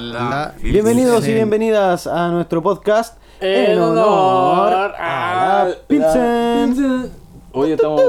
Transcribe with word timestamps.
La 0.00 0.54
Bienvenidos 0.62 1.26
y 1.26 1.34
bienvenidas 1.34 2.06
a 2.06 2.28
nuestro 2.28 2.62
podcast 2.62 3.18
en 3.40 3.76
honor 3.80 4.72
a 4.96 5.64
la 5.66 5.74
Pilsen. 5.88 7.10
Oye, 7.52 7.74
estamos. 7.74 8.00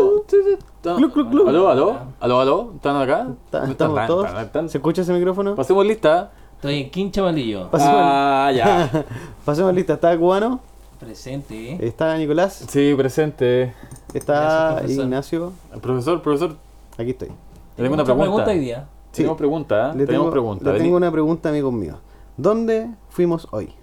¿Aló, 0.85 1.67
aló? 1.69 1.97
¿Aló, 2.19 2.39
aló? 2.41 2.71
¿Están 2.75 2.95
acá? 2.97 3.27
Ta- 3.49 3.65
Estamos 3.71 4.05
todos. 4.05 4.29
¿Se 4.71 4.77
escucha 4.77 5.01
ese 5.01 5.13
micrófono? 5.13 5.55
Pasemos 5.55 5.83
lista. 5.83 6.29
Estoy 6.57 6.81
en 6.83 6.91
Quincha 6.91 7.23
Malillo. 7.23 7.71
Pasemos, 7.71 7.95
Ah, 7.97 8.51
ya. 8.53 9.05
pasemos 9.45 9.73
lista. 9.73 9.93
Está 9.93 10.15
Cubano, 10.15 10.59
Presente, 10.99 11.83
está 11.87 12.15
Nicolás, 12.17 12.65
Sí, 12.69 12.93
presente. 12.95 13.73
está 14.13 14.33
Gracias, 14.41 14.73
profesor. 14.81 15.03
Ignacio. 15.05 15.53
Profesor, 15.81 16.21
profesor, 16.21 16.55
Aquí 16.99 17.11
estoy. 17.11 17.29
tengo 17.75 17.93
una 17.93 18.03
Mucha 18.03 18.15
pregunta. 18.15 18.51
hoy 18.51 18.59
día. 18.59 18.85
Tenemos 19.11 19.37
pregunta, 19.37 19.89
¿eh? 19.91 19.97
Le 19.97 20.05
Tenemos 20.05 20.25
tengo, 20.25 20.31
pregunta. 20.31 20.71
le 20.71 20.79
tengo 20.79 20.97
una 20.97 21.11
pregunta, 21.11 21.49
amigos 21.49 21.73
míos. 21.73 21.97
¿Dónde 22.37 22.89
fuimos 23.09 23.47
hoy? 23.51 23.73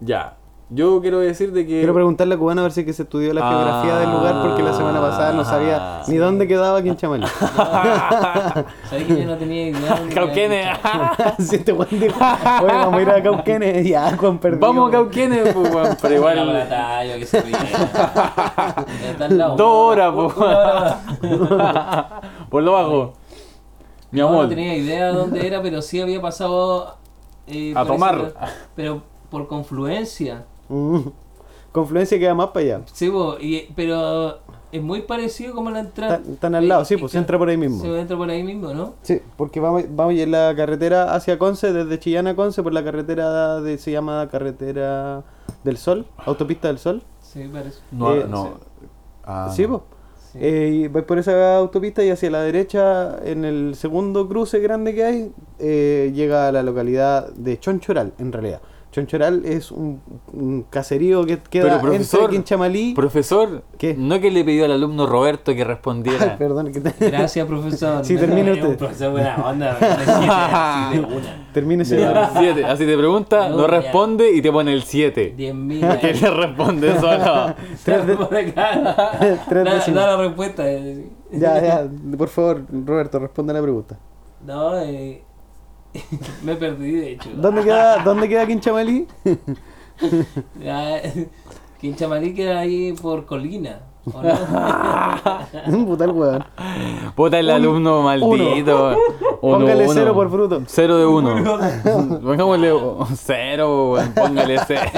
Ya. 0.00 0.36
Yo 0.72 1.00
quiero 1.00 1.18
decir 1.18 1.52
de 1.52 1.66
que. 1.66 1.78
Quiero 1.78 1.94
preguntarle 1.94 2.36
a 2.36 2.38
Cubano 2.38 2.60
a 2.60 2.64
ver 2.64 2.70
si 2.72 2.84
que 2.84 2.92
se 2.92 3.02
estudió 3.02 3.34
la 3.34 3.40
geografía 3.48 3.96
del 3.98 4.10
lugar 4.12 4.40
porque 4.46 4.62
la 4.62 4.72
semana 4.72 5.00
pasada 5.00 5.32
no 5.32 5.44
sabía 5.44 6.02
ni 6.06 6.16
dónde 6.16 6.46
quedaba 6.46 6.78
aquí 6.78 6.88
en 6.90 6.96
Chamalí. 6.96 7.26
Sabes 8.88 9.04
que 9.04 9.20
yo 9.20 9.26
no 9.26 9.36
tenía 9.36 9.68
idea. 9.70 10.00
Cauquenes. 10.14 10.68
si 11.40 11.56
este 11.56 11.72
Juan 11.72 11.88
dijo, 11.90 12.14
oye, 12.62 12.72
vamos 12.72 12.94
a 12.94 13.02
ir 13.02 13.10
a 13.10 13.22
Cauquenes. 13.22 13.86
Ya, 13.90 14.16
Juan 14.16 14.38
perdido. 14.38 14.60
Vamos 14.64 14.88
a 14.88 14.92
Cauquenes, 14.92 15.52
pues, 15.52 15.74
weón, 15.74 15.96
pero 16.00 16.14
igual. 16.14 16.68
Dos 19.56 19.60
horas, 19.60 20.14
pues. 20.14 20.34
Por 22.48 22.62
lo 22.62 22.72
bajo. 22.72 23.14
Mi 24.10 24.20
No, 24.20 24.28
amor. 24.28 24.42
no 24.44 24.48
tenía 24.48 24.76
idea 24.76 25.12
dónde 25.12 25.46
era, 25.46 25.62
pero 25.62 25.82
sí 25.82 26.00
había 26.00 26.20
pasado. 26.20 26.96
eh, 27.46 27.72
A 27.76 27.84
tomar. 27.84 28.16
ese- 28.18 28.34
Pero 28.76 29.02
por 29.30 29.46
confluencia. 29.48 30.44
Mm. 30.68 30.98
Confluencia 31.72 32.18
queda 32.18 32.34
más 32.34 32.48
para 32.48 32.60
allá. 32.64 32.80
Sí, 32.92 33.08
bo, 33.08 33.36
y, 33.40 33.72
pero 33.76 34.38
es 34.72 34.82
muy 34.82 35.02
parecido 35.02 35.54
como 35.54 35.70
la 35.70 35.80
entrada. 35.80 36.16
Están, 36.16 36.32
están 36.32 36.54
al 36.56 36.66
lado, 36.68 36.84
sí, 36.84 36.96
pues 36.96 37.12
se 37.12 37.18
entra 37.18 37.38
por 37.38 37.48
ahí 37.48 37.56
mismo. 37.56 37.80
Se 37.80 38.00
entra 38.00 38.16
por 38.16 38.28
ahí 38.30 38.42
mismo, 38.42 38.72
¿no? 38.74 38.94
Sí, 39.02 39.20
porque 39.36 39.60
vamos, 39.60 39.84
vamos 39.90 40.14
en 40.14 40.30
la 40.32 40.52
carretera 40.56 41.14
hacia 41.14 41.38
Conce, 41.38 41.72
desde 41.72 41.98
Chillán 42.00 42.26
a 42.26 42.34
Conce, 42.34 42.62
por 42.64 42.72
la 42.72 42.82
carretera 42.84 43.60
de, 43.60 43.78
se 43.78 43.92
llama 43.92 44.28
Carretera 44.30 45.22
del 45.62 45.76
Sol, 45.76 46.06
Autopista 46.26 46.66
del 46.68 46.78
Sol. 46.78 47.02
Sí, 47.20 47.48
parece. 47.52 47.78
No, 47.92 48.14
Eh, 48.14 48.26
no. 48.28 48.44
sí. 48.44 48.50
Ah, 49.24 49.50
sí, 49.54 49.62
no. 49.62 49.78
pues. 49.78 49.99
Eh, 50.34 50.82
y 50.84 50.88
vais 50.88 51.04
por 51.04 51.18
esa 51.18 51.56
autopista 51.56 52.04
y 52.04 52.10
hacia 52.10 52.30
la 52.30 52.42
derecha, 52.42 53.18
en 53.24 53.44
el 53.44 53.74
segundo 53.74 54.28
cruce 54.28 54.60
grande 54.60 54.94
que 54.94 55.04
hay, 55.04 55.32
eh, 55.58 56.12
llega 56.14 56.48
a 56.48 56.52
la 56.52 56.62
localidad 56.62 57.30
de 57.32 57.58
Chonchoral, 57.58 58.12
en 58.18 58.32
realidad. 58.32 58.60
Chonchoral 58.92 59.44
es 59.44 59.70
un, 59.70 60.00
un 60.32 60.62
caserío 60.68 61.24
que 61.24 61.38
queda 61.38 61.62
Pero 61.64 61.74
entre 61.76 61.88
profesor, 61.90 62.24
aquí 62.26 62.36
en 62.36 62.44
Chamalí. 62.44 62.94
Profesor, 62.94 63.62
¿Qué? 63.78 63.94
¿no 63.96 64.18
que 64.20 64.30
le 64.32 64.42
pidió 64.44 64.64
al 64.64 64.72
alumno 64.72 65.06
Roberto 65.06 65.52
que 65.52 65.58
Ay, 65.60 65.64
respondiera? 65.64 66.36
perdón, 66.36 66.72
que 66.72 66.80
te- 66.80 67.10
Gracias, 67.10 67.46
profesor. 67.46 68.04
Sí, 68.04 68.14
es 68.14 68.20
usted. 68.64 68.78
Profesor 68.78 69.12
buena 69.12 69.36
onda, 69.46 69.76
siete 69.78 69.86
así 70.10 70.98
de 70.98 71.04
una. 71.16 71.46
termine 71.52 71.82
ese 71.84 72.00
Ya, 72.00 72.30
siete. 72.36 72.64
Así 72.64 72.84
te 72.84 72.96
pregunta, 72.98 73.48
No, 73.48 73.66
responde 73.68 74.32
y 74.32 74.42
te 74.42 74.50
pone 74.50 74.72
el 74.72 74.82
7. 74.82 75.34
Diez 75.36 75.54
mil. 75.54 75.80
Que 76.00 76.12
le 76.14 76.30
responde 76.30 76.98
solo. 76.98 77.54
Tres 77.84 78.06
de- 78.06 78.16
Tres 79.48 79.64
Da, 79.64 79.92
da 79.92 80.06
la 80.08 80.16
respuesta. 80.16 80.68
eh. 80.68 81.08
Ya, 81.32 81.62
ya, 81.62 81.88
por 82.18 82.28
favor, 82.28 82.62
Roberto, 82.84 83.20
responde 83.20 83.52
a 83.52 83.54
la 83.54 83.62
pregunta. 83.62 83.96
No, 84.44 84.76
eh, 84.78 85.22
me 86.42 86.54
perdí, 86.56 86.92
de 86.92 87.12
hecho. 87.12 87.30
¿Dónde 87.34 87.62
queda, 87.64 87.98
¿dónde 88.04 88.28
queda 88.28 88.46
Quinchamalí? 88.46 89.06
Ya, 90.58 91.02
Quinchamalí 91.78 92.32
queda 92.32 92.60
ahí 92.60 92.94
por 92.94 93.26
Colina. 93.26 93.80
¿o 94.10 94.22
no? 94.22 95.86
Puta 95.86 96.04
el 96.04 96.10
weón. 96.12 96.44
Puta 97.14 97.38
el 97.38 97.50
alumno 97.50 98.00
maldito. 98.00 98.96
Uno, 99.42 99.58
Póngale 99.58 99.84
uno. 99.84 99.92
cero 99.92 100.14
por 100.14 100.30
fruto. 100.30 100.62
Cero 100.66 100.96
de 100.96 101.04
uno. 101.04 101.34
Pongámosle 102.22 102.72
cero, 103.14 103.92
weón. 103.92 104.12
Póngale 104.14 104.58
cero. 104.66 104.88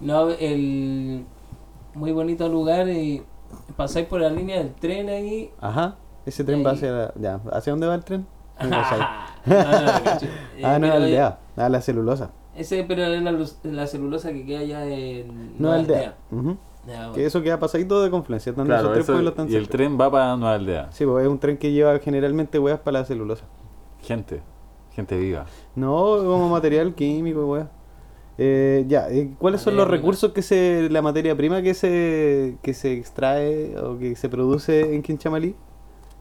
no, 0.00 0.28
el 0.28 1.24
muy 1.94 2.12
bonito 2.12 2.48
lugar 2.48 2.88
y 2.88 3.24
pasáis 3.76 4.06
por 4.06 4.20
la 4.20 4.30
línea 4.30 4.58
del 4.58 4.72
tren 4.74 5.08
ahí. 5.08 5.50
Ajá. 5.60 5.96
Ese 6.28 6.44
tren 6.44 6.64
va 6.64 6.72
hacia 6.72 6.92
la... 6.92 7.12
Ya, 7.20 7.40
¿hacia 7.52 7.72
dónde 7.72 7.86
va 7.86 7.94
el 7.94 8.04
tren? 8.04 8.26
No. 8.60 8.68
No, 8.68 9.54
no. 9.54 9.56
Eh, 9.56 10.62
Ah, 10.64 10.78
no, 10.78 10.86
pero 10.86 10.94
aldea. 10.94 11.38
Ah, 11.56 11.68
la 11.68 11.80
celulosa. 11.80 12.30
Ese, 12.56 12.84
pero 12.88 13.04
es 13.04 13.22
la, 13.22 13.32
la 13.70 13.86
celulosa 13.86 14.32
que 14.32 14.44
queda 14.44 14.58
allá 14.60 14.84
en. 14.84 15.28
No, 15.58 15.68
Nueva 15.68 15.76
aldea. 15.76 16.14
Ujú. 16.32 16.56
Ya, 16.86 16.98
bueno. 17.02 17.12
Que 17.14 17.24
eso 17.26 17.40
queda 17.42 17.58
pasadito 17.60 18.02
de 18.02 18.10
confluencia. 18.10 18.52
Donde 18.52 18.68
Claro, 18.70 18.82
esos 18.86 18.92
tres 18.94 19.04
eso- 19.04 19.12
pueblos 19.12 19.30
están 19.32 19.46
y 19.50 19.54
el 19.54 19.62
cerca. 19.66 19.76
tren 19.78 19.98
va 20.00 20.10
para 20.10 20.36
Nueva 20.36 20.54
Aldea. 20.54 20.88
Sí, 20.92 21.06
pues 21.06 21.24
es 21.24 21.30
un 21.30 21.38
tren 21.38 21.56
que 21.56 21.70
lleva 21.70 21.96
generalmente 22.00 22.58
weas 22.58 22.80
para 22.80 22.98
la 23.00 23.04
celulosa. 23.04 23.44
Gente, 24.02 24.40
gente 24.92 25.16
viva. 25.16 25.46
No, 25.76 26.16
como 26.18 26.48
material 26.48 26.94
químico, 26.94 27.46
weas. 27.46 27.68
Eh, 28.38 28.84
ya, 28.88 29.08
eh, 29.10 29.30
¿cuáles 29.38 29.60
son 29.60 29.76
los 29.76 29.86
recursos 29.88 30.32
que 30.32 30.42
se, 30.42 30.88
la 30.90 31.00
materia 31.02 31.36
prima 31.36 31.62
que 31.62 31.74
se, 31.74 32.56
que 32.62 32.72
se 32.74 32.92
extrae 32.94 33.76
o 33.78 33.98
que 33.98 34.14
se 34.16 34.28
produce 34.28 34.94
en 34.94 35.02
Quinchamalí 35.02 35.54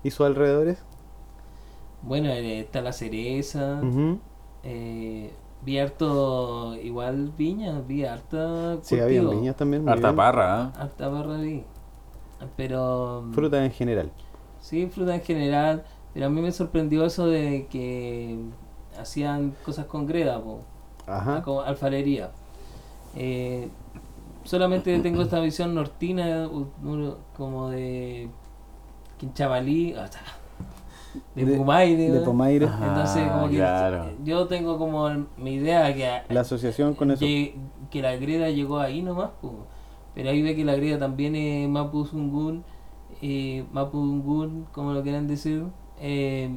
y 0.07 0.11
sus 0.11 0.25
alrededores? 0.25 0.77
Bueno, 2.01 2.29
eh, 2.29 2.61
está 2.61 2.81
la 2.81 2.93
cereza. 2.93 3.81
Ujú. 3.83 4.19
eh, 4.63 5.33
vi 5.63 5.79
harto. 5.79 6.75
Igual 6.75 7.33
viña, 7.37 7.81
vi 7.81 8.05
harta. 8.05 8.77
Sí, 8.81 8.99
había 8.99 9.21
viñas 9.21 9.55
también. 9.57 9.87
Harta 9.87 10.07
bien. 10.09 10.15
parra, 10.15 10.71
¿eh? 10.75 10.79
Harta 10.79 11.09
barra 11.09 11.37
vi. 11.37 11.63
Pero. 12.55 13.25
Fruta 13.33 13.63
en 13.63 13.71
general. 13.71 14.11
Sí, 14.61 14.87
fruta 14.87 15.15
en 15.15 15.21
general. 15.21 15.83
Pero 16.13 16.27
a 16.27 16.29
mí 16.29 16.41
me 16.41 16.51
sorprendió 16.51 17.05
eso 17.05 17.27
de 17.27 17.67
que 17.69 18.39
hacían 18.99 19.53
cosas 19.65 19.85
con 19.85 20.07
greda, 20.07 20.41
po, 20.41 20.61
Ajá. 21.05 21.43
como 21.43 21.61
alfarería. 21.61 22.31
Eh, 23.15 23.69
solamente 24.43 24.97
tengo 24.99 25.21
esta 25.21 25.39
visión 25.41 25.75
nortina, 25.75 26.49
como 27.35 27.69
de 27.69 28.29
Quinchamalí, 29.17 29.93
o 29.93 30.07
sea, 30.07 30.21
de, 31.35 31.45
De- 31.45 31.57
Pumaire, 31.57 32.11
De. 32.11 32.19
Ajá. 32.67 32.87
Entonces, 32.87 33.31
como 33.31 33.49
que 33.49 33.55
claro. 33.57 34.11
yo 34.23 34.47
tengo 34.47 34.77
como 34.77 35.07
el- 35.07 35.27
mi 35.37 35.55
idea 35.55 35.93
que, 35.93 36.33
La 36.33 36.41
asociación 36.41 36.93
con 36.93 37.11
eso. 37.11 37.19
que, 37.19 37.55
que 37.89 38.01
la 38.01 38.15
greda 38.15 38.49
llegó 38.49 38.79
ahí 38.79 39.01
nomás, 39.01 39.29
pero 40.13 40.29
ahí 40.29 40.41
ve 40.41 40.55
que 40.55 40.63
la 40.65 40.75
greda 40.75 40.99
también 40.99 41.35
es 41.35 41.67
Mapuzungún, 41.69 42.63
eh, 43.21 43.65
como 44.71 44.93
lo 44.93 45.01
quieran 45.03 45.27
decir, 45.27 45.63
eh, 45.99 46.51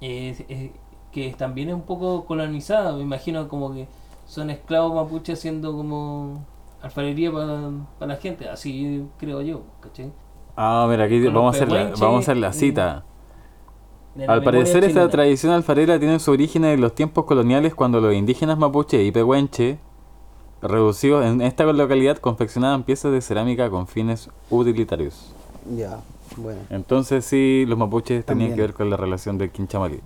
es- 0.00 0.44
es- 0.48 0.70
que 1.12 1.32
también 1.32 1.68
es 1.70 1.74
un 1.74 1.82
poco 1.82 2.26
colonizada, 2.26 2.92
me 2.94 3.00
imagino 3.02 3.48
como 3.48 3.72
que 3.72 3.88
son 4.26 4.50
esclavos 4.50 4.94
mapuches 4.94 5.38
haciendo 5.38 5.74
como 5.74 6.44
alfarería 6.82 7.32
para 7.32 8.06
la 8.06 8.16
gente, 8.16 8.48
así 8.50 9.06
creo 9.16 9.40
yo, 9.40 9.62
¿cachai? 9.80 10.12
Ah, 10.56 10.86
mira, 10.88 11.04
aquí 11.04 11.20
vamos 11.26 11.54
a, 11.54 11.56
hacer 11.56 11.70
la, 11.70 11.92
vamos 11.98 12.16
a 12.16 12.18
hacer 12.18 12.36
la 12.38 12.52
cita. 12.52 13.04
Al 14.26 14.42
parecer 14.42 14.84
esta 14.84 15.08
tradición 15.10 15.52
alfarera 15.52 15.98
tiene 15.98 16.18
su 16.18 16.30
origen 16.30 16.64
en 16.64 16.80
los 16.80 16.94
tiempos 16.94 17.26
coloniales 17.26 17.74
cuando 17.74 18.00
los 18.00 18.14
indígenas 18.14 18.56
mapuche 18.56 19.02
y 19.02 19.12
pehuenche, 19.12 19.78
reducidos 20.62 21.26
en 21.26 21.42
esta 21.42 21.64
localidad, 21.64 22.16
confeccionaban 22.16 22.82
piezas 22.84 23.12
de 23.12 23.20
cerámica 23.20 23.68
con 23.68 23.86
fines 23.86 24.30
utilitarios. 24.48 25.34
Ya, 25.76 26.00
bueno. 26.38 26.60
Entonces 26.70 27.26
sí, 27.26 27.66
los 27.68 27.78
mapuches 27.78 28.24
tenían 28.24 28.54
que 28.54 28.62
ver 28.62 28.72
con 28.72 28.88
la 28.88 28.96
relación 28.96 29.36
del 29.36 29.50
quinchamalí. 29.50 30.00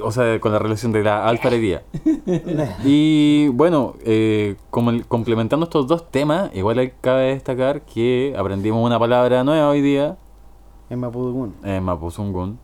O 0.00 0.10
sea, 0.10 0.40
con 0.40 0.52
la 0.52 0.58
relación 0.58 0.92
de 0.92 1.02
la 1.04 1.26
alfarería. 1.28 1.82
y 2.84 3.48
bueno, 3.48 3.94
eh, 4.04 4.56
como 4.70 4.90
el- 4.90 5.06
complementando 5.06 5.64
estos 5.64 5.86
dos 5.86 6.10
temas, 6.10 6.50
igual 6.54 6.78
hay- 6.78 6.92
cabe 7.00 7.34
destacar 7.34 7.82
que 7.82 8.34
aprendimos 8.36 8.84
una 8.84 8.98
palabra 8.98 9.44
nueva 9.44 9.68
hoy 9.68 9.80
día, 9.82 10.16
En 10.90 11.00
Mapudungun. 11.00 11.54
eh, 11.64 11.80
mapuzungun 11.80 12.58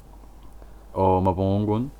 o 0.94 1.20
mapumungun. 1.20 1.90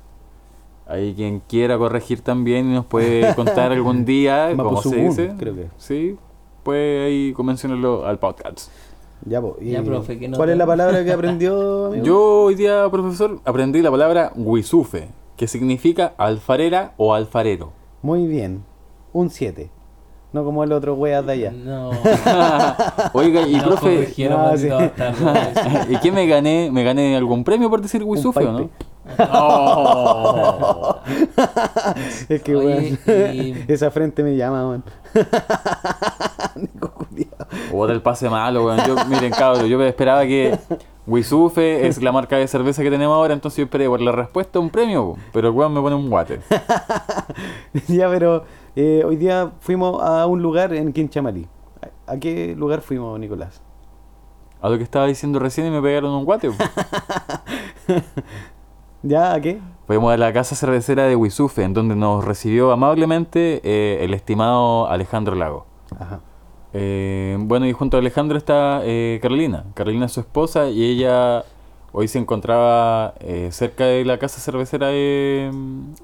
Ahí 0.87 1.13
quien 1.13 1.41
quiera 1.47 1.77
corregir 1.77 2.21
también 2.21 2.69
y 2.71 2.73
nos 2.73 2.85
puede 2.85 3.33
contar 3.35 3.71
algún 3.71 4.05
día 4.05 4.51
cómo 4.57 4.81
se 4.81 4.95
dice. 4.95 5.33
creo 5.37 5.55
que. 5.55 5.67
Sí, 5.77 6.17
puede 6.63 7.05
ahí 7.05 7.33
mencionarlo 7.43 8.05
al 8.05 8.17
podcast. 8.19 8.71
Ya, 9.25 9.41
po, 9.41 9.57
y 9.59 9.71
Ya, 9.71 9.83
profe. 9.83 10.17
¿Cuál 10.35 10.49
es 10.51 10.57
la 10.57 10.65
palabra 10.65 11.03
que 11.03 11.11
aprendió, 11.11 11.85
amigo? 11.87 12.03
Yo 12.05 12.41
hoy 12.43 12.55
día, 12.55 12.87
profesor, 12.89 13.39
aprendí 13.45 13.81
la 13.81 13.91
palabra 13.91 14.31
guisufe, 14.35 15.09
que 15.39 15.47
significa 15.47 16.13
alfarera 16.17 16.91
o 16.97 17.13
alfarero. 17.13 17.71
Muy 18.01 18.27
bien. 18.27 18.65
Un 19.13 19.29
7. 19.29 19.71
No 20.33 20.43
como 20.43 20.65
el 20.65 20.73
otro 20.73 20.95
weas 20.95 21.25
de 21.25 21.31
allá. 21.31 21.51
No. 21.51 21.91
Oiga, 23.13 23.47
y 23.47 23.53
Nos 23.55 23.63
profe, 23.63 24.13
no, 24.29 24.57
sí. 24.57 24.67
¿y 25.93 25.95
qué 25.99 26.11
me 26.11 26.27
gané? 26.27 26.69
¿Me 26.73 26.83
gané 26.83 27.15
algún 27.15 27.45
premio 27.45 27.69
por 27.69 27.81
decir 27.81 28.03
Wisufe 28.03 28.45
o 28.45 28.51
no? 28.51 28.69
Oh. 29.31 30.97
Es 32.27 32.43
que 32.43 32.55
Oye, 32.57 32.97
weón. 33.07 33.33
y- 33.33 33.63
Esa 33.69 33.91
frente 33.91 34.21
me 34.23 34.35
llama, 34.35 34.67
weón. 34.67 34.83
Nico 36.57 36.91
culiao. 36.91 37.29
O 37.73 37.87
del 37.87 38.01
pase 38.01 38.29
malo, 38.29 38.65
weón. 38.65 38.81
Yo, 38.85 38.95
miren, 39.05 39.31
cabrón, 39.31 39.67
yo 39.67 39.81
esperaba 39.85 40.25
que 40.25 40.59
Wisufe 41.09 41.87
es 41.87 42.03
la 42.03 42.11
marca 42.11 42.37
de 42.37 42.47
cerveza 42.47 42.83
que 42.83 42.91
tenemos 42.91 43.15
ahora, 43.15 43.33
entonces 43.33 43.57
yo 43.57 43.63
esperé 43.63 43.87
por 43.87 43.99
la 43.99 44.11
respuesta 44.11 44.59
un 44.59 44.69
premio, 44.69 45.17
pero 45.33 45.47
el 45.47 45.55
weón 45.55 45.73
me 45.73 45.81
pone 45.81 45.95
un 45.95 46.07
guate. 46.07 46.39
ya, 47.87 48.07
pero 48.09 48.43
eh, 48.75 49.01
hoy 49.03 49.15
día 49.15 49.51
fuimos 49.59 49.99
a 50.03 50.27
un 50.27 50.43
lugar 50.43 50.71
en 50.71 50.93
Quinchamalí. 50.93 51.47
¿A, 52.05 52.17
qué 52.17 52.55
lugar 52.55 52.81
fuimos, 52.81 53.19
Nicolás? 53.19 53.59
A 54.61 54.69
lo 54.69 54.77
que 54.77 54.83
estaba 54.83 55.07
diciendo 55.07 55.39
recién 55.39 55.65
y 55.65 55.71
me 55.71 55.81
pegaron 55.81 56.11
un 56.11 56.25
guate. 56.25 56.51
¿Ya? 59.01 59.33
¿A 59.33 59.41
qué? 59.41 59.59
Fuimos 59.87 60.13
a 60.13 60.17
la 60.17 60.31
casa 60.31 60.55
cervecera 60.55 61.05
de 61.05 61.15
Wisufe, 61.15 61.63
en 61.63 61.73
donde 61.73 61.95
nos 61.95 62.23
recibió 62.23 62.71
amablemente 62.71 63.61
eh, 63.63 64.03
el 64.03 64.13
estimado 64.13 64.87
Alejandro 64.87 65.33
Lago. 65.33 65.65
Ajá. 65.97 66.19
Eh, 66.73 67.37
bueno, 67.39 67.67
y 67.67 67.73
junto 67.73 67.97
a 67.97 67.99
Alejandro 67.99 68.37
está 68.37 68.81
eh, 68.83 69.19
Carolina. 69.21 69.65
Carolina 69.73 70.05
es 70.05 70.11
su 70.11 70.19
esposa 70.19 70.69
y 70.69 70.83
ella 70.83 71.43
hoy 71.91 72.07
se 72.07 72.19
encontraba 72.19 73.15
eh, 73.19 73.49
cerca 73.51 73.85
de 73.85 74.05
la 74.05 74.19
casa 74.19 74.39
cervecera 74.39 74.87
de, 74.87 75.51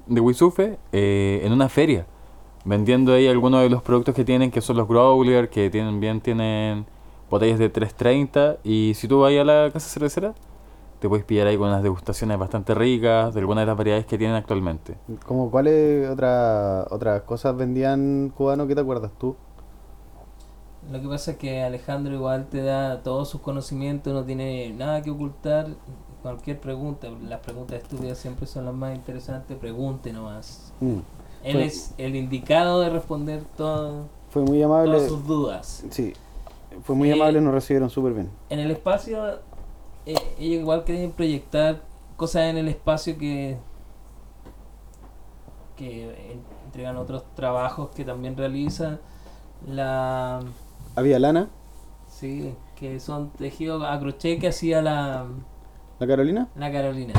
de 0.06 0.20
Wisufe 0.20 0.78
eh, 0.92 1.40
en 1.44 1.52
una 1.52 1.68
feria, 1.68 2.06
vendiendo 2.64 3.12
ahí 3.12 3.28
algunos 3.28 3.62
de 3.62 3.70
los 3.70 3.82
productos 3.82 4.14
que 4.14 4.24
tienen, 4.24 4.50
que 4.50 4.60
son 4.60 4.76
los 4.76 4.88
growler, 4.88 5.48
que 5.48 5.70
tienen 5.70 6.00
bien 6.00 6.20
tienen 6.20 6.86
botellas 7.30 7.58
de 7.58 7.68
330. 7.68 8.58
Y 8.64 8.94
si 8.94 9.08
tú 9.08 9.20
vas 9.20 9.32
a 9.32 9.44
la 9.44 9.70
casa 9.72 9.88
cervecera, 9.88 10.34
te 10.98 11.08
puedes 11.08 11.24
pillar 11.24 11.46
ahí 11.46 11.56
con 11.56 11.68
unas 11.68 11.82
degustaciones 11.82 12.38
bastante 12.38 12.74
ricas 12.74 13.34
de 13.34 13.40
algunas 13.40 13.62
de 13.62 13.66
las 13.66 13.76
variedades 13.76 14.06
que 14.06 14.18
tienen 14.18 14.36
actualmente. 14.36 14.96
Como 15.26 15.50
cuáles 15.50 16.08
otra, 16.08 16.86
otras 16.90 17.22
cosas 17.22 17.56
vendían 17.56 18.32
cubanos? 18.34 18.66
¿Qué 18.66 18.74
te 18.74 18.80
acuerdas 18.80 19.12
tú? 19.18 19.36
Lo 20.90 21.00
que 21.00 21.08
pasa 21.08 21.32
es 21.32 21.36
que 21.38 21.62
Alejandro 21.62 22.14
igual 22.14 22.46
te 22.48 22.62
da 22.62 23.02
todos 23.02 23.28
sus 23.28 23.40
conocimientos, 23.40 24.12
no 24.12 24.24
tiene 24.24 24.72
nada 24.72 25.02
que 25.02 25.10
ocultar. 25.10 25.68
Cualquier 26.22 26.60
pregunta, 26.60 27.08
las 27.22 27.40
preguntas 27.40 27.82
estúpidas 27.82 28.18
siempre 28.18 28.46
son 28.46 28.64
las 28.64 28.74
más 28.74 28.94
interesantes, 28.94 29.56
pregunte 29.58 30.12
nomás. 30.12 30.72
Mm. 30.80 30.98
Él 31.44 31.52
Fue- 31.52 31.64
es 31.66 31.94
el 31.98 32.16
indicado 32.16 32.80
de 32.80 32.90
responder 32.90 33.42
todo- 33.56 34.08
Fue 34.30 34.42
muy 34.42 34.62
amable. 34.62 34.92
todas 34.96 35.08
sus 35.08 35.26
dudas. 35.26 35.84
Sí. 35.90 36.14
Fue 36.82 36.94
muy 36.96 37.10
Eh, 37.10 37.14
amable, 37.14 37.40
nos 37.40 37.54
recibieron 37.54 37.88
súper 37.90 38.12
bien. 38.14 38.30
En 38.50 38.58
el 38.60 38.70
espacio, 38.70 39.24
eh, 40.04 40.14
ellos 40.38 40.60
igual 40.60 40.84
querían 40.84 41.12
proyectar 41.12 41.80
cosas 42.16 42.42
en 42.44 42.58
el 42.58 42.68
espacio 42.68 43.16
que, 43.18 43.56
que 45.76 46.38
entregan 46.64 46.96
otros 46.96 47.24
trabajos 47.34 47.90
que 47.90 48.04
también 48.04 48.36
realizan. 48.36 48.98
La, 49.66 50.40
¿Había 50.96 51.18
lana? 51.18 51.48
sí, 52.08 52.54
que 52.76 52.98
son 53.00 53.30
tejidos 53.30 53.82
a 53.84 53.98
crochet 54.00 54.40
que 54.40 54.48
hacía 54.48 54.80
la, 54.80 55.26
¿La 55.98 56.06
Carolina? 56.06 56.48
la 56.56 56.72
Carolina. 56.72 57.12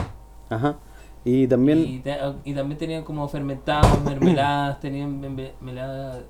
Ajá. 0.50 0.78
Y 1.24 1.48
también... 1.48 1.80
Y, 1.80 2.00
te- 2.00 2.18
y 2.46 2.54
también 2.54 2.78
tenían 2.80 3.04
como 3.04 3.28
fermentados, 3.28 4.02
mermeladas, 4.06 4.80
tenían 4.80 5.20
mermeladas 5.20 6.24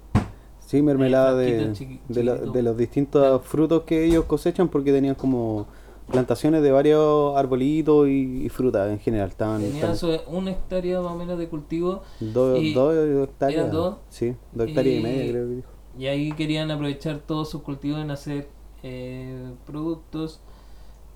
Sí, 0.66 0.82
mermelada 0.82 1.42
Eh, 1.44 1.56
de, 1.56 1.72
chiqui- 1.74 2.00
de, 2.10 2.62
los 2.64 2.76
distintos 2.76 3.42
frutos 3.46 3.84
que 3.84 4.04
ellos 4.04 4.26
cosechan 4.26 4.68
porque 4.68 4.92
tenían 4.92 5.16
como 5.16 5.66
plantaciones 6.12 6.62
de 6.62 6.72
varios 6.72 7.38
arbolitos 7.38 8.08
y, 8.10 8.44
y 8.46 8.50
frutas 8.50 8.90
en 8.90 9.00
general. 9.00 9.30
Estaban, 9.30 9.62
Tenían 9.62 9.92
estaban 9.92 10.20
una 10.28 10.52
hectárea 10.52 11.00
más 11.00 11.14
o 11.14 11.16
menos 11.16 11.38
de 11.40 11.48
cultivo 11.48 12.02
dos 12.20 12.60
hectáreas. 12.60 13.60
¿eran 13.62 13.72
dos? 13.72 13.96
Sí, 14.10 14.36
dos 14.52 14.68
hectáreas 14.68 14.96
y, 14.96 15.00
Y- 15.00 15.04
media 15.04 15.32
creo 15.32 15.48
que 15.48 15.56
dijo. 15.56 15.70
Y 15.98 16.08
ahí 16.08 16.32
querían 16.34 16.70
aprovechar 16.72 17.20
todos 17.20 17.50
sus 17.50 17.62
cultivos 17.64 18.00
en 18.02 18.12
hacer 18.12 18.48
eh, 18.84 19.52
productos, 19.66 20.40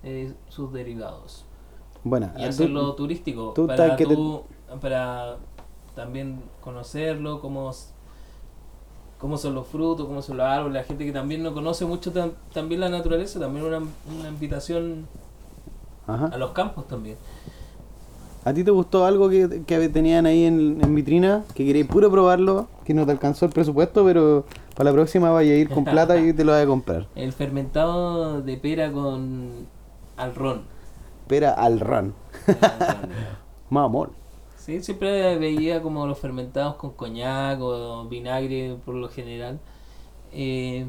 eh, 0.02 0.32
sus 0.48 0.72
derivados. 0.72 1.44
Bueno, 2.04 2.30
Y 2.36 2.42
tú- 2.42 2.48
hacerlo 2.48 2.94
turístico, 2.94 3.52
tú 3.54 3.66
para, 3.66 3.96
te- 3.96 4.06
para 4.80 5.36
también 5.94 6.42
conocerlo, 6.60 7.40
cómo, 7.40 7.70
cómo 9.18 9.38
son 9.38 9.54
los 9.54 9.66
frutos, 9.68 10.06
cómo 10.06 10.20
son 10.22 10.38
los 10.38 10.46
árboles, 10.46 10.74
la 10.74 10.84
gente 10.84 11.04
que 11.04 11.12
también 11.12 11.42
no 11.42 11.54
conoce 11.54 11.84
mucho 11.84 12.12
tam- 12.12 12.32
también 12.52 12.80
la 12.80 12.88
naturaleza, 12.88 13.38
también 13.38 13.64
una, 13.64 13.78
una 13.78 14.28
invitación 14.28 15.06
Ajá. 16.08 16.26
a 16.26 16.36
los 16.38 16.50
campos 16.50 16.88
también. 16.88 17.16
¿A 18.44 18.52
ti 18.52 18.64
te 18.64 18.72
gustó 18.72 19.04
algo 19.04 19.28
que, 19.28 19.62
que 19.64 19.88
tenían 19.88 20.26
ahí 20.26 20.44
en, 20.44 20.78
en 20.82 20.94
vitrina? 20.94 21.44
Que 21.54 21.64
queréis 21.64 21.86
puro 21.86 22.10
probarlo, 22.10 22.66
que 22.84 22.92
no 22.92 23.06
te 23.06 23.12
alcanzó 23.12 23.46
el 23.46 23.52
presupuesto, 23.52 24.04
pero 24.04 24.44
para 24.74 24.90
la 24.90 24.94
próxima 24.94 25.30
vaya 25.30 25.52
a 25.52 25.56
ir 25.56 25.68
con 25.68 25.84
plata 25.86 26.18
y 26.18 26.32
te 26.32 26.44
lo 26.44 26.52
vas 26.52 26.62
a 26.62 26.66
comprar. 26.66 27.06
El 27.14 27.32
fermentado 27.32 28.42
de 28.42 28.56
pera 28.56 28.90
con 28.90 29.66
al 30.16 30.34
ron. 30.34 30.62
Espera 31.22 31.52
al 31.52 31.78
ran. 31.78 32.14
Mamón. 33.70 34.10
Sí, 34.56 34.82
siempre 34.82 35.38
veía 35.38 35.80
como 35.82 36.06
los 36.06 36.18
fermentados 36.18 36.76
con 36.76 36.92
coñac 36.92 37.60
o 37.60 38.04
vinagre 38.06 38.76
por 38.84 38.94
lo 38.94 39.08
general. 39.08 39.60
Eh, 40.32 40.86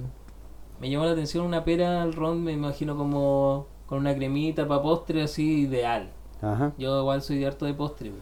me 0.79 0.89
llamó 0.89 1.05
la 1.05 1.11
atención 1.11 1.45
una 1.45 1.63
pera 1.63 2.01
al 2.01 2.13
ron, 2.13 2.43
me 2.43 2.51
imagino 2.51 2.97
como 2.97 3.67
con 3.85 3.99
una 3.99 4.15
cremita 4.15 4.67
para 4.67 4.81
postre 4.81 5.21
así 5.23 5.61
ideal. 5.61 6.09
Ajá. 6.43 6.73
Yo 6.77 6.99
igual 6.99 7.21
soy 7.21 7.37
de 7.39 7.47
harto 7.47 7.65
de 7.65 7.73
postre. 7.73 8.09
po. 8.11 8.17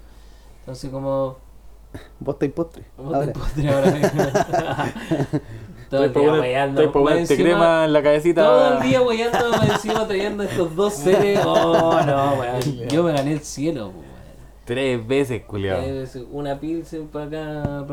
Entonces 0.59 0.89
como... 0.91 1.37
Vos 2.19 2.35
estáis 2.35 2.51
postre. 2.53 2.85
¿Cómo 2.95 3.13
Ahora. 3.13 3.27
te 3.27 3.33
postre 3.39 3.69
ahora 3.73 3.91
mismo? 3.91 4.23
Todo 5.89 6.03
el 6.05 6.13
día 6.13 6.31
weyando. 6.33 6.81
estoy 6.81 6.93
ponerte 6.93 7.21
encima- 7.33 7.43
crema 7.43 7.85
en 7.85 7.93
la 7.93 8.01
cabecita. 8.03 8.43
Todo 8.45 8.77
el 8.77 8.83
día 8.83 9.01
weyando 9.01 9.53
encima 9.63 10.07
trayendo 10.07 10.43
estos 10.43 10.73
dos 10.75 10.93
seres. 10.93 11.39
Oh, 11.45 11.99
no, 12.05 12.33
weón. 12.35 12.61
Yo 12.89 13.03
me 13.03 13.11
gané 13.11 13.33
el 13.33 13.41
cielo, 13.41 13.87
weón. 13.89 14.10
Tres 14.71 15.05
veces, 15.05 15.41
culiado. 15.43 15.81
Es 15.81 16.17
una 16.31 16.57
pilsen 16.57 17.07
para 17.07 17.25
acá. 17.25 17.85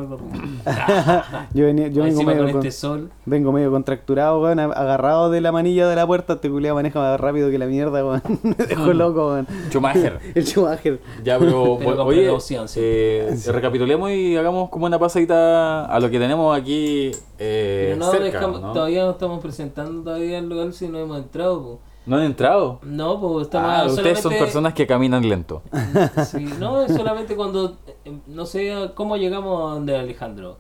Yo, 1.52 1.64
venía, 1.64 1.88
yo 1.88 2.04
vengo 2.04 2.20
Encima 2.20 2.30
medio, 2.30 2.44
con 2.44 2.52
con- 2.52 2.58
este 2.66 2.70
sol. 2.70 3.10
vengo 3.26 3.50
medio 3.50 3.72
contracturado, 3.72 4.40
weón, 4.40 4.58
ag- 4.58 4.76
agarrado 4.76 5.28
de 5.28 5.40
la 5.40 5.50
manilla 5.50 5.88
de 5.88 5.96
la 5.96 6.06
puerta. 6.06 6.34
Este 6.34 6.48
culiado 6.48 6.76
maneja 6.76 7.00
más 7.00 7.18
rápido 7.18 7.50
que 7.50 7.58
la 7.58 7.66
mierda, 7.66 8.04
weón. 8.06 8.22
Me 8.44 8.54
dejó 8.54 8.92
loco, 8.92 9.26
weón. 9.26 9.48
Schumacher. 9.70 10.20
El 10.36 10.46
Schumacher. 10.46 11.00
Ya, 11.24 11.36
pero, 11.40 11.78
Pero 11.80 12.04
oye, 12.04 12.30
sí. 12.40 12.56
eh, 12.76 13.36
recapitulemos 13.48 14.12
y 14.12 14.36
hagamos 14.36 14.70
como 14.70 14.86
una 14.86 15.00
pasadita 15.00 15.84
a 15.84 15.98
lo 15.98 16.08
que 16.10 16.20
tenemos 16.20 16.56
aquí 16.56 17.10
eh, 17.40 17.94
Pero 17.94 17.96
no 17.96 18.12
cerca, 18.12 18.24
dejamos- 18.38 18.60
¿no? 18.60 18.72
todavía 18.72 19.02
no 19.04 19.10
estamos 19.10 19.40
presentando 19.40 20.04
todavía 20.04 20.38
el 20.38 20.48
lugar 20.48 20.72
si 20.72 20.86
no 20.86 21.00
hemos 21.00 21.18
entrado. 21.18 21.60
po. 21.60 21.80
¿No 22.08 22.16
han 22.16 22.22
entrado? 22.24 22.78
No, 22.82 23.20
pues 23.20 23.46
estamos 23.46 23.70
Ah, 23.70 23.86
ustedes 23.86 24.20
son 24.20 24.32
personas 24.32 24.72
que 24.74 24.86
caminan 24.86 25.28
lento. 25.28 25.62
Sí, 26.26 26.44
no, 26.58 26.82
es 26.82 26.96
solamente 26.96 27.36
cuando. 27.36 27.76
eh, 28.04 28.18
No 28.26 28.46
sé 28.46 28.90
cómo 28.94 29.16
llegamos 29.16 29.70
a 29.70 29.74
donde 29.74 29.96
Alejandro. 29.96 30.56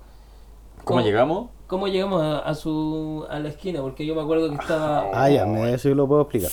¿Cómo 0.84 1.00
llegamos? 1.00 1.48
¿Cómo 1.66 1.86
llegamos 1.88 2.22
a, 2.22 2.38
a 2.38 2.54
su 2.54 3.26
a 3.28 3.38
la 3.38 3.48
esquina? 3.48 3.80
Porque 3.82 4.06
yo 4.06 4.14
me 4.14 4.22
acuerdo 4.22 4.48
que 4.50 4.56
estaba. 4.56 5.06
Ah, 5.12 5.28
ya, 5.30 5.44
me- 5.46 5.72
eso 5.74 5.88
yo 5.88 5.94
lo 5.94 6.06
puedo 6.06 6.22
explicar. 6.22 6.50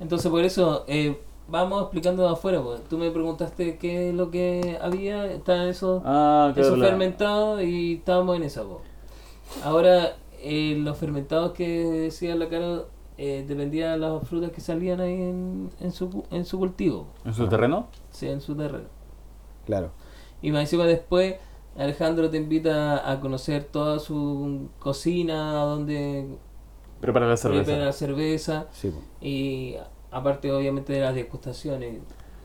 Entonces, 0.00 0.30
por 0.30 0.42
eso, 0.42 0.84
eh, 0.88 1.20
vamos 1.48 1.82
explicando 1.82 2.22
de 2.24 2.30
afuera. 2.30 2.60
Pues. 2.62 2.82
Tú 2.88 2.98
me 2.98 3.10
preguntaste 3.10 3.78
qué 3.78 4.08
es 4.10 4.14
lo 4.14 4.30
que 4.30 4.78
había. 4.82 5.26
Estaban 5.26 5.68
esos, 5.68 6.02
Ah, 6.04 6.50
claro. 6.54 6.68
esos 6.68 6.80
fermentados 6.84 7.62
y 7.62 7.94
estábamos 7.94 8.36
en 8.36 8.42
esa. 8.44 8.62
po. 8.62 8.80
Ahora, 9.64 10.16
eh, 10.42 10.76
los 10.78 10.96
fermentados 10.98 11.52
que 11.52 11.66
decía 11.84 12.34
la 12.34 12.48
cara 12.48 12.82
eh, 13.18 13.44
dependían 13.46 13.92
de 14.00 14.06
las 14.06 14.28
frutas 14.28 14.50
que 14.50 14.60
salían 14.60 15.00
ahí 15.00 15.14
en, 15.14 15.70
en, 15.80 15.92
su, 15.92 16.24
en 16.30 16.44
su 16.44 16.58
cultivo, 16.58 17.06
¿En 17.24 17.34
su 17.34 17.48
terreno? 17.48 17.88
sí, 18.10 18.28
en 18.28 18.40
su 18.40 18.54
terreno. 18.54 18.88
Claro. 19.64 19.90
Y 20.42 20.52
más 20.52 20.60
encima 20.62 20.84
después, 20.84 21.36
Alejandro 21.76 22.30
te 22.30 22.36
invita 22.36 23.10
a 23.10 23.20
conocer 23.20 23.64
toda 23.64 23.98
su 23.98 24.68
cocina, 24.78 25.52
donde 25.64 26.36
Prepara 27.00 27.26
la 27.26 27.36
cerveza. 27.36 27.64
prepara 27.64 27.84
la 27.86 27.92
cerveza. 27.92 28.66
Sí. 28.72 28.92
Y 29.20 29.74
aparte, 30.10 30.52
obviamente, 30.52 30.92
de 30.92 31.00
las 31.00 31.14
degustaciones. 31.14 31.98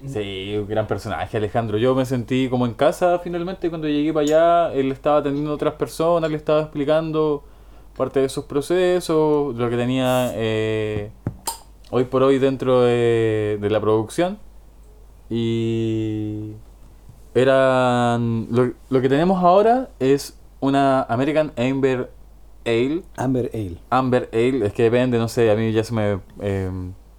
Sí, 0.06 0.56
un 0.58 0.68
gran 0.68 0.88
personaje, 0.88 1.38
Alejandro. 1.38 1.78
Yo 1.78 1.94
me 1.94 2.06
sentí 2.06 2.50
como 2.50 2.66
en 2.66 2.74
casa 2.74 3.20
finalmente 3.20 3.70
cuando 3.70 3.88
llegué 3.88 4.12
para 4.12 4.24
allá. 4.24 4.74
Él 4.74 4.92
estaba 4.92 5.18
atendiendo 5.18 5.51
a 5.51 5.56
otras 5.56 5.75
personas, 5.75 6.30
le 6.32 6.38
estaba 6.38 6.62
explicando 6.62 7.44
parte 7.95 8.19
de 8.19 8.29
sus 8.29 8.45
procesos, 8.45 9.55
lo 9.55 9.69
que 9.69 9.77
tenía 9.77 10.31
eh, 10.33 11.12
hoy 11.89 12.05
por 12.05 12.24
hoy 12.24 12.39
dentro 12.39 12.81
de, 12.81 13.57
de 13.62 13.69
la 13.69 13.79
producción. 13.79 14.39
Y 15.29 16.51
eran. 17.33 18.48
Lo, 18.51 18.71
lo 18.89 19.01
que 19.01 19.10
tenemos 19.10 19.43
ahora 19.43 19.89
es 20.00 20.38
una 20.60 21.03
American 21.03 21.51
Amber 21.57 22.12
Ale, 22.65 23.03
Amber 23.17 23.50
Ale. 23.53 23.77
Amber 23.89 24.29
Ale, 24.31 24.65
es 24.67 24.74
que 24.74 24.83
depende, 24.83 25.17
no 25.17 25.27
sé, 25.27 25.50
a 25.51 25.55
mí 25.55 25.71
ya 25.71 25.83
se 25.83 25.93
me... 25.93 26.19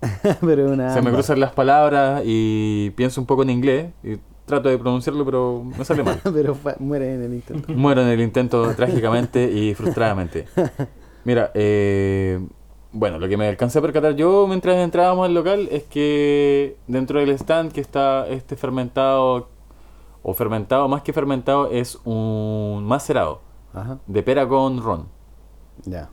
pero 0.40 0.72
una 0.72 0.92
Se 0.92 1.02
me 1.02 1.12
cruzan 1.12 1.38
las 1.38 1.52
palabras 1.52 2.22
y 2.24 2.90
pienso 2.90 3.20
un 3.20 3.26
poco 3.26 3.42
en 3.42 3.50
inglés 3.50 3.92
y 4.02 4.18
trato 4.44 4.68
de 4.68 4.78
pronunciarlo, 4.78 5.24
pero 5.24 5.64
me 5.64 5.84
sale 5.84 6.02
mal. 6.02 6.20
pero 6.32 6.56
muere 6.78 7.14
en 7.14 7.22
el 7.22 7.34
intento. 7.34 7.72
Muero 7.72 8.02
en 8.02 8.08
el 8.08 8.20
intento 8.20 8.74
trágicamente 8.74 9.50
y 9.50 9.74
frustradamente. 9.74 10.46
Mira, 11.24 11.50
eh, 11.54 12.44
bueno, 12.92 13.18
lo 13.18 13.28
que 13.28 13.36
me 13.36 13.48
alcancé 13.48 13.78
a 13.78 13.82
percatar 13.82 14.14
yo 14.16 14.46
mientras 14.46 14.76
entrábamos 14.76 15.26
al 15.26 15.34
local 15.34 15.68
es 15.70 15.84
que 15.84 16.76
dentro 16.86 17.20
del 17.20 17.30
stand 17.30 17.72
que 17.72 17.80
está 17.80 18.26
este 18.28 18.56
fermentado, 18.56 19.48
o 20.22 20.34
fermentado 20.34 20.88
más 20.88 21.02
que 21.02 21.12
fermentado, 21.12 21.70
es 21.70 21.98
un 22.04 22.84
macerado 22.84 23.40
Ajá, 23.72 23.98
de 24.06 24.22
pera 24.22 24.46
con 24.48 24.82
ron. 24.82 25.06
ya. 25.84 26.10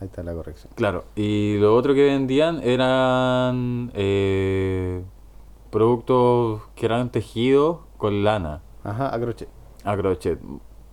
Ahí 0.00 0.06
está 0.06 0.24
la 0.24 0.32
corrección. 0.34 0.72
Claro, 0.74 1.04
y 1.14 1.58
lo 1.58 1.76
otro 1.76 1.94
que 1.94 2.02
vendían 2.02 2.60
eran 2.64 3.92
eh, 3.94 5.00
productos 5.72 6.60
que 6.76 6.86
eran 6.86 7.10
tejidos 7.10 7.78
con 7.96 8.22
lana, 8.24 8.60
Ajá, 8.84 9.12
a 9.12 9.18
crochet. 9.18 9.48
a 9.84 9.96
crochet. 9.96 10.38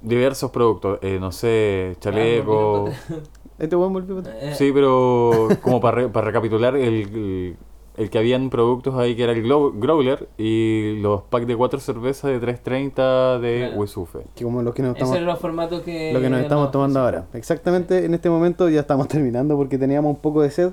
Diversos 0.01 0.49
productos, 0.51 0.99
eh, 1.01 1.17
no 1.19 1.31
sé, 1.31 1.95
chaleco. 1.99 2.85
Este 3.59 3.75
buen 3.75 3.91
volvió. 3.91 4.19
Eh, 4.19 4.53
Sí, 4.55 4.71
pero 4.73 5.49
como 5.61 5.81
para, 5.81 5.97
re- 5.97 6.07
para 6.09 6.27
recapitular, 6.27 6.77
el, 6.77 6.93
el, 7.13 7.57
el 7.97 8.09
que 8.09 8.17
habían 8.17 8.49
productos 8.49 8.95
ahí 8.95 9.17
que 9.17 9.23
era 9.23 9.33
el 9.33 9.41
Growler 9.43 10.29
y 10.37 10.95
los 11.01 11.23
packs 11.23 11.45
de 11.45 11.57
cuatro 11.57 11.77
cervezas 11.81 12.31
de 12.31 12.39
330 12.39 13.39
de 13.39 13.71
Claro. 13.73 14.23
Que 14.33 14.45
como 14.45 14.61
los 14.63 14.73
que 14.73 14.81
nos 14.81 14.91
Ese 14.91 14.99
estamos, 14.99 15.17
era 15.17 15.25
los 15.25 15.39
formatos 15.39 15.81
que... 15.81 16.13
lo 16.13 16.21
que 16.21 16.29
nos 16.29 16.39
estamos 16.39 16.71
tomando 16.71 17.01
ahora. 17.01 17.25
Exactamente 17.33 18.05
en 18.05 18.13
este 18.13 18.29
momento 18.29 18.69
ya 18.69 18.79
estamos 18.79 19.07
terminando 19.09 19.57
porque 19.57 19.77
teníamos 19.77 20.09
un 20.15 20.21
poco 20.21 20.41
de 20.41 20.51
sed. 20.51 20.71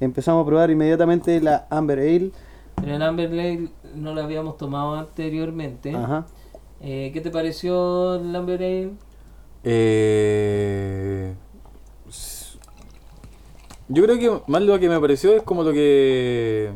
Empezamos 0.00 0.42
a 0.42 0.46
probar 0.46 0.70
inmediatamente 0.70 1.40
la 1.40 1.66
Amber 1.70 2.00
Ale. 2.00 2.32
Pero 2.76 2.94
el 2.94 3.02
Amber 3.02 3.30
Ale 3.30 3.68
no 3.94 4.14
lo 4.14 4.22
habíamos 4.22 4.56
tomado 4.56 4.94
anteriormente. 4.94 5.94
Ajá. 5.94 6.26
Eh, 6.80 7.10
¿Qué 7.12 7.20
te 7.20 7.30
pareció 7.30 8.16
el 8.16 8.34
Amber 8.34 8.58
Ale? 8.62 8.90
Eh, 9.64 11.34
yo 13.88 14.02
creo 14.02 14.18
que 14.18 14.42
más 14.46 14.62
lo 14.62 14.78
que 14.78 14.88
me 14.88 15.00
pareció 15.00 15.34
es 15.34 15.42
como 15.42 15.62
lo 15.62 15.72
que... 15.72 16.72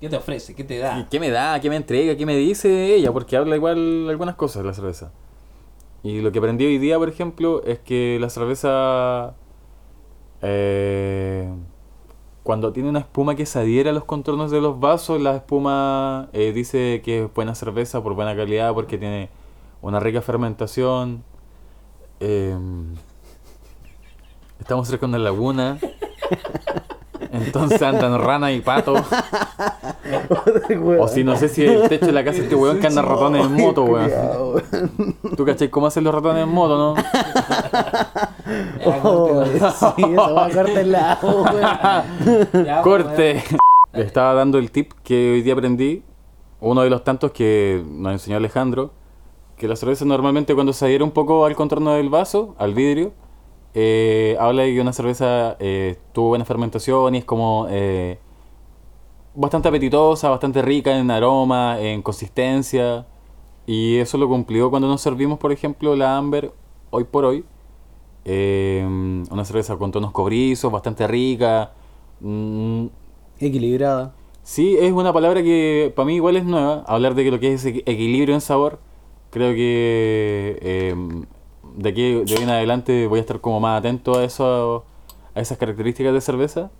¿Qué 0.00 0.08
te 0.08 0.16
ofrece? 0.16 0.54
¿Qué 0.54 0.64
te 0.64 0.78
da? 0.78 1.06
¿Qué 1.10 1.20
me 1.20 1.30
da? 1.30 1.60
¿Qué 1.60 1.68
me 1.68 1.76
entrega? 1.76 2.16
¿Qué 2.16 2.24
me 2.24 2.36
dice 2.36 2.94
ella? 2.94 3.12
Porque 3.12 3.36
habla 3.36 3.56
igual 3.56 4.08
algunas 4.08 4.34
cosas 4.34 4.64
la 4.64 4.72
cerveza. 4.72 5.12
Y 6.02 6.20
lo 6.20 6.32
que 6.32 6.38
aprendí 6.38 6.64
hoy 6.64 6.78
día, 6.78 6.98
por 6.98 7.08
ejemplo, 7.08 7.62
es 7.64 7.78
que 7.80 8.18
la 8.20 8.30
cerveza... 8.30 9.34
eh, 10.42 11.50
cuando 12.42 12.72
tiene 12.72 12.88
una 12.88 13.00
espuma 13.00 13.34
que 13.34 13.46
se 13.46 13.58
adhiere 13.58 13.90
a 13.90 13.92
los 13.92 14.04
contornos 14.04 14.50
de 14.50 14.60
los 14.60 14.80
vasos, 14.80 15.20
la 15.20 15.36
espuma 15.36 16.28
eh, 16.32 16.52
dice 16.52 17.02
que 17.04 17.24
es 17.24 17.34
buena 17.34 17.54
cerveza 17.54 18.02
por 18.02 18.14
buena 18.14 18.34
calidad, 18.34 18.72
porque 18.74 18.98
tiene 18.98 19.28
una 19.82 20.00
rica 20.00 20.22
fermentación. 20.22 21.22
Eh, 22.20 22.56
estamos 24.58 24.88
cerca 24.88 25.06
de 25.06 25.10
una 25.10 25.18
laguna. 25.18 25.78
Entonces 27.32 27.80
andan 27.82 28.18
rana 28.20 28.52
y 28.52 28.60
pato. 28.60 28.94
O 30.98 31.06
si 31.08 31.22
no 31.22 31.36
sé 31.36 31.48
si 31.48 31.64
el 31.64 31.88
techo 31.88 32.06
de 32.06 32.12
la 32.12 32.24
casa 32.24 32.38
de 32.38 32.44
este 32.44 32.54
weón 32.56 32.80
que 32.80 32.86
anda 32.88 33.02
ratones 33.02 33.44
en 33.46 33.52
moto, 33.52 33.84
weón. 33.84 34.10
¿Tú 35.36 35.44
cachai 35.44 35.68
cómo 35.68 35.86
hacen 35.86 36.02
los 36.04 36.14
ratones 36.14 36.42
en 36.44 36.48
moto, 36.48 36.76
no? 36.76 36.94
Ya, 38.80 39.00
Oh, 39.04 39.28
corte, 39.28 39.58
sí, 39.60 40.02
eso 40.02 40.34
va 40.34 40.46
a 40.46 40.50
cortarla. 40.50 41.18
weón. 41.22 42.64
ya, 42.66 42.82
Corte. 42.82 43.44
Le 43.92 44.02
estaba 44.02 44.34
dando 44.34 44.58
el 44.58 44.70
tip 44.70 44.92
que 45.04 45.32
hoy 45.34 45.42
día 45.42 45.52
aprendí. 45.52 46.02
Uno 46.60 46.82
de 46.82 46.90
los 46.90 47.04
tantos 47.04 47.30
que 47.32 47.84
nos 47.86 48.12
enseñó 48.12 48.36
Alejandro. 48.38 48.90
Que 49.56 49.68
la 49.68 49.76
cerveza 49.76 50.04
normalmente 50.04 50.54
cuando 50.54 50.72
se 50.72 50.84
adhiere 50.86 51.04
un 51.04 51.10
poco 51.12 51.44
al 51.44 51.54
contorno 51.54 51.92
del 51.92 52.08
vaso, 52.08 52.54
al 52.58 52.74
vidrio, 52.74 53.12
eh, 53.74 54.36
habla 54.40 54.62
de 54.62 54.74
que 54.74 54.80
una 54.80 54.92
cerveza 54.92 55.56
eh, 55.60 55.96
tuvo 56.12 56.28
buena 56.28 56.44
fermentación 56.44 57.14
y 57.14 57.18
es 57.18 57.24
como 57.24 57.66
eh, 57.70 58.18
bastante 59.34 59.68
apetitosa, 59.68 60.28
bastante 60.28 60.62
rica 60.62 60.96
en 60.96 61.10
aroma, 61.10 61.80
en 61.80 62.02
consistencia. 62.02 63.06
Y 63.66 63.98
eso 63.98 64.18
lo 64.18 64.28
cumplió 64.28 64.70
cuando 64.70 64.88
nos 64.88 65.00
servimos, 65.00 65.38
por 65.38 65.52
ejemplo, 65.52 65.94
la 65.94 66.16
Amber 66.16 66.52
hoy 66.90 67.04
por 67.04 67.24
hoy. 67.24 67.44
Eh, 68.24 68.84
una 69.30 69.44
cerveza 69.44 69.76
con 69.76 69.92
tonos 69.92 70.10
cobrizos, 70.12 70.70
bastante 70.72 71.06
rica. 71.06 71.72
Mm, 72.20 72.86
Equilibrada. 73.38 74.12
sí, 74.42 74.76
es 74.78 74.92
una 74.92 75.12
palabra 75.12 75.42
que 75.42 75.92
para 75.94 76.06
mí 76.06 76.16
igual 76.16 76.36
es 76.36 76.44
nueva. 76.44 76.82
Hablar 76.86 77.14
de 77.14 77.24
que 77.24 77.30
lo 77.30 77.38
que 77.40 77.52
es 77.54 77.64
equi- 77.64 77.82
equilibrio 77.86 78.34
en 78.34 78.40
sabor. 78.40 78.78
Creo 79.30 79.54
que 79.54 80.58
eh, 80.60 80.94
de 81.76 81.88
aquí 81.88 82.12
de 82.24 82.34
hoy 82.36 82.42
en 82.42 82.50
adelante 82.50 83.06
voy 83.06 83.18
a 83.18 83.22
estar 83.22 83.40
como 83.40 83.60
más 83.60 83.78
atento 83.78 84.18
a 84.18 84.24
eso, 84.24 84.84
a 85.34 85.40
esas 85.40 85.58
características 85.58 86.12
de 86.12 86.20
cerveza. 86.20 86.70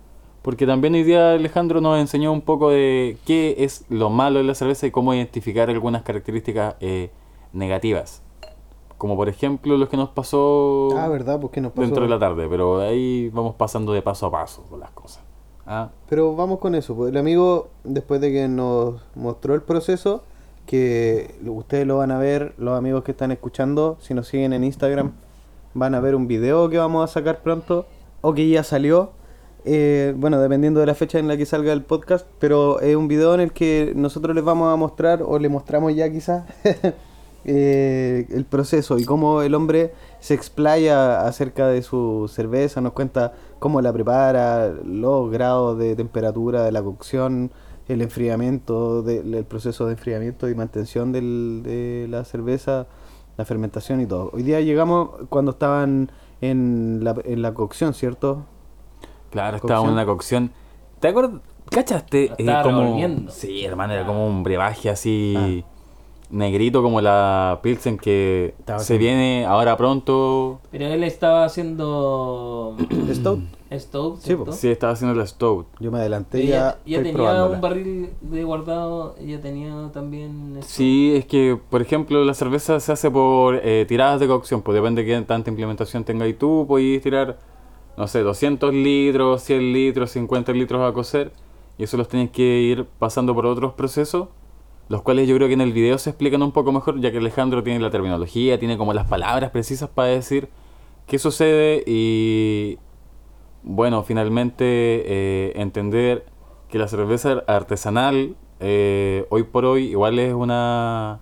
Porque 0.41 0.65
también 0.65 0.95
hoy 0.95 1.03
día 1.03 1.33
Alejandro 1.33 1.81
nos 1.81 1.99
enseñó 1.99 2.31
un 2.31 2.41
poco 2.41 2.69
de 2.71 3.17
qué 3.25 3.55
es 3.59 3.85
lo 3.89 4.09
malo 4.09 4.39
de 4.39 4.45
la 4.45 4.55
cerveza 4.55 4.87
y 4.87 4.91
cómo 4.91 5.13
identificar 5.13 5.69
algunas 5.69 6.01
características 6.01 6.75
eh, 6.79 7.11
negativas. 7.53 8.23
Como 8.97 9.15
por 9.15 9.29
ejemplo 9.29 9.77
los 9.77 9.89
que 9.89 9.97
nos 9.97 10.09
pasó 10.09 10.89
Ah, 10.97 11.07
¿verdad? 11.07 11.39
Pues 11.39 11.51
que 11.53 11.61
nos 11.61 11.71
pasó. 11.71 11.81
dentro 11.81 12.03
de 12.03 12.09
la 12.09 12.19
tarde, 12.19 12.47
pero 12.49 12.79
ahí 12.81 13.29
vamos 13.33 13.55
pasando 13.55 13.93
de 13.93 14.01
paso 14.01 14.25
a 14.27 14.31
paso 14.31 14.63
con 14.69 14.79
las 14.79 14.91
cosas. 14.91 15.23
Ah, 15.65 15.89
Pero 16.09 16.35
vamos 16.35 16.57
con 16.59 16.73
eso. 16.75 16.95
pues, 16.95 17.11
El 17.11 17.17
amigo, 17.17 17.69
después 17.83 18.19
de 18.19 18.31
que 18.31 18.47
nos 18.47 18.95
mostró 19.15 19.53
el 19.53 19.61
proceso, 19.61 20.23
que 20.71 21.35
ustedes 21.45 21.85
lo 21.85 21.97
van 21.97 22.11
a 22.11 22.17
ver, 22.17 22.53
los 22.57 22.77
amigos 22.77 23.03
que 23.03 23.11
están 23.11 23.29
escuchando, 23.33 23.97
si 23.99 24.13
nos 24.13 24.29
siguen 24.29 24.53
en 24.53 24.63
Instagram, 24.63 25.11
van 25.73 25.95
a 25.95 25.99
ver 25.99 26.15
un 26.15 26.29
video 26.29 26.69
que 26.69 26.77
vamos 26.77 27.03
a 27.03 27.11
sacar 27.11 27.41
pronto, 27.43 27.87
o 28.21 28.33
que 28.33 28.47
ya 28.47 28.63
salió. 28.63 29.11
eh, 29.65 30.13
bueno, 30.15 30.39
dependiendo 30.39 30.79
de 30.79 30.85
la 30.85 30.95
fecha 30.95 31.19
en 31.19 31.27
la 31.27 31.35
que 31.35 31.45
salga 31.45 31.73
el 31.73 31.83
podcast, 31.83 32.25
pero 32.39 32.79
es 32.79 32.95
un 32.95 33.09
video 33.09 33.33
en 33.33 33.41
el 33.41 33.51
que 33.51 33.91
nosotros 33.97 34.33
les 34.33 34.45
vamos 34.45 34.73
a 34.73 34.77
mostrar, 34.77 35.21
o 35.21 35.37
le 35.39 35.49
mostramos 35.49 35.93
ya 35.93 36.09
quizás, 36.09 36.45
eh, 37.43 38.25
el 38.29 38.45
proceso 38.45 38.97
y 38.97 39.03
cómo 39.03 39.41
el 39.41 39.53
hombre 39.55 39.93
se 40.21 40.35
explaya 40.35 41.27
acerca 41.27 41.67
de 41.67 41.81
su 41.81 42.31
cerveza, 42.33 42.79
nos 42.79 42.93
cuenta 42.93 43.33
cómo 43.59 43.81
la 43.81 43.91
prepara, 43.91 44.71
los 44.85 45.29
grados 45.29 45.77
de 45.77 45.97
temperatura 45.97 46.63
de 46.63 46.71
la 46.71 46.81
cocción, 46.81 47.51
el 47.91 48.01
enfriamiento, 48.01 49.01
del 49.03 49.33
el 49.33 49.45
proceso 49.45 49.85
de 49.85 49.93
enfriamiento 49.93 50.49
y 50.49 50.55
mantención 50.55 51.11
del- 51.11 51.61
de 51.63 52.07
la 52.09 52.23
cerveza, 52.25 52.87
la 53.37 53.45
fermentación 53.45 54.01
y 54.01 54.05
todo. 54.05 54.29
Hoy 54.33 54.43
día 54.43 54.59
llegamos 54.61 55.09
cuando 55.29 55.51
estaban 55.51 56.11
en 56.41 56.99
la, 57.03 57.15
en 57.25 57.41
la 57.41 57.53
cocción, 57.53 57.93
¿cierto? 57.93 58.45
Claro, 59.29 59.57
estaba 59.57 59.73
en 59.75 59.77
Cocción. 59.85 59.93
una 59.93 60.05
cocción. 60.05 60.51
¿Te 60.99 61.07
acuerdas? 61.09 61.41
¿Cachaste? 61.69 62.33
Estaba 62.37 62.63
como... 62.63 62.97
Sí, 63.29 63.63
hermano, 63.63 63.93
era 63.93 64.05
como 64.05 64.27
un 64.27 64.43
brebaje 64.43 64.89
así 64.89 65.63
negrito 66.31 66.81
como 66.81 67.01
la 67.01 67.59
Pilsen 67.61 67.97
que 67.97 68.55
Estaba 68.59 68.79
se 68.79 68.97
viene 68.97 69.45
ahora 69.45 69.77
pronto. 69.77 70.59
Pero 70.71 70.85
él 70.87 71.03
estaba 71.03 71.45
haciendo 71.45 72.75
Stout. 73.13 73.39
Stout, 73.73 74.17
Sí, 74.17 74.23
¿cierto? 74.25 74.51
Sí, 74.51 74.67
estaba 74.69 74.91
haciendo 74.93 75.15
la 75.17 75.25
Stout. 75.25 75.65
Yo 75.79 75.91
me 75.91 75.99
adelanté 75.99 76.43
Y 76.43 76.47
ya. 76.47 76.77
ya, 76.85 76.97
tenía 76.97 77.13
probándola. 77.13 77.55
un 77.55 77.61
barril 77.61 78.09
de 78.19 78.43
guardado, 78.43 79.15
ya 79.25 79.39
tenía 79.39 79.89
también... 79.93 80.55
Stout. 80.57 80.63
Sí, 80.69 81.13
es 81.15 81.25
que, 81.25 81.57
por 81.69 81.81
ejemplo, 81.81 82.25
la 82.25 82.33
cerveza 82.33 82.79
se 82.81 82.91
hace 82.91 83.09
por 83.09 83.61
eh, 83.63 83.85
tiradas 83.87 84.19
de 84.19 84.27
cocción, 84.27 84.61
pues 84.61 84.75
depende 84.75 85.03
de 85.03 85.07
qué 85.07 85.21
tanta 85.25 85.49
implementación 85.49 86.03
tengáis 86.03 86.37
tú, 86.37 86.65
podéis 86.67 87.01
tirar, 87.01 87.39
no 87.95 88.07
sé, 88.07 88.19
200 88.23 88.73
litros, 88.73 89.41
100 89.43 89.71
litros, 89.71 90.11
50 90.11 90.51
litros 90.51 90.81
a 90.81 90.91
cocer, 90.93 91.31
y 91.77 91.83
eso 91.85 91.95
los 91.95 92.09
tenéis 92.09 92.31
que 92.31 92.43
ir 92.59 92.85
pasando 92.99 93.33
por 93.33 93.45
otros 93.45 93.71
procesos, 93.73 94.27
los 94.91 95.03
cuales 95.03 95.25
yo 95.25 95.37
creo 95.37 95.47
que 95.47 95.53
en 95.53 95.61
el 95.61 95.71
video 95.71 95.97
se 95.97 96.09
explican 96.09 96.43
un 96.43 96.51
poco 96.51 96.73
mejor, 96.73 96.99
ya 96.99 97.13
que 97.13 97.19
Alejandro 97.19 97.63
tiene 97.63 97.79
la 97.79 97.89
terminología, 97.89 98.59
tiene 98.59 98.77
como 98.77 98.93
las 98.93 99.07
palabras 99.07 99.51
precisas 99.51 99.87
para 99.87 100.09
decir 100.09 100.49
qué 101.07 101.17
sucede 101.17 101.81
y, 101.87 102.77
bueno, 103.63 104.03
finalmente 104.03 104.65
eh, 104.65 105.53
entender 105.55 106.25
que 106.67 106.77
la 106.77 106.89
cerveza 106.89 107.41
artesanal 107.47 108.35
eh, 108.59 109.25
hoy 109.29 109.43
por 109.43 109.63
hoy 109.63 109.85
igual 109.85 110.19
es 110.19 110.33
una 110.33 111.21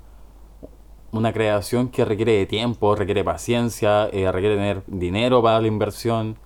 una 1.12 1.32
creación 1.32 1.90
que 1.90 2.06
requiere 2.06 2.32
de 2.34 2.48
tiempo, 2.48 2.96
requiere 2.96 3.24
paciencia, 3.24 4.10
eh, 4.12 4.32
requiere 4.32 4.56
tener 4.56 4.84
dinero 4.88 5.44
para 5.44 5.62
la 5.62 5.68
inversión 5.68 6.38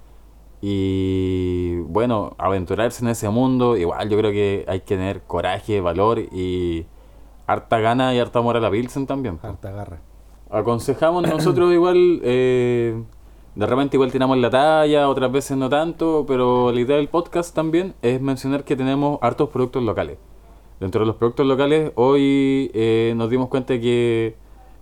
y 0.62 1.78
bueno, 1.88 2.36
aventurarse 2.38 3.04
en 3.06 3.12
ese 3.12 3.30
mundo, 3.30 3.78
igual 3.78 4.10
yo 4.10 4.18
creo 4.18 4.32
que 4.32 4.66
hay 4.68 4.82
que 4.82 4.98
tener 4.98 5.22
coraje, 5.24 5.80
valor 5.80 6.20
y 6.20 6.86
harta 7.48 7.80
gana 7.80 8.14
y 8.14 8.20
harta 8.20 8.40
amor 8.40 8.58
a 8.58 8.60
la 8.60 8.72
Pilsen 8.72 9.06
también. 9.08 9.40
Harta 9.42 9.72
garra. 9.72 10.00
Aconsejamos 10.50 11.28
nosotros 11.28 11.72
igual 11.74 12.20
eh, 12.24 13.02
De 13.56 13.66
repente 13.66 13.98
igual 13.98 14.12
tiramos 14.12 14.38
la 14.38 14.50
talla, 14.50 15.10
otras 15.10 15.32
veces 15.32 15.58
no 15.58 15.70
tanto, 15.70 16.26
pero 16.28 16.72
la 16.72 16.80
idea 16.80 16.98
del 16.98 17.08
podcast 17.10 17.54
también 17.56 17.94
es 18.02 18.22
mencionar 18.22 18.64
que 18.64 18.76
tenemos 18.76 19.20
hartos 19.22 19.50
productos 19.50 19.84
locales. 19.84 20.18
Dentro 20.80 21.02
de 21.02 21.08
los 21.08 21.16
productos 21.16 21.46
locales, 21.46 21.92
hoy 21.96 22.70
eh, 22.74 23.14
nos 23.16 23.30
dimos 23.30 23.48
cuenta 23.50 23.80
que, 23.80 24.36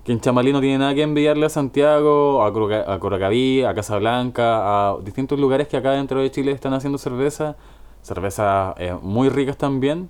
que 0.03 0.11
en 0.13 0.19
Chamalí 0.19 0.51
no 0.51 0.59
tiene 0.61 0.77
nada 0.79 0.95
que 0.95 1.03
enviarle 1.03 1.45
a 1.45 1.49
Santiago, 1.49 2.43
a, 2.43 2.51
Coroca- 2.53 2.91
a 2.91 2.97
Corocaví, 2.99 3.63
a 3.63 3.73
Casablanca, 3.75 4.89
a 4.89 4.97
distintos 5.03 5.39
lugares 5.39 5.67
que 5.67 5.77
acá 5.77 5.91
dentro 5.91 6.19
de 6.21 6.31
Chile 6.31 6.51
están 6.53 6.73
haciendo 6.73 6.97
cerveza. 6.97 7.55
Cervezas 8.01 8.73
eh, 8.77 8.95
muy 9.01 9.29
ricas 9.29 9.57
también, 9.57 10.09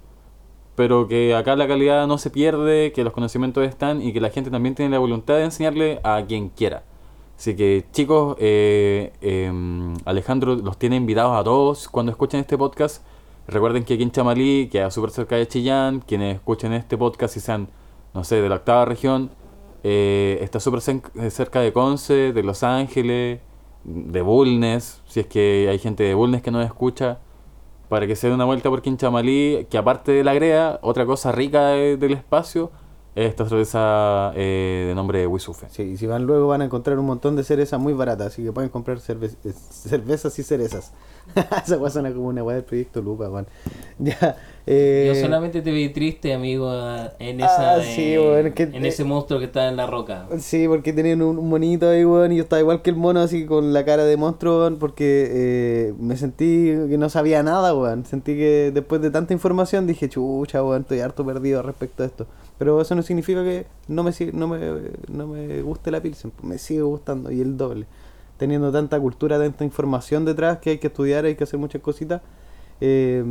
pero 0.81 1.07
que 1.07 1.35
acá 1.35 1.55
la 1.55 1.67
calidad 1.67 2.07
no 2.07 2.17
se 2.17 2.31
pierde, 2.31 2.91
que 2.91 3.03
los 3.03 3.13
conocimientos 3.13 3.63
están 3.67 4.01
y 4.01 4.13
que 4.13 4.19
la 4.19 4.31
gente 4.31 4.50
también 4.50 4.73
tiene 4.73 4.89
la 4.89 4.97
voluntad 4.97 5.35
de 5.35 5.43
enseñarle 5.43 6.00
a 6.03 6.23
quien 6.27 6.50
quiera. 6.50 6.81
Así 7.38 7.55
que 7.55 7.85
chicos, 7.91 8.35
eh, 8.39 9.13
em, 9.21 9.93
Alejandro 10.05 10.55
los 10.55 10.77
tiene 10.79 10.95
invitados 10.95 11.39
a 11.39 11.43
todos 11.43 11.88
cuando 11.88 12.11
escuchen 12.11 12.39
este 12.39 12.57
podcast. 12.57 13.05
Recuerden 13.47 13.83
que 13.83 13.93
aquí 13.93 14.01
en 14.01 14.09
Chamalí, 14.11 14.69
que 14.71 14.83
es 14.83 14.91
súper 14.91 15.11
cerca 15.11 15.35
de 15.35 15.47
Chillán, 15.47 16.00
quienes 16.00 16.33
escuchen 16.38 16.73
este 16.73 16.97
podcast 16.97 17.38
y 17.38 17.41
sean, 17.41 17.67
no 18.15 18.23
sé, 18.23 18.41
de 18.41 18.50
la 18.50 18.55
octava 18.55 18.83
región, 18.85 19.29
eh, 19.83 20.39
está 20.41 20.59
súper 20.59 20.79
cen- 20.79 21.29
cerca 21.29 21.59
de 21.61 21.71
Conce, 21.73 22.33
de 22.33 22.41
Los 22.41 22.63
Ángeles, 22.63 23.39
de 23.83 24.21
Bulnes, 24.23 25.00
si 25.05 25.19
es 25.19 25.27
que 25.27 25.67
hay 25.69 25.77
gente 25.77 26.01
de 26.05 26.15
Bulnes 26.15 26.41
que 26.41 26.50
nos 26.50 26.65
escucha, 26.65 27.19
para 27.91 28.07
que 28.07 28.15
se 28.15 28.29
dé 28.29 28.33
una 28.33 28.45
vuelta 28.45 28.69
por 28.69 28.81
Quinchamalí, 28.81 29.67
que 29.69 29.77
aparte 29.77 30.13
de 30.13 30.24
la 30.24 30.33
grea, 30.33 30.79
otra 30.81 31.05
cosa 31.05 31.33
rica 31.33 31.67
de- 31.71 31.98
del 31.98 32.13
espacio 32.13 32.71
es 33.15 33.27
esta 33.29 33.43
cerveza 33.50 34.31
eh, 34.33 34.86
de 34.88 34.95
nombre 34.95 35.27
Wisufe. 35.27 35.67
Sí, 35.69 35.83
y 35.83 35.98
si 35.98 36.07
van 36.07 36.24
luego 36.25 36.48
van 36.48 36.62
a 36.62 36.65
encontrar 36.65 36.98
un 36.98 37.05
montón 37.05 37.36
de 37.36 37.43
cerezas 37.43 37.81
muy 37.81 37.91
baratas, 37.91 38.27
así 38.27 38.45
que 38.45 38.53
pueden 38.53 38.69
comprar 38.69 38.98
eh, 39.00 39.53
cervezas 39.71 40.39
y 40.39 40.43
cerezas. 40.43 40.93
Esa 41.65 41.77
weá 41.77 41.89
suena 41.89 42.11
como 42.13 42.27
una 42.27 42.43
weá 42.43 42.55
del 42.57 42.65
proyecto 42.65 43.01
Lupa, 43.01 43.29
weón. 43.29 43.47
Ya, 43.99 44.35
eh, 44.65 45.05
Yo 45.13 45.21
solamente 45.21 45.61
te 45.61 45.69
vi 45.71 45.89
triste, 45.89 46.33
amigo, 46.33 46.71
en 47.19 47.41
Ah, 47.43 47.77
esa 47.77 47.83
sí, 47.83 48.15
eh, 48.15 48.51
que- 48.55 48.63
en 48.63 48.83
ese 48.83 49.03
monstruo 49.03 49.37
que 49.39 49.45
está 49.45 49.67
en 49.69 49.75
la 49.77 49.85
roca. 49.85 50.27
Sí, 50.39 50.67
porque 50.67 50.91
tenían 50.91 51.21
un, 51.21 51.47
monito 51.47 51.87
ahí, 51.87 52.03
weón, 52.03 52.31
y 52.31 52.37
yo 52.37 52.43
estaba 52.43 52.59
igual 52.59 52.81
que 52.81 52.89
el 52.89 52.95
mono, 52.95 53.19
así 53.19 53.45
con 53.45 53.73
la 53.73 53.85
cara 53.85 54.03
de 54.05 54.17
monstruo, 54.17 54.59
weón, 54.61 54.77
porque 54.79 55.27
eh, 55.31 55.93
me 55.99 56.17
sentí 56.17 56.73
que 56.89 56.97
no 56.97 57.09
sabía 57.09 57.43
nada, 57.43 57.75
weón. 57.75 58.05
Sentí 58.05 58.35
que 58.35 58.71
después 58.73 59.01
de 59.03 59.11
tanta 59.11 59.33
información 59.33 59.85
dije, 59.85 60.09
chucha, 60.09 60.63
weón, 60.63 60.81
estoy 60.81 60.99
harto 61.01 61.23
perdido 61.23 61.61
respecto 61.61 62.01
a 62.01 62.07
esto. 62.07 62.25
Pero 62.57 62.81
eso 62.81 62.95
no 62.95 63.03
significa 63.03 63.43
que 63.43 63.67
no 63.87 64.01
me, 64.03 64.11
no 64.33 64.47
me, 64.47 64.59
no 65.09 65.27
me 65.27 65.61
guste 65.61 65.91
la 65.91 66.01
Pilsen, 66.01 66.31
me 66.41 66.57
sigue 66.57 66.81
gustando, 66.81 67.31
y 67.31 67.39
el 67.41 67.55
doble. 67.57 67.85
Teniendo 68.41 68.71
tanta 68.71 69.00
cultura, 69.00 69.38
tanta 69.38 69.63
información 69.63 70.25
detrás 70.25 70.57
que 70.57 70.71
hay 70.71 70.77
que 70.79 70.88
estudiar, 70.88 71.25
hay 71.25 71.36
que 71.36 71.43
hacer 71.43 71.60
muchas 71.60 71.79
cositas, 71.79 72.21
eh, 72.79 73.24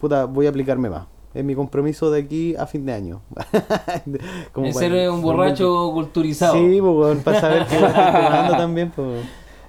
puta, 0.00 0.26
voy 0.26 0.46
a 0.46 0.50
aplicarme 0.50 0.88
más. 0.88 1.06
Es 1.34 1.42
mi 1.42 1.56
compromiso 1.56 2.12
de 2.12 2.20
aquí 2.20 2.54
a 2.54 2.64
fin 2.68 2.86
de 2.86 2.92
año. 2.92 3.22
Como 4.52 4.68
para- 4.72 4.78
ser 4.78 5.10
un 5.10 5.20
borracho 5.20 5.90
culturizado. 5.92 6.54
Sí, 6.54 6.78
pues, 6.80 7.18
para 7.24 7.40
saber 7.40 7.66
que 7.66 7.74
estoy 7.74 7.90
tomando 7.92 8.56
también, 8.56 8.92
pues. 8.94 9.24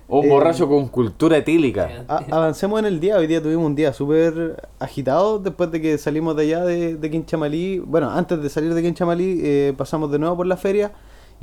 Un 0.08 0.26
Eh, 0.26 0.30
borracho 0.30 0.68
con 0.70 0.88
cultura 0.90 1.38
etílica. 1.38 2.06
Avancemos 2.30 2.78
en 2.80 2.86
el 2.86 3.00
día. 3.00 3.18
Hoy 3.18 3.26
día 3.26 3.42
tuvimos 3.42 3.66
un 3.66 3.74
día 3.74 3.94
súper 3.94 4.68
agitado 4.78 5.40
después 5.40 5.72
de 5.72 5.82
que 5.82 5.98
salimos 5.98 6.36
de 6.36 6.44
allá 6.44 6.66
de, 6.66 6.98
de 6.98 7.10
Quinchamalí. 7.10 7.80
Bueno, 7.80 8.12
antes 8.12 8.40
de 8.44 8.48
salir 8.48 8.76
de 8.76 8.82
Quinchamalí, 8.84 9.40
eh, 9.42 9.74
pasamos 9.76 10.12
de 10.12 10.20
nuevo 10.20 10.38
por 10.38 10.46
la 10.46 10.58
feria 10.58 10.92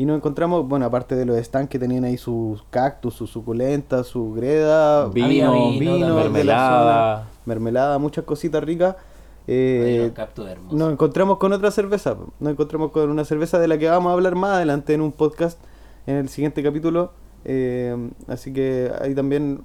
y 0.01 0.07
nos 0.07 0.17
encontramos, 0.17 0.67
bueno, 0.67 0.87
aparte 0.87 1.15
de 1.15 1.27
los 1.27 1.37
stands 1.39 1.69
que 1.69 1.79
tenían 1.79 2.05
ahí 2.05 2.17
sus 2.17 2.63
cactus, 2.71 3.15
sus 3.15 3.29
suculentas, 3.31 4.07
su 4.07 4.33
greda, 4.33 5.09
Vino, 5.09 5.53
vino, 5.79 6.15
mermelada. 6.15 7.17
zona, 7.19 7.29
mermelada, 7.45 7.99
muchas 7.99 8.25
cositas 8.25 8.63
ricas. 8.65 8.97
Hay 9.49 9.55
Eh, 9.57 10.13
nos 10.71 10.93
encontramos 10.93 11.39
con 11.39 11.53
otra 11.53 11.71
cerveza. 11.71 12.17
Nos 12.39 12.53
encontramos 12.53 12.93
con 12.93 13.11
una 13.11 13.25
cerveza 13.25 13.59
de 13.59 13.69
la 13.69 13.77
que 13.79 13.89
vamos 13.89 14.11
a 14.11 14.13
hablar 14.15 14.37
más 14.37 14.53
adelante 14.57 14.95
en 14.95 15.01
un 15.01 15.13
podcast 15.13 15.59
en 16.07 16.17
el 16.17 16.29
siguiente 16.29 16.63
capítulo. 16.63 17.13
Eh, 17.45 17.97
así 18.29 18.53
que 18.53 18.91
ahí 19.01 19.15
también. 19.15 19.63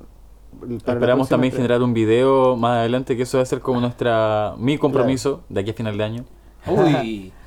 Esperamos 0.69 1.29
también 1.29 1.51
entre- 1.53 1.63
generar 1.63 1.81
un 1.83 1.93
video 1.93 2.55
más 2.55 2.77
adelante, 2.79 3.15
que 3.15 3.23
eso 3.23 3.37
va 3.37 3.43
a 3.43 3.45
ser 3.45 3.59
como 3.59 3.79
nuestra 3.81 4.53
mi 4.57 4.77
compromiso 4.77 5.43
de 5.49 5.59
aquí 5.61 5.69
a 5.71 5.73
final 5.73 5.97
de 5.97 6.03
año. 6.03 6.25
Uy. 6.67 7.31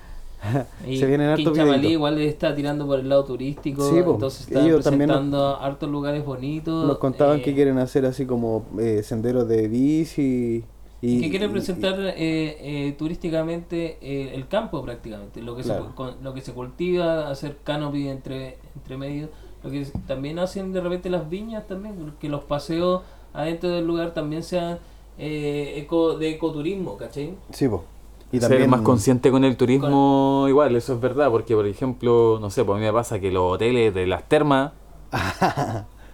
Se 0.84 1.06
vienen 1.06 1.28
hartos 1.28 1.44
Quinchamalí 1.46 1.88
igual 1.88 2.18
está 2.20 2.54
tirando 2.54 2.87
por 2.87 3.00
el 3.00 3.08
lado 3.08 3.24
turístico, 3.24 3.88
Sí, 3.90 3.98
entonces 3.98 4.48
están 4.48 4.64
Ellos 4.66 4.84
también 4.84 5.08
nos- 5.08 5.16
presentando 5.18 5.56
hartos 5.61 5.90
lugares 5.90 6.24
bonitos. 6.24 6.87
Nos 6.87 6.98
contaban 6.98 7.38
eh, 7.38 7.42
que 7.42 7.54
quieren 7.54 7.78
hacer 7.78 8.04
así 8.06 8.26
como 8.26 8.64
eh, 8.78 9.02
senderos 9.02 9.46
de 9.48 9.68
bici. 9.68 10.64
Y, 11.00 11.20
que 11.20 11.30
quieren 11.30 11.50
y- 11.50 11.52
presentar 11.52 11.94
eh, 12.00 12.14
eh, 12.18 12.94
turísticamente 12.98 13.98
eh, 14.00 14.32
el 14.34 14.48
campo 14.48 14.82
prácticamente, 14.82 15.40
lo 15.42 15.54
que, 15.56 15.62
Claro. 15.62 15.87
se, 15.90 15.94
con- 15.94 16.14
lo 16.22 16.34
que 16.34 16.40
se 16.40 16.52
cultiva, 16.52 17.28
hacer 17.30 17.58
canopy 17.62 18.08
entre, 18.08 18.58
entre 18.74 18.96
medio, 18.96 19.28
lo 19.62 19.70
que 19.70 19.87
también 20.08 20.38
hacen 20.40 20.72
de 20.72 20.80
repente 20.80 21.08
las 21.11 21.28
viñas 21.30 21.66
también, 21.68 21.94
que 22.20 22.28
los 22.28 22.42
paseos 22.44 23.02
adentro 23.32 23.70
del 23.70 23.87
lugar 23.87 24.12
también 24.14 24.42
sean 24.42 24.78
eh, 25.18 25.74
eco, 25.76 26.16
de 26.18 26.30
ecoturismo, 26.30 26.96
¿cachai? 26.96 27.34
Sí, 27.52 27.68
po. 27.68 27.84
Y 28.31 28.41
ser 28.41 28.69
más 28.69 28.83
consciente 28.83 29.31
con 29.31 29.45
el 29.45 29.57
turismo 29.57 30.45
igual, 30.49 30.77
eso 30.77 30.95
es 30.95 31.01
verdad, 31.01 31.31
porque 31.31 31.55
por 31.55 31.67
ejemplo, 31.67 32.38
no 32.41 32.51
sé, 32.51 32.64
pues 32.64 32.77
a 32.77 32.79
mí 32.81 32.85
me 32.87 32.93
pasa 32.93 33.19
que 33.21 33.31
los 33.31 33.55
hoteles 33.55 33.95
de 33.95 34.07
las 34.07 34.29
termas, 34.29 34.73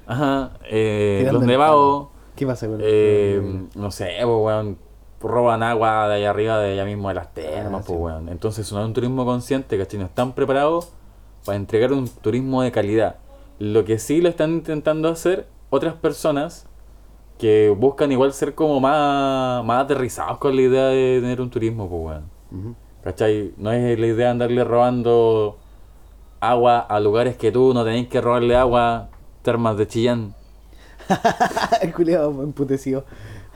ajá, 0.06 0.52
eh, 0.70 1.28
los 1.32 1.42
el 1.42 1.48
nevados, 1.48 2.08
¿Qué 2.36 2.46
pasa 2.46 2.66
con 2.66 2.78
eh, 2.82 3.66
no 3.74 3.90
sé, 3.90 4.10
pues 4.22 4.26
weón, 4.26 4.78
roban 5.20 5.62
agua 5.62 6.08
de 6.08 6.14
allá 6.16 6.30
arriba, 6.30 6.58
de 6.58 6.72
allá 6.72 6.84
mismo 6.84 7.08
de 7.08 7.14
las 7.14 7.32
termas, 7.32 7.82
Ah, 7.82 7.84
pues 7.86 7.96
sí. 7.98 8.02
weón. 8.04 8.28
Entonces 8.28 8.70
no 8.72 8.80
es 8.80 8.86
un 8.86 8.92
turismo 8.92 9.24
consciente, 9.24 9.78
¿cachai? 9.78 10.00
No 10.00 10.06
están 10.06 10.32
preparados 10.32 10.92
para 11.44 11.56
entregar 11.56 11.92
un 11.92 12.08
turismo 12.08 12.62
de 12.62 12.72
calidad. 12.72 13.16
Lo 13.58 13.84
que 13.84 13.98
sí 13.98 14.20
lo 14.20 14.28
están 14.28 14.50
intentando 14.52 15.08
hacer 15.08 15.46
otras 15.70 15.94
personas 15.94 16.66
que 17.38 17.74
buscan 17.76 18.12
igual 18.12 18.32
ser 18.32 18.54
como 18.54 18.80
más, 18.80 19.64
más 19.64 19.84
aterrizados 19.84 20.38
con 20.38 20.54
la 20.54 20.62
idea 20.62 20.86
de 20.86 21.18
tener 21.20 21.40
un 21.40 21.50
turismo, 21.50 21.88
pues 21.88 22.02
weón. 22.02 22.24
Ujú. 22.50 22.74
¿Cachai? 23.02 23.52
No 23.58 23.70
es 23.72 23.98
la 23.98 24.06
idea 24.06 24.30
andarle 24.30 24.64
robando 24.64 25.58
agua 26.40 26.78
a 26.80 27.00
lugares 27.00 27.36
que 27.36 27.52
tú 27.52 27.74
no 27.74 27.84
tenés 27.84 28.08
que 28.08 28.20
robarle 28.20 28.56
agua, 28.56 29.08
termas 29.42 29.76
de 29.76 29.86
Chillán. 29.86 30.34
el 31.82 31.92
culiado 31.92 32.42
emputecido. 32.42 33.04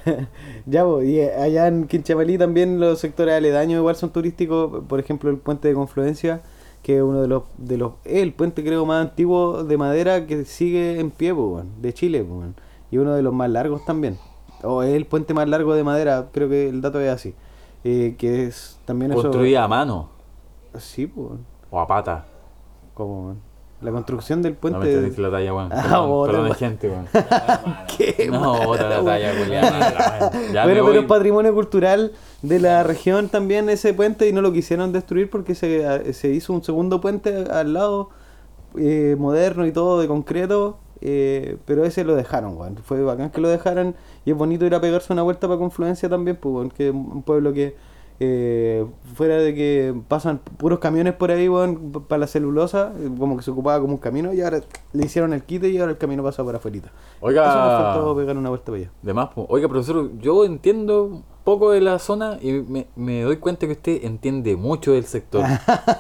ya, 0.67 0.85
po, 0.85 1.03
y 1.03 1.21
eh, 1.21 1.35
allá 1.35 1.67
en 1.69 1.87
Quinchamalí 1.87 2.39
también 2.39 2.81
los 2.81 2.99
sectores 2.99 3.35
aledaños 3.35 3.79
igual 3.79 3.97
son 3.97 4.11
turísticos. 4.11 4.85
Por 4.87 5.01
ejemplo, 5.01 5.31
el 5.31 5.39
puente 5.39 5.69
de 5.69 5.75
Confluencia, 5.75 6.41
que 6.83 6.97
es 6.97 7.03
uno 7.03 7.23
de 7.23 7.29
los, 7.29 7.45
de 7.57 7.79
los 7.79 7.93
el 8.05 8.33
puente 8.33 8.63
creo 8.65 8.85
más 8.87 9.07
antiguo 9.07 9.65
de 9.65 9.77
madera 9.77 10.27
que 10.27 10.45
sigue 10.45 11.01
en 11.01 11.11
pie, 11.11 11.33
weón, 11.33 11.81
de 11.81 11.93
Chile, 11.93 12.23
weón. 12.23 12.55
Y 12.91 12.99
uno 12.99 13.15
de 13.15 13.23
los 13.23 13.33
más 13.33 13.51
largos 13.51 13.85
también. 13.85 14.19
O 14.63 14.83
es 14.83 14.95
el 14.95 15.07
puente 15.07 15.35
más 15.35 15.49
largo 15.49 15.75
de 15.75 15.85
madera, 15.85 16.27
creo 16.33 16.49
que 16.49 16.69
el 16.69 16.81
dato 16.81 17.01
es 17.01 17.11
así. 17.11 17.35
Eh, 17.85 18.17
que 18.19 18.45
es 18.47 18.79
también 18.85 19.13
eso. 19.13 19.23
Construida 19.23 19.63
a 19.65 19.69
mano 19.69 20.09
Sí, 20.79 21.07
pues, 21.07 21.31
o 21.71 21.81
a 21.81 21.87
pata. 21.87 22.25
como 22.95 23.27
weón. 23.27 23.39
la 23.81 23.93
construcción 23.93 24.43
del 24.43 24.55
No 24.55 24.59
puente. 24.59 24.79
me 24.81 24.87
entendiste 24.89 25.23
la 25.23 25.31
talla, 25.31 25.55
weón. 25.55 25.69
Ah, 25.73 25.83
Perdón, 26.27 26.43
weón. 26.45 26.55
gente, 26.55 26.89
weón. 26.89 27.07
Qué 27.97 28.29
No, 28.31 28.65
bota 28.67 28.89
la 28.89 28.97
weón. 28.97 29.07
talla, 29.07 29.33
me 29.33 30.65
bueno, 30.65 30.85
pero 30.87 31.01
es 31.01 31.07
patrimonio 31.07 31.55
cultural 31.55 32.13
de 32.43 32.59
la 32.59 32.83
región 32.83 33.29
también 33.29 33.69
ese 33.69 33.95
puente 33.95 34.29
y 34.29 34.33
no 34.33 34.43
lo 34.43 34.53
quisieron 34.53 34.93
destruir 34.93 35.31
porque 35.31 35.55
se, 35.55 36.13
se 36.13 36.29
hizo 36.31 36.53
un 36.53 36.63
segundo 36.65 37.01
puente 37.01 37.45
al 37.51 37.73
lado, 37.75 38.11
eh, 38.77 39.17
moderno 39.19 39.67
y 39.67 39.73
todo, 39.73 40.01
de 40.01 40.09
concreto, 40.09 40.79
eh, 41.01 41.57
pero 41.65 41.85
ese 41.85 42.05
lo 42.05 42.15
dejaron, 42.17 42.57
weón. 42.57 42.77
Fue 42.79 43.03
bacán 43.03 43.31
que 43.31 43.41
lo 43.41 43.49
dejaran 43.49 43.95
y 44.25 44.31
es 44.33 44.37
bonito 44.37 44.65
ir 44.67 44.75
a 44.75 44.81
pegarse 44.81 45.13
una 45.13 45.23
vuelta 45.23 45.47
para 45.49 45.59
Confluencia 45.59 46.09
también, 46.09 46.37
pues, 46.37 46.55
weón, 46.55 46.71
que 46.71 46.89
es 46.89 46.95
un 46.95 47.23
pueblo 47.23 47.53
que 47.53 47.75
eh, 48.21 48.85
fuera 49.15 49.37
de 49.37 49.55
que 49.55 49.95
pasan 50.09 50.39
puros 50.39 50.81
camiones 50.81 51.15
por 51.15 51.31
ahí, 51.31 51.49
weón, 51.49 51.93
para 52.09 52.21
la 52.21 52.27
celulosa, 52.27 52.93
eh, 52.99 53.09
como 53.17 53.37
que 53.37 53.43
se 53.45 53.51
ocupaba 53.53 53.81
como 53.81 53.93
un 53.93 53.99
camino 53.99 54.33
y 54.33 54.41
ahora 54.41 54.61
le 54.93 55.05
hicieron 55.05 55.33
el 55.33 55.45
quite 55.45 55.69
y 55.69 55.79
ahora 55.79 55.93
el 55.93 55.99
camino 55.99 56.23
pasa 56.25 56.45
para 56.45 56.59
afuera. 56.59 56.79
Eso 56.79 56.89
nos 56.89 57.23
Oiga, 57.23 57.45
faltó 57.45 58.17
pegar 58.17 58.37
una 58.37 58.49
vuelta 58.49 58.67
para 58.67 58.79
allá. 58.79 58.91
de 59.03 59.15
más, 59.15 59.29
po. 59.29 59.47
oiga, 59.49 59.69
profesor, 59.69 60.11
yo 60.19 60.45
entiendo 60.45 61.23
poco 61.49 61.71
de 61.71 61.81
la 61.81 61.99
zona 61.99 62.37
y 62.43 62.53
me, 62.53 62.89
me 62.95 63.23
doy 63.23 63.39
cuenta 63.39 63.65
que 63.67 63.73
usted 63.73 64.05
entiende 64.05 64.55
mucho 64.55 64.93
del 64.93 65.07
sector. 65.07 65.47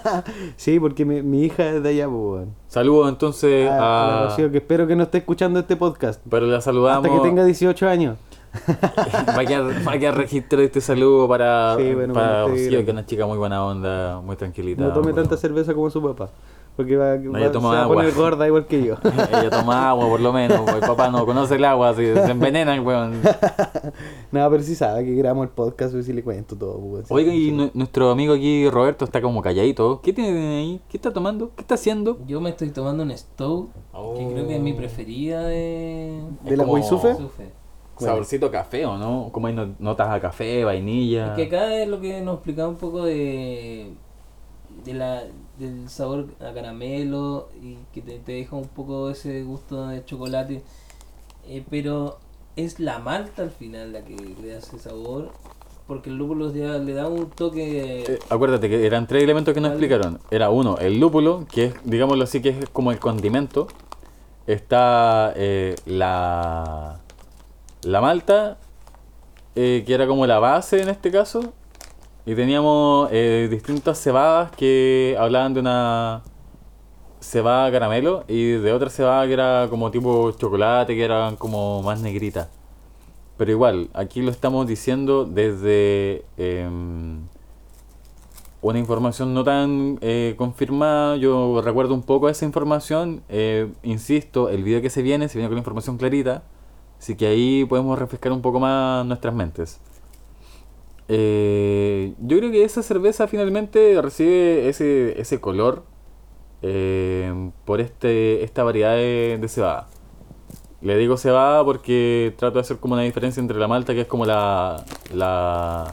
sí, 0.56 0.78
porque 0.78 1.06
mi, 1.06 1.22
mi 1.22 1.44
hija 1.44 1.70
es 1.70 1.82
de 1.82 1.88
allá, 1.88 2.06
pues. 2.06 2.48
Saludos 2.66 3.08
entonces 3.08 3.66
A- 3.66 3.78
a 3.78 4.24
a... 4.24 4.24
Rocío, 4.26 4.50
que 4.50 4.58
espero 4.58 4.86
que 4.86 4.94
no 4.94 5.04
esté 5.04 5.16
escuchando 5.18 5.58
este 5.60 5.74
podcast. 5.74 6.20
Pero 6.28 6.44
la 6.44 6.60
saludamos. 6.60 7.06
Hasta 7.06 7.16
que 7.16 7.26
tenga 7.26 7.46
18 7.46 7.88
años. 7.88 8.18
va, 8.68 9.40
a 9.40 9.46
quedar, 9.46 9.88
va 9.88 9.92
a 9.92 9.98
quedar 9.98 10.28
de 10.28 10.64
este 10.64 10.82
saludo 10.82 11.26
para, 11.26 11.76
Sí, 11.78 11.94
bueno, 11.94 12.12
para 12.12 12.46
Rocío, 12.46 12.80
que 12.80 12.84
es 12.84 12.90
una 12.90 13.06
chica 13.06 13.26
muy 13.26 13.38
buena 13.38 13.64
onda, 13.64 14.20
muy 14.20 14.36
tranquilita. 14.36 14.82
No 14.82 14.92
tome 14.92 15.14
tanta 15.14 15.38
cerveza 15.38 15.72
como 15.72 15.88
su 15.88 16.02
papá. 16.02 16.28
Porque 16.78 16.96
va, 16.96 17.16
No, 17.16 17.32
va- 17.32 17.38
ella 17.40 17.48
se 17.48 17.52
toma 17.54 17.68
va 17.74 17.84
a 17.84 17.88
poner 17.88 18.14
gorda 18.14 18.46
igual 18.46 18.66
que 18.66 18.84
yo. 18.84 18.94
Ella 19.32 19.50
toma 19.50 19.90
agua 19.90 20.06
por 20.08 20.20
lo 20.20 20.32
menos, 20.32 20.60
pues, 20.60 20.76
el 20.76 20.80
papá 20.82 21.08
no 21.10 21.26
conoce 21.26 21.56
el 21.56 21.64
agua, 21.64 21.88
así, 21.88 22.04
se 22.04 22.30
envenenan, 22.30 22.86
weón. 22.86 23.20
no, 24.30 24.48
pero 24.50 24.62
sí 24.62 24.76
sabe 24.76 25.04
que 25.04 25.12
grabamos 25.16 25.44
el 25.46 25.50
podcast 25.50 25.92
y 25.96 26.02
sí 26.04 26.12
le 26.12 26.22
cuento 26.22 26.56
todo. 26.56 26.78
pues. 26.78 27.10
Oiga, 27.10 27.34
y 27.34 27.50
Sí. 27.50 27.70
nuestro 27.74 28.10
amigo 28.12 28.32
aquí, 28.34 28.70
Roberto, 28.70 29.04
está 29.04 29.20
como 29.20 29.42
calladito. 29.42 30.00
¿Qué 30.02 30.12
tiene 30.12 30.58
ahí? 30.58 30.80
¿Qué 30.88 30.96
está 30.98 31.12
tomando? 31.12 31.50
¿Qué 31.56 31.62
está 31.62 31.74
haciendo? 31.74 32.18
Yo 32.28 32.40
me 32.40 32.50
estoy 32.50 32.68
tomando 32.70 33.02
un 33.02 33.10
Stout, 33.10 33.70
que 34.16 34.28
creo 34.32 34.46
que 34.46 34.54
es 34.54 34.62
mi 34.62 34.72
preferida 34.72 35.42
de... 35.42 36.22
¿De 36.44 36.56
la 36.56 36.62
como- 36.62 36.70
Guaysufe? 36.78 37.16
Sufe. 37.16 37.50
Saborcito 37.98 38.48
café, 38.52 38.86
¿o 38.86 38.96
no? 38.96 39.30
Como 39.32 39.48
hay 39.48 39.54
no- 39.54 39.74
notas 39.80 40.08
a 40.10 40.20
café, 40.20 40.62
vainilla. 40.64 41.30
Es 41.30 41.32
que 41.36 41.42
acá 41.56 41.74
es 41.74 41.88
lo 41.88 42.00
que 42.00 42.20
nos 42.20 42.34
explicaba 42.36 42.68
un 42.68 42.76
poco 42.76 43.02
de, 43.04 43.90
de 44.84 44.94
la, 44.94 45.24
del 45.58 45.88
sabor 45.88 46.26
a 46.40 46.52
caramelo 46.52 47.48
y 47.62 47.76
que 47.92 48.00
te, 48.02 48.18
te 48.18 48.32
deja 48.32 48.56
un 48.56 48.68
poco 48.68 49.10
ese 49.10 49.42
gusto 49.42 49.88
de 49.88 50.04
chocolate. 50.04 50.62
Eh, 51.46 51.64
pero 51.70 52.18
es 52.56 52.80
la 52.80 52.98
malta 52.98 53.42
al 53.42 53.50
final 53.50 53.92
la 53.92 54.04
que 54.04 54.16
le 54.16 54.48
da 54.48 54.58
ese 54.58 54.78
sabor. 54.78 55.30
Porque 55.86 56.10
el 56.10 56.16
lúpulo 56.16 56.52
ya 56.52 56.76
le 56.76 56.92
da 56.92 57.08
un 57.08 57.30
toque... 57.30 58.04
Eh, 58.06 58.18
acuérdate 58.28 58.68
que 58.68 58.84
eran 58.84 59.06
tres 59.06 59.22
elementos 59.22 59.54
que 59.54 59.60
nos 59.62 59.70
¿Cuál? 59.70 59.82
explicaron. 59.82 60.20
Era 60.30 60.50
uno, 60.50 60.76
el 60.76 61.00
lúpulo, 61.00 61.46
que 61.50 61.64
es, 61.64 61.74
digámoslo 61.82 62.24
así, 62.24 62.42
que 62.42 62.50
es 62.50 62.68
como 62.68 62.92
el 62.92 62.98
condimento. 62.98 63.68
Está 64.46 65.32
eh, 65.34 65.76
la, 65.86 67.00
la 67.84 68.00
malta, 68.02 68.58
eh, 69.56 69.82
que 69.86 69.94
era 69.94 70.06
como 70.06 70.26
la 70.26 70.38
base 70.38 70.82
en 70.82 70.90
este 70.90 71.10
caso. 71.10 71.54
Y 72.28 72.34
teníamos 72.34 73.08
eh, 73.10 73.48
distintas 73.50 73.98
cebadas 74.02 74.50
que 74.50 75.16
hablaban 75.18 75.54
de 75.54 75.60
una 75.60 76.22
cebada 77.20 77.72
caramelo 77.72 78.24
y 78.28 78.50
de 78.50 78.70
otra 78.70 78.90
cebada 78.90 79.26
que 79.26 79.32
era 79.32 79.66
como 79.70 79.90
tipo 79.90 80.30
chocolate, 80.32 80.94
que 80.94 81.02
eran 81.02 81.36
como 81.36 81.80
más 81.82 82.02
negritas. 82.02 82.50
Pero 83.38 83.50
igual, 83.50 83.88
aquí 83.94 84.20
lo 84.20 84.30
estamos 84.30 84.66
diciendo 84.66 85.24
desde 85.24 86.26
em, 86.36 87.22
una 88.60 88.78
información 88.78 89.32
no 89.32 89.42
tan 89.42 89.98
eh, 90.02 90.34
confirmada. 90.36 91.16
Yo 91.16 91.62
recuerdo 91.62 91.94
un 91.94 92.02
poco 92.02 92.28
esa 92.28 92.44
información. 92.44 93.22
eh, 93.30 93.72
insisto, 93.82 94.50
el 94.50 94.64
video 94.64 94.82
que 94.82 94.90
se 94.90 95.00
viene, 95.00 95.30
se 95.30 95.38
viene 95.38 95.48
con 95.48 95.54
la 95.54 95.60
información 95.60 95.96
clarita. 95.96 96.42
Así 96.98 97.16
que 97.16 97.26
ahí 97.26 97.64
podemos 97.64 97.98
refrescar 97.98 98.32
un 98.32 98.42
poco 98.42 98.60
más 98.60 99.06
nuestras 99.06 99.32
mentes. 99.32 99.80
Eh, 101.08 102.14
yo 102.20 102.38
creo 102.38 102.50
que 102.50 102.64
esa 102.64 102.82
cerveza 102.82 103.26
finalmente 103.28 104.00
recibe 104.02 104.68
ese, 104.68 105.18
ese 105.18 105.40
color 105.40 105.84
eh, 106.62 107.50
por 107.64 107.80
este, 107.80 108.44
esta 108.44 108.62
variedad 108.62 108.94
de, 108.94 109.46
cebada. 109.48 109.88
Le 110.80 110.96
digo 110.96 111.16
cebada 111.16 111.64
porque 111.64 112.34
trato 112.36 112.56
de 112.56 112.60
hacer 112.60 112.76
como 112.78 112.94
una 112.94 113.02
diferencia 113.02 113.40
entre 113.40 113.58
la 113.58 113.68
malta, 113.68 113.94
que 113.94 114.02
es 114.02 114.06
como 114.06 114.26
la, 114.26 114.84
la, 115.12 115.92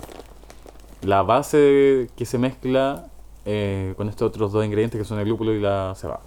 la 1.01 1.23
base 1.23 2.10
que 2.15 2.25
se 2.25 2.38
mezcla 2.38 3.08
eh, 3.45 3.93
con 3.95 4.10
estos 4.10 4.28
otros 4.28 4.51
dos 4.51 4.65
ingredientes 4.65 4.99
que 4.99 5.06
son 5.06 5.19
el 5.19 5.30
lúpulo 5.30 5.54
y 5.54 5.62
la 5.62 5.93
cebada. 5.95 6.21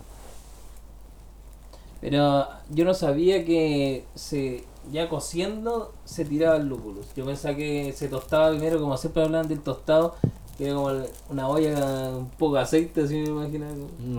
Pero 2.00 2.46
yo 2.70 2.84
no 2.84 2.94
sabía 2.94 3.44
que 3.44 4.04
se 4.14 4.64
ya 4.90 5.08
cociendo 5.08 5.92
se 6.04 6.24
tiraba 6.24 6.56
el 6.56 6.68
lúpulo. 6.68 7.00
Yo 7.16 7.24
pensaba 7.24 7.54
que 7.56 7.92
se 7.96 8.08
tostaba 8.08 8.50
primero, 8.50 8.80
como 8.80 8.96
siempre 8.96 9.22
hablan 9.22 9.48
del 9.48 9.60
tostado, 9.60 10.14
que 10.56 10.66
era 10.66 10.74
como 10.74 10.90
una 11.30 11.48
olla 11.48 11.74
con 11.74 12.14
un 12.16 12.30
poco 12.30 12.54
de 12.56 12.60
aceite, 12.62 13.02
así 13.02 13.14
me 13.16 13.28
imaginaba. 13.28 13.74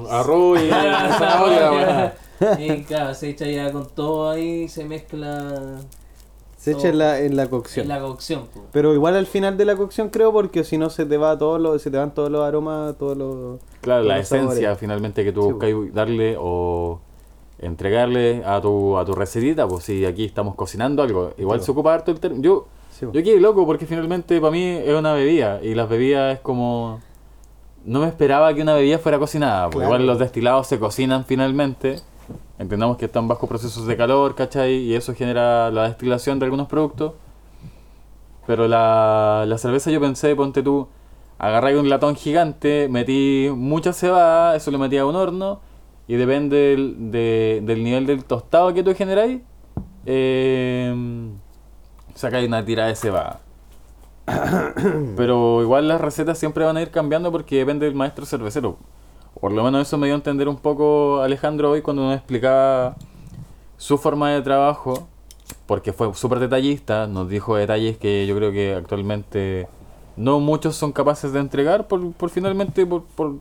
Arroz 0.09 0.59
y 0.61 0.69
zanahoria, 0.69 2.15
Y 2.59 2.83
claro, 2.83 3.13
se 3.13 3.29
echa 3.29 3.45
ya 3.47 3.71
con 3.71 3.87
todo 3.87 4.29
ahí, 4.29 4.67
se 4.69 4.85
mezcla 4.85 5.79
Se 6.57 6.71
echa 6.71 6.89
en 6.89 6.97
la, 6.97 7.19
en 7.19 7.35
la 7.35 7.49
cocción. 7.49 7.83
en 7.83 7.89
la 7.89 7.99
cocción. 8.01 8.47
po. 8.53 8.61
Pero 8.71 8.93
igual 8.93 9.15
al 9.15 9.25
final 9.27 9.57
de 9.57 9.65
la 9.65 9.75
cocción 9.75 10.09
creo 10.09 10.31
porque 10.33 10.63
si 10.63 10.77
no 10.77 10.89
se 10.89 11.05
te 11.05 11.17
va 11.17 11.37
todos 11.37 11.59
los, 11.59 11.81
se 11.81 11.89
te 11.91 11.97
van 11.97 12.13
todos 12.13 12.29
los 12.31 12.43
aromas, 12.45 12.97
todos 12.97 13.17
los 13.17 13.59
Claro, 13.81 14.03
todos 14.03 14.07
la 14.07 14.17
los 14.17 14.25
esencia 14.25 14.55
sabores. 14.61 14.77
finalmente 14.79 15.23
que 15.23 15.31
tú 15.31 15.41
Sí, 15.43 15.51
buscas 15.51 15.69
darle 15.93 16.35
o 16.39 16.99
entregarle 17.61 18.43
a 18.45 18.59
tu, 18.61 18.97
a 18.97 19.05
tu 19.05 19.13
recetita, 19.13 19.67
pues 19.67 19.83
si 19.83 20.05
aquí 20.05 20.25
estamos 20.25 20.55
cocinando 20.55 21.03
algo, 21.03 21.33
igual 21.37 21.59
Sí, 21.59 21.65
se 21.67 21.71
ocupa 21.71 21.93
harto 21.93 22.11
el 22.11 22.19
término. 22.19 22.41
Yo, 22.43 22.67
Sí, 22.91 23.05
po. 23.05 23.11
yo 23.13 23.23
quedé 23.23 23.39
loco 23.39 23.65
porque 23.65 23.85
finalmente 23.85 24.39
para 24.41 24.51
mí 24.51 24.63
es 24.63 24.93
una 24.93 25.13
bebida 25.13 25.59
y 25.63 25.73
las 25.75 25.87
bebidas 25.89 26.35
es 26.35 26.39
como... 26.41 26.99
No 27.85 28.01
me 28.01 28.07
esperaba 28.07 28.53
que 28.53 28.61
una 28.61 28.73
bebida 28.73 28.97
fuera 28.99 29.17
cocinada, 29.19 29.65
porque 29.65 29.77
Claro. 29.85 29.95
igual 29.95 30.07
los 30.07 30.19
destilados 30.19 30.67
se 30.67 30.79
cocinan 30.79 31.23
finalmente. 31.25 31.97
Entendamos 32.59 32.97
que 32.97 33.05
están 33.05 33.27
bajo 33.29 33.47
procesos 33.47 33.87
de 33.87 33.95
calor, 33.95 34.35
¿cachai? 34.35 34.73
Y 34.73 34.95
eso 34.95 35.13
genera 35.15 35.71
la 35.71 35.83
destilación 35.87 36.39
de 36.39 36.45
algunos 36.45 36.67
productos. 36.67 37.13
Pero 38.45 38.67
la, 38.67 39.45
la 39.47 39.57
cerveza 39.57 39.91
yo 39.91 40.01
pensé, 40.01 40.35
ponte 40.35 40.61
tú, 40.63 40.87
agarré 41.37 41.77
un 41.79 41.87
latón 41.89 42.15
gigante, 42.15 42.87
metí 42.89 43.49
mucha 43.55 43.93
cebada, 43.93 44.55
eso 44.55 44.71
lo 44.71 44.79
metí 44.79 44.97
a 44.97 45.05
un 45.05 45.15
horno, 45.15 45.61
y 46.09 46.15
depende 46.15 46.57
del, 46.57 47.11
de- 47.11 47.61
del 47.63 47.83
nivel 47.85 48.05
del 48.05 48.25
tostado 48.25 48.73
que 48.73 48.83
tú 48.83 48.93
generáis, 48.95 49.41
eh, 50.05 50.93
sacáis 52.15 52.47
una 52.47 52.65
tira 52.65 52.87
de 52.87 52.95
cebada. 52.95 53.41
Pero 55.15 55.61
igual 55.61 55.87
las 55.87 56.01
recetas 56.01 56.37
siempre 56.37 56.65
van 56.65 56.77
a 56.77 56.81
ir 56.81 56.91
cambiando 56.91 57.31
porque 57.31 57.57
depende 57.57 57.85
del 57.85 57.95
maestro 57.95 58.25
cervecero. 58.25 58.77
Por 59.39 59.51
lo 59.51 59.63
menos 59.63 59.87
eso 59.87 59.97
me 59.97 60.07
dio 60.07 60.15
a 60.15 60.17
entender 60.17 60.47
un 60.49 60.57
poco 60.57 61.21
Alejandro 61.21 61.71
hoy 61.71 61.81
cuando 61.81 62.03
nos 62.03 62.15
explicaba 62.17 62.95
su 63.77 63.97
forma 63.97 64.31
de 64.31 64.41
trabajo, 64.41 65.07
porque 65.67 65.93
fue 65.93 66.13
súper 66.15 66.39
detallista, 66.39 67.07
nos 67.07 67.29
dijo 67.29 67.55
detalles 67.55 67.97
que 67.97 68.25
yo 68.27 68.35
creo 68.35 68.51
que 68.51 68.73
actualmente 68.75 69.67
no 70.17 70.39
muchos 70.39 70.75
son 70.75 70.91
capaces 70.91 71.31
de 71.33 71.39
entregar 71.39 71.87
por, 71.87 72.11
por 72.13 72.29
finalmente 72.29 72.85
por, 72.85 73.03
por, 73.05 73.35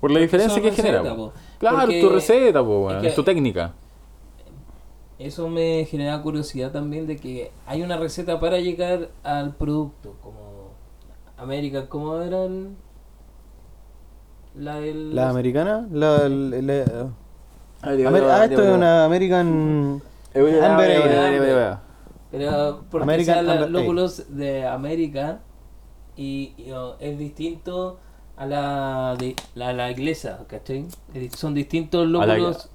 por 0.00 0.10
la 0.10 0.20
diferencia 0.20 0.54
Son 0.54 0.62
que 0.62 0.72
genera. 0.72 1.02
po. 1.14 1.32
Claro, 1.58 1.78
Porque 1.80 2.00
tu 2.00 2.08
receta, 2.08 2.60
po, 2.62 2.80
weón, 2.86 2.96
es 2.96 3.02
que- 3.02 3.08
es 3.08 3.14
tu 3.14 3.22
técnica. 3.24 3.72
Eso 5.18 5.48
me 5.50 5.84
genera 5.84 6.22
curiosidad 6.22 6.72
también 6.72 7.06
de 7.06 7.16
que 7.18 7.50
hay 7.66 7.82
una 7.82 7.98
receta 7.98 8.40
para 8.40 8.58
llegar 8.58 9.10
al 9.22 9.54
producto, 9.54 10.14
como 10.22 10.70
América, 11.36 11.88
¿cómo 11.88 12.20
era 12.22 12.44
el- 12.44 12.74
la 14.56 14.80
del... 14.80 15.14
La 15.14 15.28
americana, 15.28 15.86
la, 15.92 16.28
la- 16.28 16.60
la- 16.62 17.08
Ah, 17.82 17.92
Amer- 17.92 18.24
ah, 18.24 18.44
esto 18.44 18.62
es 18.62 18.74
una 18.76 19.04
American 19.06 20.02
Amber 20.34 21.02
Ale. 21.02 21.76
Pero 22.30 22.84
porque 22.90 23.02
American 23.04 23.34
sean 23.36 23.46
los 23.46 23.54
Amber 23.56 23.68
Ale. 23.68 23.78
lúpulos 23.80 24.24
de 24.36 24.66
América 24.66 25.40
y, 26.16 26.52
y, 26.58 26.70
oh, 26.72 26.96
es 27.00 27.18
distinto 27.18 27.98
a 28.40 28.46
la 28.46 29.16
de 29.18 29.36
la, 29.54 29.74
la 29.74 29.90
inglesa, 29.90 30.46
¿cachai? 30.48 30.86
Son 31.36 31.52
distintos 31.52 32.04
A 32.04 32.06
lúpulos. 32.06 32.70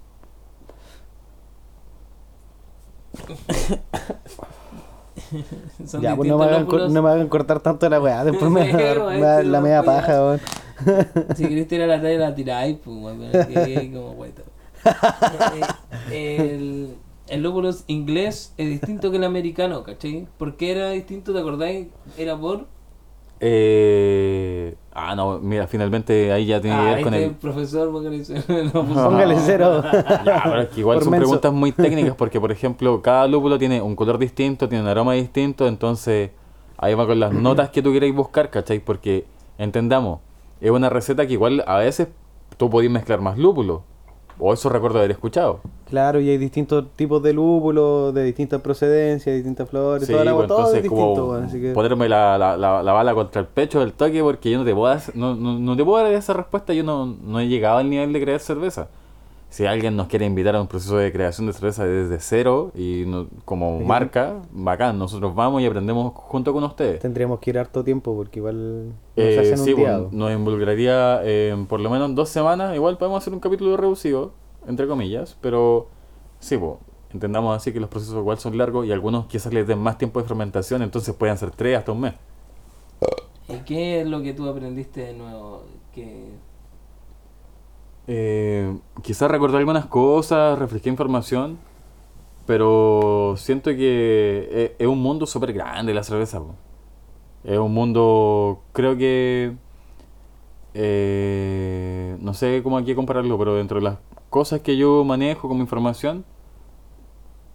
Son 5.88 6.01
Ya, 6.04 6.15
pues 6.15 6.30
no 6.30 6.38
me, 6.38 6.45
hagan, 6.45 6.67
no 6.67 7.01
me 7.01 7.10
hagan 7.10 7.28
cortar 7.30 7.62
tanto 7.62 7.89
la 7.89 7.99
weá, 7.99 8.23
después 8.23 8.51
me, 8.51 8.62
a 8.71 9.38
a 9.38 9.43
la 9.43 9.60
media 9.60 9.82
paja, 9.82 10.23
weón. 10.23 10.41
Si 11.36 11.47
querés 11.47 11.67
tirar 11.67 11.88
la 11.88 11.99
talla, 11.99 12.19
la 12.19 12.36
tiráis, 12.36 12.78
pues, 12.84 12.95
weón, 12.95 13.32
que 13.32 13.91
como 13.91 14.13
vuelta. 14.13 14.43
Eh, 16.12 16.51
el, 16.54 16.95
el 17.28 17.41
lúpulo 17.41 17.71
inglés 17.88 18.54
es 18.58 18.69
distinto 18.69 19.10
que 19.10 19.17
el 19.17 19.23
americano, 19.23 19.82
¿cachai? 19.82 20.28
¿Por 20.38 20.58
qué 20.58 20.73
era 20.73 20.91
distinto? 20.91 21.34
¿Te 21.34 21.39
acordáis? 21.39 21.88
Era 22.17 22.38
por. 22.38 22.67
Eh, 23.39 24.76
ah, 24.93 25.15
no, 25.15 25.39
mira, 25.39 25.67
finalmente 25.67 26.32
ahí 26.32 26.45
ya 26.45 26.62
tiene 26.62 26.76
que 26.78 26.82
Ah, 26.82 26.95
ver 26.95 27.04
con 27.04 27.13
el... 27.13 27.32
profesor, 27.32 27.91
póngale 27.91 28.24
cero. 28.24 28.43
No, 28.74 28.86
pues, 28.86 29.00
Póngale 29.00 29.36
cero. 29.39 29.84
Ya, 30.26 30.41
pero 30.43 30.62
es 30.62 30.69
que 30.69 30.80
igual 30.80 30.95
Por 30.98 31.04
son 31.04 31.12
menso. 31.12 31.24
preguntas 31.26 31.54
muy 31.54 31.71
técnicas 31.71 32.15
porque, 32.17 32.39
por 32.39 32.52
ejemplo, 32.52 33.02
cada 33.02 33.28
lúpulo 33.28 33.58
tiene 33.60 33.82
un 33.82 33.95
color 33.95 34.17
distinto, 34.17 34.69
tiene 34.69 34.84
un 34.84 34.89
aroma 34.89 35.13
distinto, 35.13 35.67
entonces 35.67 36.32
ahí 36.78 36.93
va 36.93 37.06
con 37.06 37.19
las 37.19 37.34
notas 37.34 37.69
que 37.69 37.82
tú 37.82 37.91
queréis 37.91 38.15
buscar, 38.15 38.50
¿cachai? 38.50 38.80
Porque, 38.80 39.26
entendamos, 39.58 40.19
es 40.62 40.71
una 40.71 40.89
receta 40.89 41.28
que 41.28 41.34
igual 41.34 41.63
a 41.67 41.78
veces 41.78 42.08
tú 42.58 42.69
podés 42.69 42.89
mezclar 42.89 43.19
más 43.21 43.38
lúpulo, 43.38 43.84
o 44.39 44.54
eso 44.54 44.69
recuerdo 44.69 45.00
haber 45.00 45.12
escuchado. 45.12 45.60
Claro, 45.89 46.19
y 46.19 46.30
hay 46.30 46.38
distintos 46.38 46.86
tipos 46.95 47.21
de 47.21 47.32
lúpulos, 47.34 48.13
de 48.13 48.24
distintas 48.24 48.60
procedencias, 48.62 49.36
distintas 49.36 49.69
flores, 49.69 50.08
Sí, 50.08 50.12
toda 50.13 50.26
la 50.26 50.34
pues, 50.34 50.48
todo 50.48 50.58
es 50.74 50.74
entonces 50.74 50.84
distinto, 50.84 51.34
así 51.36 51.62
que... 51.62 51.71
ponerme 51.74 52.10
la, 52.10 52.38
la, 52.38 52.58
la, 52.58 52.82
la 52.82 52.91
bala 52.93 53.13
contra 53.13 53.41
el 53.41 53.48
pecho 53.48 53.80
del 53.80 53.93
toque 53.93 54.21
porque 54.24 54.50
yo 54.50 54.58
no 54.58 54.65
te 54.65 54.74
puedo 54.74 54.88
dar, 54.93 55.02
no, 55.13 55.36
no, 55.36 55.60
no 55.60 55.76
te 55.78 55.86
puedo 55.86 56.04
dar 56.04 56.12
esa 56.13 56.34
respuesta, 56.34 56.74
yo 56.74 56.84
no, 56.84 57.06
no 57.06 57.39
he 57.39 57.48
llegado 57.48 57.78
al 57.78 57.89
nivel 57.89 58.12
de 58.13 58.21
crear 58.21 58.39
cerveza. 58.39 58.88
si 59.48 59.65
alguien 59.65 59.95
nos 59.95 60.08
quiere 60.08 60.26
invitar 60.26 60.56
a 60.56 60.60
un 60.62 60.67
proceso 60.67 60.98
de 60.98 61.13
creación 61.13 61.48
de 61.48 61.54
cerveza 61.54 61.86
desde 61.86 62.19
cero 62.19 62.71
y 62.76 63.04
no- 63.08 63.28
como 63.45 63.78
Sí. 63.80 63.86
marca, 63.86 64.41
bacán, 64.52 64.98
nosotros 65.00 65.34
vamos 65.34 65.62
y 65.62 65.65
aprendemos 65.65 66.12
junto 66.13 66.52
con 66.52 66.63
ustedes. 66.65 67.00
Tendríamos 67.00 67.39
que 67.39 67.52
ir 67.52 67.60
harto 67.60 67.82
tiempo 67.84 68.13
porque 68.15 68.39
igual 68.39 68.88
nos 68.88 68.95
Eh, 69.15 69.39
hacen 69.39 69.60
un 69.76 69.82
bueno, 69.82 70.08
nos 70.12 70.32
involucraría 70.34 71.21
eh, 71.24 71.56
por 71.69 71.80
lo 71.80 71.89
menos 71.89 72.13
dos 72.15 72.28
semanas. 72.30 72.76
Igual 72.76 72.98
podemos 72.98 73.19
hacer 73.24 73.34
un 73.34 73.39
capítulo 73.39 73.78
reducido, 73.78 74.32
entre 74.67 74.88
comillas, 74.88 75.38
pero 75.41 75.89
sí, 76.39 76.58
pues, 76.58 76.73
entendamos 77.13 77.56
así 77.56 77.73
que 77.73 77.80
los 77.80 77.89
procesos 77.89 78.17
igual 78.17 78.39
son 78.39 78.58
largos 78.58 78.86
y 78.86 78.91
algunos 78.91 79.28
quizás 79.28 79.54
les 79.54 79.67
den 79.67 79.80
más 79.80 79.97
tiempo 79.97 80.21
de 80.21 80.28
fermentación, 80.28 80.82
entonces 80.82 81.15
pueden 81.15 81.38
ser 81.38 81.51
tres 81.51 81.78
hasta 81.80 81.91
un 81.91 82.01
mes. 82.01 82.13
¿Y 83.47 83.60
qué 83.63 84.01
es 84.01 84.08
lo 84.08 84.21
que 84.21 84.34
tú 84.34 84.47
aprendiste 84.47 85.01
de 85.01 85.13
nuevo? 85.13 85.63
Que 85.93 86.39
Eh, 88.08 88.78
quizás 89.01 89.32
recordé 89.32 89.58
algunas 89.58 89.88
cosas, 89.88 90.60
refresqué 90.60 90.89
información, 90.89 91.60
pero 92.45 93.36
siento 93.38 93.71
que 93.71 94.49
es, 94.51 94.71
es 94.80 94.88
un 94.88 94.99
mundo 95.01 95.25
súper 95.28 95.54
grande 95.54 95.93
la 95.93 96.04
cerveza. 96.04 96.39
po. 96.39 96.56
Es 97.43 97.60
un 97.60 97.73
mundo, 97.73 98.63
creo 98.73 98.97
que, 98.97 99.56
eh, 100.73 102.17
no 102.19 102.34
sé 102.34 102.62
cómo 102.63 102.78
aquí 102.78 102.95
compararlo, 102.95 103.38
pero 103.38 103.56
dentro 103.56 103.78
de 103.80 103.84
las 103.86 103.97
cosas 104.36 104.60
que 104.60 104.76
yo 104.76 105.06
manejo 105.06 105.48
como 105.48 105.62
información, 105.62 106.26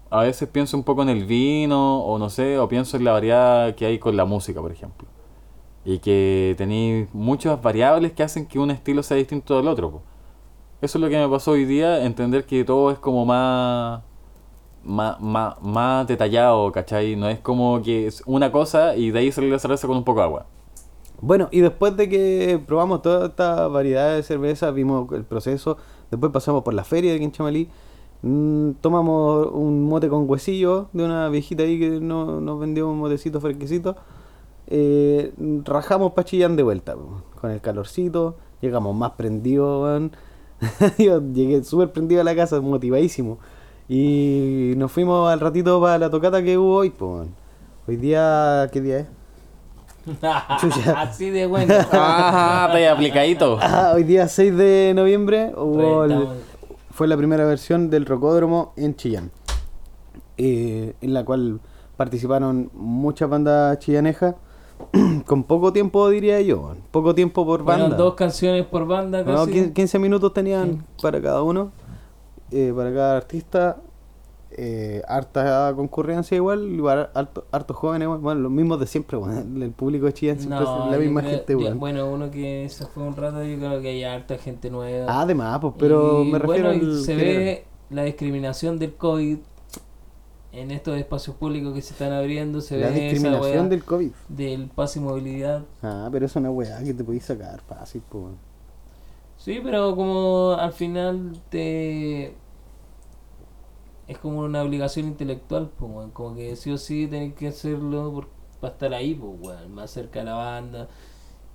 a 0.09 0.23
veces 0.23 0.49
pienso 0.49 0.79
un 0.79 0.83
poco 0.83 1.03
en 1.03 1.11
el 1.11 1.27
vino, 1.27 2.03
o 2.03 2.19
no 2.19 2.31
sé, 2.31 2.59
o 2.59 2.69
pienso 2.69 2.97
en 2.97 3.05
la 3.05 3.13
variedad 3.13 3.75
que 3.75 3.85
hay 3.85 3.99
con 3.99 4.17
la 4.17 4.25
música, 4.25 4.63
por 4.63 4.73
ejemplo. 4.73 5.07
Y 5.85 5.99
que 5.99 6.55
tenéis 6.57 7.13
muchas 7.13 7.61
variables 7.61 8.13
que 8.13 8.23
hacen 8.23 8.47
que 8.47 8.59
un 8.59 8.71
estilo 8.71 9.03
sea 9.03 9.19
distinto 9.19 9.59
del 9.59 9.69
otro. 9.69 10.01
Eso 10.81 10.97
es 10.97 11.03
lo 11.03 11.11
que 11.11 11.19
me 11.19 11.29
pasó 11.29 11.51
hoy 11.51 11.67
día, 11.67 12.03
entender 12.03 12.47
que 12.47 12.65
todo 12.65 12.91
es 12.91 12.99
como 12.99 13.27
más, 13.27 14.01
más, 14.83 15.21
más, 15.21 15.61
más 15.61 16.07
detallado, 16.07 16.73
¿cachai? 16.73 17.15
No 17.15 17.29
es 17.29 17.41
como 17.41 17.83
que 17.83 18.07
es 18.07 18.23
una 18.25 18.51
cosa 18.51 18.97
y 18.97 19.11
de 19.11 19.19
ahí 19.19 19.31
sale 19.31 19.51
la 19.51 19.59
cerveza 19.59 19.87
con 19.87 19.99
un 19.99 20.05
poco 20.05 20.21
de 20.21 20.25
agua. 20.25 20.47
Bueno, 21.21 21.49
y 21.51 21.61
después 21.61 21.95
de 21.99 22.09
que 22.09 22.59
probamos 22.67 23.03
toda 23.03 23.27
esta 23.27 23.69
variedad 23.69 24.15
de 24.15 24.23
cerveza, 24.23 24.71
vimos 24.71 25.13
el 25.13 25.25
proceso, 25.25 25.77
después 26.11 26.33
pasamos 26.33 26.63
por 26.63 26.75
la 26.75 26.85
feria 26.85 27.13
de 27.13 27.19
Quinchamalí, 27.21 27.69
mm, 28.23 28.71
tomamos 28.81 29.49
un 29.53 29.85
mote 29.85 30.09
con 30.09 30.29
huesillo 30.29 30.89
de 30.93 31.05
una 31.05 31.29
viejita 31.29 31.63
ahí 31.63 31.79
que 31.79 32.01
no- 32.01 32.41
nos 32.41 32.59
vendió 32.61 32.89
un 32.89 32.99
motecito 32.99 33.41
fresquecito, 33.41 33.97
eh, 34.67 35.33
rajamos 35.65 36.13
Pachillán 36.13 36.57
de 36.57 36.63
vuelta, 36.63 36.97
con 37.41 37.51
el 37.51 37.61
calorcito, 37.61 38.37
llegamos 38.61 38.95
más 38.95 39.13
prendidos. 39.13 40.11
Yo 40.99 41.21
llegué 41.33 41.65
súper 41.65 41.93
prendido 41.93 42.21
a 42.21 42.25
la 42.25 42.37
casa, 42.37 42.61
motivadísimo. 42.61 43.39
Y 43.89 44.75
nos 44.77 44.93
fuimos 44.93 45.31
al 45.33 45.41
ratito 45.41 45.81
para 45.81 45.99
la 45.99 46.11
tocata 46.11 46.43
que 46.43 46.57
hubo 46.59 46.77
hoy, 46.77 46.91
pues. 46.91 47.29
Hoy 47.89 47.97
día, 47.97 48.69
¿qué 48.73 48.81
día 48.81 48.99
es? 49.01 49.07
Chucha. 50.61 51.01
Así 51.01 51.31
de 51.31 51.47
bueno. 51.47 51.75
Te 52.73 52.89
aplicadito. 52.89 53.59
Ah, 53.61 53.93
hoy 53.95 54.05
día 54.05 54.29
6 54.29 54.57
de 54.57 54.93
noviembre 54.95 55.53
hubo 55.57 56.05
el- 56.05 56.11
Reventamos. 56.11 56.39
fue 56.93 57.09
la 57.09 57.17
primera 57.17 57.45
versión 57.45 57.91
del 57.91 58.07
Rocódromo 58.07 58.73
en 58.77 58.95
Chillán, 58.97 59.31
eh, 60.37 60.95
en 61.01 61.15
la 61.15 61.25
cual 61.25 61.61
participaron 61.97 62.71
muchas 62.75 63.29
bandas 63.29 63.79
chillanejas, 63.79 64.35
con 65.27 65.45
poco 65.45 65.73
tiempo 65.73 66.09
diría 66.09 66.41
yo, 66.41 66.75
poco 66.91 67.15
tiempo 67.15 67.45
por 67.45 67.63
Fueron 67.65 67.83
banda. 67.91 67.97
dos 67.97 68.15
canciones 68.15 68.65
por 68.67 68.87
banda 68.87 69.23
No, 69.23 69.35
casi. 69.45 69.53
15 69.53 69.73
15 69.75 69.99
minutos 69.99 70.33
tenían 70.33 70.85
para 71.03 71.21
cada 71.21 71.43
uno, 71.43 71.73
eh, 72.51 72.73
para 72.75 72.93
cada 72.93 73.17
artista. 73.19 73.77
Eh, 74.53 75.01
harta 75.07 75.73
concurrencia 75.77 76.35
igual, 76.37 76.65
igual 76.73 77.09
harto- 77.15 77.45
hartos 77.53 77.77
jóvenes, 77.77 78.09
weón. 78.09 78.21
bueno, 78.23 78.41
los 78.41 78.51
mismos 78.51 78.81
de 78.81 78.87
siempre, 78.87 79.17
weón. 79.17 79.63
el 79.63 79.71
público 79.71 80.07
de 80.07 80.13
Chillán 80.13 80.39
siempre 80.39 80.61
No, 80.61 80.87
es 80.87 80.91
la 80.93 80.99
misma 80.99 81.21
creo- 81.21 81.37
gente, 81.37 81.55
weón. 81.57 81.79
Bueno, 81.79 82.11
uno 82.11 82.31
que 82.31 82.69
se 82.69 82.85
fue 82.87 83.05
un 83.05 83.15
rato, 83.17 83.43
yo 83.45 83.57
creo 83.59 83.81
que 83.81 83.89
hay 83.89 84.05
harta 84.05 84.37
gente 84.39 84.69
nueva. 84.71 85.07
Ah, 85.09 85.23
además, 85.23 85.59
pues, 85.61 85.75
pero 85.79 86.23
Y 86.25 86.33
me 86.33 86.39
refiero 86.39 86.69
bueno, 86.69 86.85
al 86.97 87.01
se 87.01 87.15
general. 87.17 87.37
ve 87.37 87.65
la 87.91 88.03
discriminación 88.05 88.79
del 88.79 88.95
COVID 88.95 89.39
en 90.53 90.71
estos 90.73 90.99
espacios 90.99 91.37
públicos 91.37 91.73
que 91.73 91.81
se 91.81 91.93
están 91.93 92.13
abriendo. 92.13 92.61
Se 92.61 92.77
la 92.77 92.89
ve 92.89 92.93
esa 92.93 93.01
discriminación 93.15 93.69
del 93.69 93.85
COVID. 93.85 94.11
del 94.29 94.69
pase 94.69 94.99
y 94.99 95.03
movilidad. 95.03 95.63
Ah, 95.83 96.09
pero 96.11 96.27
es 96.27 96.35
una 96.35 96.51
weá 96.51 96.83
que 96.83 96.93
te 96.93 97.05
podéis 97.05 97.25
sacar 97.25 97.61
fácil, 97.63 98.03
pues. 98.09 98.25
Sí, 99.37 99.61
pero 99.63 99.95
como 99.95 100.57
al 100.59 100.73
final 100.73 101.41
te. 101.51 102.35
Es 104.11 104.19
como 104.19 104.41
una 104.41 104.63
obligación 104.63 105.07
intelectual, 105.07 105.71
pues, 105.79 106.09
como 106.13 106.35
que 106.35 106.57
sí 106.57 106.71
o 106.73 106.79
sí 106.79 107.07
tenés 107.07 107.35
que 107.35 107.47
hacerlo 107.49 108.13
por, 108.13 108.29
para 108.61 108.73
estar 108.73 108.93
ahí, 108.93 109.15
pues, 109.15 109.69
más 109.69 109.91
cerca 109.93 110.19
de 110.19 110.25
la 110.25 110.35
banda. 110.35 110.89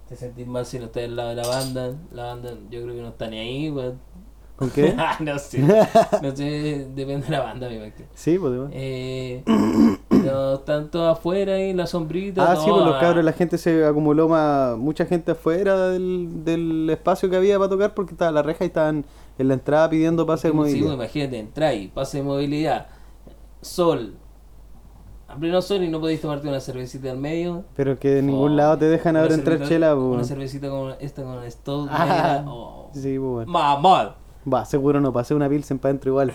Te 0.07 0.15
sentís 0.15 0.47
mal 0.47 0.65
si 0.65 0.79
no 0.79 0.85
estás 0.85 1.03
al 1.03 1.15
lado 1.17 1.29
de 1.29 1.35
la 1.35 1.47
banda. 1.47 1.93
La 2.13 2.23
banda, 2.27 2.51
yo 2.69 2.81
creo 2.83 2.95
que 2.95 3.01
no 3.01 3.09
está 3.09 3.27
ni 3.27 3.39
ahí, 3.39 3.69
weón. 3.71 3.99
¿Con 4.55 4.69
qué? 4.69 4.95
no 5.19 5.37
sé, 5.37 5.59
no 6.21 6.33
sé, 6.33 6.87
depende 6.95 7.25
de 7.25 7.31
la 7.31 7.41
banda, 7.41 7.67
me 7.67 7.75
imagino. 7.75 8.07
sí, 8.13 8.39
pues. 8.39 8.53
Eh, 8.71 9.43
pero 10.07 10.53
están 10.53 10.89
todos 10.89 11.17
afuera 11.17 11.55
ahí, 11.55 11.73
la 11.73 11.85
sombrita. 11.87 12.49
Ah, 12.49 12.55
sí, 12.55 12.61
pues 12.69 12.77
los 12.77 12.85
toda- 12.85 12.99
cabros, 13.01 13.25
la 13.25 13.33
gente 13.33 13.57
se 13.57 13.85
acumuló 13.85 14.29
más, 14.29 14.77
mucha 14.77 15.05
gente 15.05 15.31
afuera 15.31 15.89
del, 15.89 16.45
del 16.45 16.89
espacio 16.89 17.29
que 17.29 17.35
había 17.35 17.57
para 17.57 17.69
tocar 17.69 17.93
porque 17.93 18.13
estaba 18.13 18.31
la 18.31 18.43
reja 18.43 18.63
y 18.63 18.67
estaban 18.67 19.05
en 19.37 19.47
la 19.47 19.53
entrada 19.55 19.89
pidiendo 19.89 20.25
pase 20.25 20.47
de 20.47 20.51
Sí, 20.53 20.57
movilidad. 20.57 20.81
pues, 20.85 20.95
imagínate, 20.95 21.39
entra 21.39 21.67
ahí, 21.69 21.87
pase 21.87 22.17
de 22.19 22.23
movilidad, 22.23 22.87
sol, 23.61 24.15
a 25.27 25.35
pleno 25.35 25.61
sol 25.61 25.83
y 25.83 25.89
no 25.89 25.99
podéis 25.99 26.21
tomarte 26.21 26.47
una 26.47 26.59
cervecita 26.59 27.11
al 27.11 27.17
medio. 27.17 27.65
Pero 27.75 27.97
que 27.99 28.09
de 28.09 28.21
ningún 28.21 28.51
Oh, 28.53 28.55
lado 28.55 28.77
te 28.77 28.85
dejan 28.85 29.17
ahora 29.17 29.33
entrar 29.33 29.61
chela, 29.67 29.95
Una 29.95 30.17
pues. 30.17 30.27
cervecita 30.27 30.69
como 30.69 30.91
esta 30.91 31.23
con 31.23 31.51
Stout. 31.51 31.89
Ah, 31.91 32.43
oh. 32.47 32.89
Sí, 32.93 33.17
pues. 33.17 33.19
bueno. 33.19 33.51
¡Mamón! 33.51 34.09
Va, 34.51 34.63
seguro 34.65 35.01
no 35.01 35.11
pasé 35.11 35.33
una 35.33 35.49
pilsen 35.49 35.79
para 35.79 35.89
adentro 35.91 36.11
igual. 36.11 36.31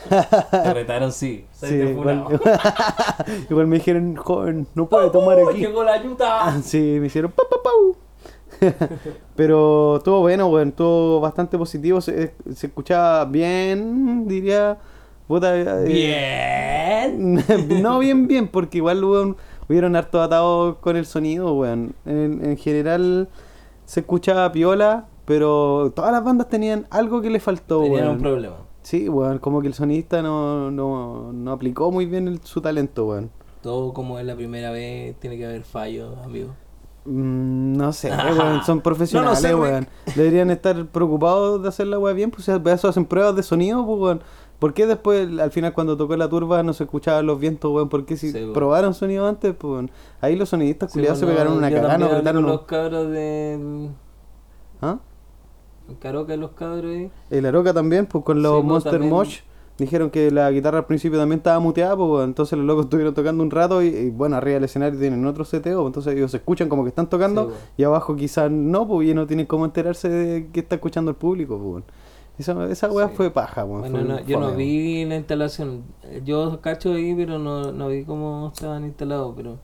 Te 0.08 0.72
retaron, 0.74 1.12
sí. 1.12 1.44
Sí, 1.52 1.74
igual, 1.74 2.24
igual 3.50 3.66
me 3.66 3.76
dijeron, 3.76 4.16
joven, 4.16 4.66
no 4.74 4.88
puede 4.88 5.10
tomar 5.10 5.38
¡Oh, 5.38 5.50
aquí. 5.50 5.58
llegó 5.58 5.84
la 5.84 5.92
ayuda! 5.92 6.58
Sí, 6.62 6.96
me 6.98 7.06
hicieron 7.08 7.30
pa, 7.32 7.42
pa, 7.50 7.56
pau. 7.62 7.94
Pero 9.36 9.96
estuvo 9.96 10.20
bueno, 10.20 10.48
bueno, 10.48 10.70
estuvo 10.70 11.20
bastante 11.20 11.56
positivo, 11.58 12.00
se, 12.00 12.34
se 12.54 12.66
escuchaba 12.66 13.24
bien, 13.24 14.26
diría. 14.28 14.78
Puta, 15.26 15.56
eh, 15.56 15.84
Bien. 17.14 17.44
no 17.82 17.98
bien, 18.00 18.26
bien, 18.26 18.48
porque 18.48 18.78
igual 18.78 19.02
hubo, 19.04 19.36
hubieron 19.68 19.94
harto 19.94 20.20
atados 20.20 20.76
con 20.80 20.96
el 20.96 21.06
sonido, 21.06 21.54
weón. 21.54 21.94
En, 22.04 22.44
en 22.44 22.56
general 22.56 23.28
se 23.84 24.00
escuchaba 24.00 24.50
piola, 24.50 25.06
pero 25.24 25.92
todas 25.94 26.10
las 26.12 26.24
bandas 26.24 26.48
tenían 26.48 26.86
algo 26.90 27.22
que 27.22 27.30
le 27.30 27.38
faltó, 27.40 27.82
Tenían 27.82 28.02
weón. 28.02 28.16
un 28.16 28.22
problema. 28.22 28.56
Sí, 28.82 29.08
weón, 29.08 29.38
como 29.38 29.60
que 29.60 29.68
el 29.68 29.74
sonidista 29.74 30.20
no, 30.22 30.70
no, 30.72 31.32
no 31.32 31.52
aplicó 31.52 31.92
muy 31.92 32.06
bien 32.06 32.26
el- 32.26 32.40
su 32.42 32.60
talento, 32.60 33.06
weón. 33.06 33.30
Todo 33.62 33.92
como 33.92 34.18
es 34.18 34.24
la 34.26 34.34
primera 34.34 34.70
vez, 34.72 35.14
tiene 35.20 35.36
que 35.36 35.44
haber 35.46 35.62
fallos, 35.62 36.16
amigo. 36.24 36.48
Mm, 37.04 37.76
no 37.76 37.92
sé, 37.92 38.10
weón, 38.38 38.62
son 38.64 38.80
profesionales, 38.80 39.40
sé, 39.40 39.54
weón. 39.54 39.88
Deberían 40.14 40.50
estar 40.50 40.86
preocupados 40.86 41.62
de 41.62 41.68
hacer 41.68 41.86
la 41.86 41.98
weá 41.98 42.12
bien, 42.12 42.30
pues 42.30 42.48
eso 42.48 42.88
hacen 42.88 43.04
pruebas 43.06 43.34
de 43.36 43.42
sonido, 43.42 43.84
pues 43.86 43.98
weón. 43.98 44.22
¿Por 44.58 44.74
qué 44.74 44.86
después, 44.86 45.26
al 45.38 45.50
final, 45.52 45.72
cuando 45.72 45.96
tocó 45.96 46.14
la 46.16 46.28
turba, 46.28 46.62
no 46.62 46.74
se 46.74 46.84
escuchaban 46.84 47.24
los 47.24 47.40
vientos, 47.40 47.72
weón? 47.72 47.88
¿Por 47.88 48.04
qué 48.04 48.18
si 48.18 48.30
Sí, 48.30 48.50
probaron 48.52 48.92
sonido 48.92 49.26
antes, 49.26 49.54
pues 49.56 49.72
weón? 49.72 49.90
Ahí 50.20 50.36
los 50.36 50.50
sonidistas 50.50 50.90
Sí, 50.90 50.98
culiados 50.98 51.18
se 51.18 51.26
pegaron 51.26 51.54
una 51.54 51.70
cagada, 51.70 51.96
no 51.96 52.06
apretaron 52.06 52.42
los 52.44 52.62
cabros 52.62 53.10
de. 53.10 53.88
¿Ah? 54.82 54.98
Caroca, 55.98 56.36
los 56.36 56.52
cabros 56.52 56.92
ahí. 56.92 57.10
El 57.30 57.46
Aroca 57.46 57.72
también, 57.74 58.06
pues 58.06 58.22
con 58.24 58.42
los 58.42 58.52
Sí, 58.52 58.58
pues, 58.60 58.70
Monster 58.70 58.92
también. 58.92 59.10
Mosh. 59.10 59.38
Dijeron 59.80 60.10
que 60.10 60.30
la 60.30 60.50
guitarra 60.50 60.78
al 60.78 60.84
principio 60.84 61.18
también 61.18 61.38
estaba 61.38 61.58
muteada, 61.58 61.96
pues 61.96 62.22
entonces 62.24 62.58
los 62.58 62.66
locos 62.66 62.84
estuvieron 62.84 63.14
tocando 63.14 63.42
un 63.42 63.50
rato 63.50 63.82
y, 63.82 63.86
y, 63.88 64.10
bueno, 64.10 64.36
arriba 64.36 64.54
del 64.54 64.64
escenario 64.64 64.98
tienen 65.00 65.24
otro 65.26 65.42
seteo, 65.44 65.86
entonces 65.86 66.14
ellos 66.14 66.30
se 66.30 66.36
escuchan 66.36 66.68
como 66.68 66.82
que 66.84 66.90
están 66.90 67.08
tocando 67.08 67.48
Sí, 67.48 67.56
y 67.78 67.84
abajo 67.84 68.14
quizás 68.14 68.50
no, 68.50 68.86
pues 68.86 69.08
y 69.08 69.14
no 69.14 69.26
tienen 69.26 69.46
cómo 69.46 69.64
enterarse 69.64 70.10
de 70.10 70.50
que 70.52 70.60
está 70.60 70.74
escuchando 70.74 71.10
el 71.10 71.16
público, 71.16 71.56
pues 71.56 71.66
weón. 71.70 71.84
Esa, 72.38 72.70
esa 72.70 72.90
weá 72.90 73.08
Sí. 73.08 73.14
fue 73.16 73.30
paja, 73.30 73.64
weón. 73.64 73.80
Bueno, 73.90 74.02
no, 74.02 74.20
yo 74.20 74.38
no 74.38 74.54
vi 74.54 75.04
la 75.06 75.16
instalación. 75.16 75.82
Yo 76.24 76.60
cacho 76.60 76.92
ahí, 76.92 77.14
pero 77.14 77.38
no, 77.38 77.72
no 77.72 77.88
vi 77.88 78.04
cómo 78.04 78.50
estaban 78.54 78.84
instalados, 78.84 79.32
pero 79.34 79.58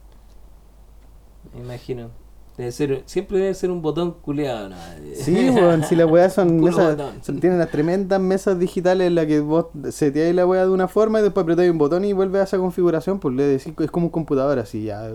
me 1.53 1.61
imagino. 1.61 2.09
Debe 2.57 2.71
ser, 2.71 3.03
siempre 3.05 3.37
debe 3.37 3.53
ser 3.53 3.69
un 3.69 3.83
botón 3.83 4.13
culeado, 4.19 4.69
¿no? 4.69 4.75
Sí, 5.13 5.47
weón, 5.51 5.83
si 5.83 5.95
las 5.95 6.09
weas 6.09 6.33
son 6.33 6.57
Puro 6.59 6.75
mesas, 6.75 6.97
botón. 6.97 7.39
tienen 7.39 7.59
las 7.59 7.69
tremendas 7.69 8.19
mesas 8.19 8.57
digitales 8.57 9.05
en 9.07 9.13
las 9.13 9.27
que 9.27 9.41
vos 9.41 9.67
seteáis 9.91 10.33
la 10.33 10.43
wea 10.47 10.65
de 10.65 10.71
una 10.71 10.87
forma 10.87 11.19
y 11.19 11.23
después 11.23 11.43
apretáis 11.43 11.69
un 11.69 11.77
botón 11.77 12.03
y 12.03 12.13
vuelve 12.13 12.39
a 12.39 12.43
esa 12.45 12.57
configuración, 12.57 13.19
pues 13.19 13.35
le 13.35 13.43
decís, 13.43 13.73
es 13.79 13.91
como 13.91 14.07
un 14.07 14.11
computador 14.11 14.57
así 14.57 14.85
ya, 14.85 15.07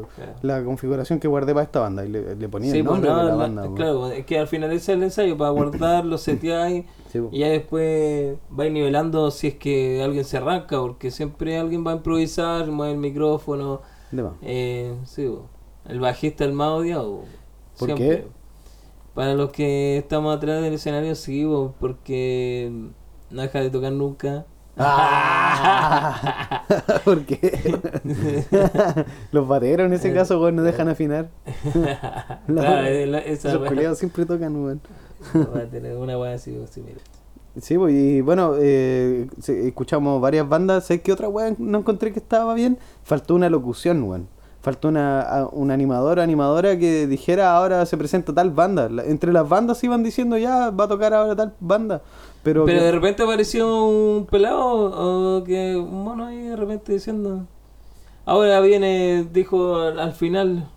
la 0.42 0.62
configuración 0.62 1.18
que 1.18 1.26
guardé 1.26 1.52
para 1.52 1.64
esta 1.64 1.80
banda 1.80 2.06
y 2.06 2.10
le, 2.10 2.36
le 2.36 2.48
ponía 2.48 2.70
Sí, 2.70 2.78
el 2.78 2.84
pues 2.84 2.94
nombre 3.00 3.10
no, 3.10 3.16
de 3.18 3.22
la 3.24 3.30
la- 3.30 3.34
banda. 3.36 3.62
weón. 3.62 3.74
claro, 3.74 4.06
es 4.12 4.24
que 4.24 4.38
al 4.38 4.46
final 4.46 4.70
ese 4.70 4.92
es 4.92 4.96
el 4.98 5.02
ensayo, 5.02 5.36
para 5.36 5.50
guardarlo, 5.50 6.18
seteáis 6.18 6.84
Sí, 7.12 7.18
pues. 7.18 7.32
y 7.32 7.38
ya 7.40 7.48
después 7.48 8.36
vais 8.50 8.72
nivelando 8.72 9.32
si 9.32 9.48
es 9.48 9.54
que 9.56 10.00
alguien 10.00 10.24
se 10.24 10.36
arranca, 10.36 10.78
porque 10.78 11.10
siempre 11.10 11.58
alguien 11.58 11.84
va 11.84 11.90
a 11.90 11.96
improvisar, 11.96 12.68
mueve 12.68 12.92
el 12.92 12.98
micrófono, 13.00 13.80
De 14.12 14.24
eh, 14.42 14.94
sí. 15.06 15.28
El 15.88 16.00
bajista 16.00 16.44
el 16.44 16.52
más 16.52 16.68
odiado. 16.70 17.24
¿Por 17.78 17.86
Siempre. 17.88 18.08
qué? 18.08 18.26
Para 19.14 19.34
los 19.34 19.50
que 19.50 19.98
estamos 19.98 20.34
atrás 20.36 20.62
del 20.62 20.74
escenario, 20.74 21.14
sí, 21.14 21.44
bo, 21.44 21.74
porque 21.78 22.72
no 23.30 23.42
deja 23.42 23.60
de 23.60 23.70
tocar 23.70 23.92
nunca. 23.92 24.46
Ah, 24.76 26.64
¿Por 27.04 27.24
qué? 27.26 27.74
Los 29.32 29.46
bateros 29.46 29.86
en 29.86 29.92
ese 29.92 30.12
caso, 30.14 30.40
weón, 30.40 30.56
no 30.56 30.62
dejan 30.62 30.88
afinar. 30.88 31.28
Claro, 32.46 32.86
es 32.86 33.08
la- 33.08 33.18
esa 33.18 33.58
wea- 33.58 33.68
culiados 33.68 33.98
siempre 33.98 34.24
tocan, 34.26 34.56
weón. 34.64 34.80
va 35.54 35.60
a 35.60 35.66
tener 35.66 35.96
una 35.96 36.18
wea 36.18 36.34
así, 36.34 36.52
bo, 36.56 36.66
sí, 36.66 36.80
mira. 36.80 36.98
Sí, 37.60 37.76
pues, 37.76 37.92
y 37.94 38.22
bueno, 38.22 38.54
eh, 38.58 39.28
escuchamos 39.46 40.20
varias 40.22 40.48
bandas. 40.48 40.86
Sé 40.86 41.02
que 41.02 41.12
otra 41.12 41.28
weón 41.28 41.56
no 41.58 41.78
encontré 41.78 42.12
que 42.12 42.18
estaba 42.18 42.54
bien. 42.54 42.78
Faltó 43.02 43.34
una 43.34 43.50
locución, 43.50 44.02
weón. 44.04 44.26
Faltó 44.62 44.88
una, 44.88 45.48
una 45.52 45.74
animadora, 45.74 46.22
animadora 46.22 46.78
que 46.78 47.06
dijera 47.08 47.56
ahora 47.56 47.84
se 47.84 47.96
presenta 47.96 48.32
tal 48.32 48.50
banda. 48.50 48.88
La- 48.88 49.04
entre 49.04 49.32
las 49.32 49.48
bandas 49.48 49.82
iban 49.82 50.02
diciendo 50.04 50.38
ya 50.38 50.70
va 50.70 50.84
a 50.84 50.88
tocar 50.88 51.12
ahora 51.12 51.34
tal 51.34 51.52
banda. 51.60 52.00
Pero, 52.44 52.64
Pero 52.64 52.78
que- 52.78 52.84
de 52.84 52.92
repente 52.92 53.22
apareció 53.24 53.84
un 53.84 54.24
pelado 54.26 55.38
o 55.38 55.44
que 55.44 55.76
un 55.76 56.04
mono 56.04 56.26
ahí 56.26 56.42
de 56.42 56.56
repente 56.56 56.92
diciendo. 56.92 57.44
Ahora 58.24 58.60
viene, 58.60 59.26
dijo 59.32 59.76
al, 59.80 59.98
al 59.98 60.12
final. 60.12 60.68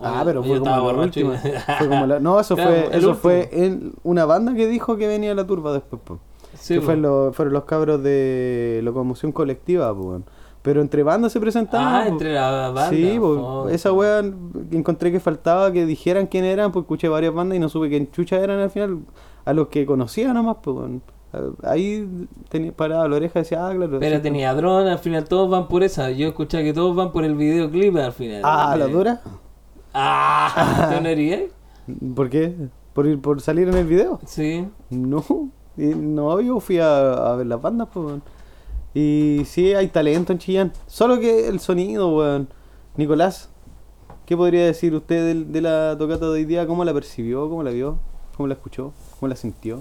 Ah, 0.00 0.22
pero 0.24 0.42
fue 0.44 0.58
como 0.60 0.70
la 0.92 0.98
última. 1.00 1.36
Fue 1.78 1.88
como 1.88 2.06
la- 2.06 2.20
no, 2.20 2.38
eso 2.38 2.54
Claro, 2.56 2.70
fue, 2.70 2.96
eso 2.96 3.14
fue 3.14 3.48
en 3.52 3.92
una 4.04 4.24
banda 4.24 4.54
que 4.54 4.68
dijo 4.68 4.96
que 4.96 5.08
venía 5.08 5.34
la 5.34 5.44
turba 5.46 5.72
después, 5.72 6.00
po. 6.04 6.18
Sí, 6.54 6.74
que 6.74 6.80
po. 6.80 6.86
fue 6.86 6.96
lo- 6.96 7.32
fueron 7.32 7.54
los 7.54 7.64
cabros 7.64 8.02
de 8.04 8.80
locomoción 8.84 9.32
colectiva, 9.32 9.92
po. 9.94 10.20
Pero 10.62 10.80
entre 10.80 11.02
bandas 11.02 11.32
se 11.32 11.40
presentaban. 11.40 11.94
Ah, 11.94 12.04
po. 12.06 12.12
entre 12.12 12.32
la 12.34 12.70
banda. 12.70 12.90
Sí, 12.90 13.18
oh, 13.20 13.68
esa 13.68 13.92
wea 13.92 14.22
encontré 14.70 15.10
que 15.10 15.18
faltaba 15.18 15.72
que 15.72 15.84
dijeran 15.86 16.26
quién 16.28 16.44
eran, 16.44 16.70
pues 16.70 16.84
escuché 16.84 17.08
varias 17.08 17.34
bandas 17.34 17.56
y 17.56 17.58
no 17.58 17.68
supe 17.68 17.88
quién 17.88 18.10
chucha 18.10 18.38
eran 18.38 18.60
al 18.60 18.70
final. 18.70 19.00
A 19.44 19.52
los 19.52 19.68
que 19.68 19.84
conocía 19.84 20.32
nomás, 20.32 20.58
pues. 20.62 21.00
Ahí 21.62 22.28
tenía 22.48 22.72
parada 22.72 23.08
la 23.08 23.16
oreja 23.16 23.40
y 23.40 23.42
decía, 23.42 23.66
ah, 23.66 23.74
claro. 23.74 23.98
Pero 23.98 24.16
sí, 24.16 24.22
tenía 24.22 24.54
dron, 24.54 24.86
al 24.86 24.98
final 24.98 25.24
todos 25.24 25.50
van 25.50 25.66
por 25.66 25.82
esa. 25.82 26.10
Yo 26.10 26.28
escuché 26.28 26.62
que 26.62 26.72
todos 26.72 26.94
van 26.94 27.10
por 27.10 27.24
el 27.24 27.34
videoclip 27.34 27.96
al 27.96 28.12
final. 28.12 28.42
Ah, 28.44 28.76
la 28.78 28.86
dura. 28.86 29.20
Ah, 29.94 30.90
¿tú 30.94 31.02
no 31.02 31.10
irías? 31.10 31.42
¿Por 32.14 32.30
qué? 32.30 32.54
¿Por, 32.92 33.06
ir, 33.06 33.20
¿Por 33.20 33.40
salir 33.40 33.68
en 33.68 33.74
el 33.74 33.86
video? 33.86 34.20
Sí. 34.26 34.68
No, 34.90 35.24
y 35.76 35.86
no, 35.86 36.40
yo 36.40 36.60
fui 36.60 36.78
a, 36.78 37.32
a 37.32 37.36
ver 37.36 37.46
las 37.46 37.60
bandas, 37.60 37.88
pues. 37.92 38.20
Y 38.94 39.42
sí, 39.46 39.74
hay 39.74 39.88
talento 39.88 40.32
en 40.32 40.38
Chillán. 40.38 40.72
Solo 40.86 41.18
que 41.18 41.48
el 41.48 41.60
sonido, 41.60 42.14
weón. 42.16 42.48
Nicolás, 42.96 43.48
¿qué 44.26 44.36
podría 44.36 44.66
decir 44.66 44.94
usted 44.94 45.26
del- 45.26 45.52
de, 45.52 45.60
la 45.62 45.96
tocata 45.98 46.26
de 46.26 46.32
hoy 46.32 46.44
día? 46.44 46.66
¿Cómo 46.66 46.84
la 46.84 46.92
percibió? 46.92 47.48
¿Cómo 47.48 47.62
la 47.62 47.70
vio? 47.70 47.98
¿Cómo 48.36 48.46
la 48.46 48.54
escuchó? 48.54 48.92
¿Cómo 49.18 49.28
la 49.28 49.36
sintió? 49.36 49.80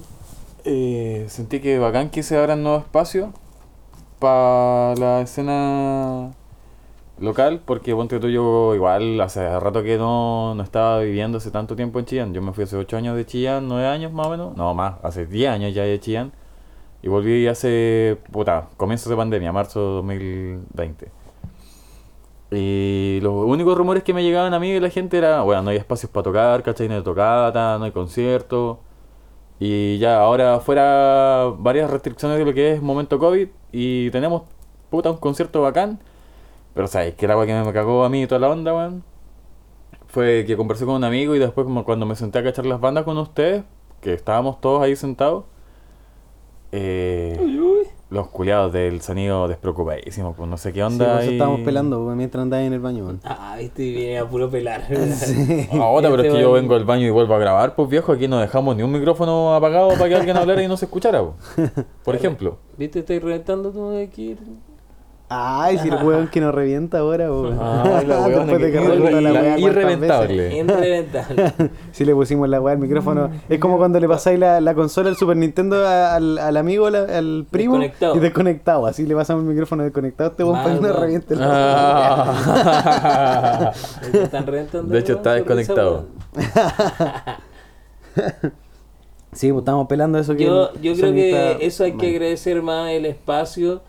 Eh, 0.63 1.25
sentí 1.27 1.59
que 1.59 1.79
bacán 1.79 2.09
que 2.09 2.23
se 2.23 2.37
abran 2.37 2.63
nuevos 2.63 2.83
espacios 2.83 3.29
para 4.19 4.95
la 4.95 5.21
escena 5.21 6.31
local, 7.19 7.61
porque 7.65 7.93
ponte 7.95 8.19
tú 8.19 8.29
yo 8.29 8.73
igual 8.75 9.19
hace 9.21 9.59
rato 9.59 9.83
que 9.83 9.97
no, 9.97 10.53
no 10.55 10.63
estaba 10.63 10.99
viviendo 10.99 11.37
hace 11.39 11.51
tanto 11.51 11.75
tiempo 11.75 11.99
en 11.99 12.05
Chillán. 12.05 12.33
Yo 12.33 12.41
me 12.41 12.53
fui 12.53 12.63
hace 12.63 12.77
8 12.77 12.97
años 12.97 13.15
de 13.17 13.25
Chillán, 13.25 13.67
9 13.67 13.87
años 13.87 14.11
más 14.13 14.27
o 14.27 14.29
menos, 14.29 14.55
no 14.55 14.73
más, 14.73 14.95
hace 15.03 15.25
10 15.25 15.49
años 15.51 15.73
ya 15.73 15.83
de 15.83 15.99
Chillán. 15.99 16.31
Y 17.03 17.07
volví 17.07 17.47
hace, 17.47 18.17
puta, 18.31 18.69
comienzos 18.77 19.09
de 19.09 19.15
pandemia, 19.15 19.51
marzo 19.51 19.79
de 19.79 19.93
2020. 19.95 21.11
Y 22.51 23.19
los 23.21 23.33
únicos 23.45 23.77
rumores 23.77 24.03
que 24.03 24.13
me 24.13 24.23
llegaban 24.23 24.53
a 24.53 24.59
mí 24.59 24.71
de 24.71 24.81
la 24.81 24.89
gente 24.89 25.17
era, 25.17 25.41
bueno, 25.41 25.63
no 25.63 25.69
hay 25.71 25.77
espacios 25.77 26.11
para 26.11 26.23
tocar, 26.23 26.63
¿cachai? 26.63 26.89
No 26.89 26.95
hay 26.95 27.03
tocata, 27.03 27.77
no 27.79 27.85
hay 27.85 27.91
concierto. 27.91 28.81
Y 29.59 29.99
ya, 29.99 30.19
ahora 30.19 30.59
fuera 30.59 31.53
varias 31.57 31.89
restricciones 31.89 32.37
de 32.39 32.45
lo 32.45 32.53
que 32.53 32.73
es 32.73 32.81
momento 32.81 33.19
COVID 33.19 33.47
y 33.71 34.09
tenemos, 34.11 34.43
puta, 34.89 35.11
un 35.11 35.17
concierto 35.17 35.61
bacán. 35.61 35.99
Pero, 36.73 36.87
¿sabes? 36.87 37.15
Que 37.15 37.25
el 37.25 37.31
agua 37.31 37.45
que 37.45 37.53
me 37.53 37.73
cagó 37.73 38.03
a 38.03 38.09
mí 38.09 38.23
y 38.23 38.27
toda 38.27 38.39
la 38.39 38.49
onda, 38.49 38.73
weón. 38.73 39.03
Fue 40.07 40.45
que 40.45 40.57
conversé 40.57 40.85
con 40.85 40.95
un 40.95 41.03
amigo 41.05 41.35
y 41.35 41.39
después 41.39 41.65
como 41.65 41.85
cuando 41.85 42.05
me 42.05 42.15
senté 42.15 42.39
a 42.39 42.43
cachar 42.43 42.65
las 42.65 42.81
bandas 42.81 43.05
con 43.05 43.17
ustedes, 43.17 43.63
que 44.01 44.13
estábamos 44.13 44.59
todos 44.61 44.81
ahí 44.81 44.95
sentados, 44.95 45.45
eh, 46.71 47.39
los 48.09 48.27
culiados 48.27 48.73
del 48.73 48.99
sonido 49.01 49.47
despreocupadísimos, 49.47 50.35
pues 50.35 50.49
no 50.49 50.57
sé 50.57 50.73
qué 50.73 50.79
Sí, 50.79 50.81
onda. 50.81 51.05
por 51.05 51.13
eso 51.21 51.29
ahí. 51.29 51.35
estábamos 51.35 51.61
pelando 51.61 52.03
weón, 52.05 52.17
mientras 52.17 52.41
andaba 52.41 52.61
en 52.63 52.73
el 52.73 52.79
baño, 52.81 53.05
weón. 53.05 53.21
Ah, 53.23 53.55
viste, 53.57 53.83
y 53.83 53.93
viene 53.93 54.19
a 54.19 54.27
puro 54.27 54.49
pelar. 54.49 54.83
Sí. 55.15 55.67
Ahora, 55.73 56.09
pero 56.09 56.21
es 56.21 56.27
Este 56.27 56.37
que 56.37 56.43
yo 56.43 56.51
weón- 56.51 56.61
vengo 56.61 56.75
al 56.75 56.83
baño 56.85 57.07
y 57.07 57.09
vuelvo 57.09 57.35
a 57.35 57.39
grabar, 57.39 57.73
pues 57.75 57.87
viejo, 57.89 58.11
aquí 58.11 58.27
no 58.27 58.39
dejamos 58.39 58.75
ni 58.75 58.83
un 58.83 58.91
micrófono 58.91 59.53
apagado 59.55 59.89
para 59.89 60.09
que 60.09 60.15
alguien 60.15 60.35
hablara 60.37 60.61
y 60.61 60.67
no 60.67 60.75
se 60.75 60.85
escuchara, 60.85 61.21
po. 61.21 61.35
por 62.03 62.15
ejemplo. 62.15 62.57
¿Viste? 62.77 62.99
Estáis 62.99 63.21
reventando 63.23 63.71
tú 63.71 63.91
de 63.91 64.03
aquí. 64.03 64.35
Ay, 65.33 65.77
si 65.77 65.87
el 65.87 65.95
weón 66.03 66.27
que 66.27 66.41
nos 66.41 66.53
revienta 66.53 66.99
ahora, 66.99 67.31
weón. 67.31 67.57
Ay, 67.61 68.05
la 68.05 68.19
weona 68.27 68.37
Después 68.39 68.61
de 68.61 68.71
que- 68.71 68.79
reventó 68.81 69.21
la 69.21 69.31
weá 69.31 69.57
irreventable. 69.59 70.57
Irreventable. 70.57 71.53
Si 71.93 72.03
le 72.03 72.13
pusimos 72.13 72.49
la 72.49 72.59
weá 72.59 72.73
al 72.73 72.79
micrófono. 72.79 73.29
Es 73.47 73.57
como 73.59 73.77
cuando 73.77 73.97
le 73.99 74.07
pasáis 74.09 74.37
la, 74.37 74.59
la 74.59 74.73
consola 74.73 75.07
al 75.09 75.15
Super 75.15 75.37
Nintendo 75.37 75.87
al, 75.87 76.37
al 76.37 76.57
amigo, 76.57 76.89
la- 76.89 77.03
al 77.17 77.45
primo. 77.49 77.75
Desconectado. 77.75 78.15
Y 78.15 78.19
desconectado. 78.19 78.85
Así 78.87 79.05
le 79.05 79.15
pasamos 79.15 79.43
el 79.43 79.49
micrófono 79.49 79.83
desconectado. 79.83 80.31
Este 80.31 80.43
weón 80.43 80.61
para 80.63 80.75
que 80.75 80.81
no 80.81 80.93
reviente 80.93 81.35
la 81.37 81.47
Ah. 82.33 83.71
De 84.83 84.99
hecho, 84.99 85.13
está 85.13 85.29
weón, 85.31 85.37
desconectado. 85.45 86.05
Sí, 89.33 89.49
pues 89.51 89.61
estamos 89.61 89.87
pelando 89.87 90.19
eso 90.19 90.35
que. 90.35 90.43
Yo, 90.43 90.71
el 90.71 90.81
yo 90.81 90.93
creo 90.93 91.13
que 91.13 91.57
eso 91.61 91.85
hay 91.85 91.93
que 91.93 92.09
agradecer 92.15 92.61
más 92.61 92.91
el 92.91 93.05
espacio. 93.05 93.81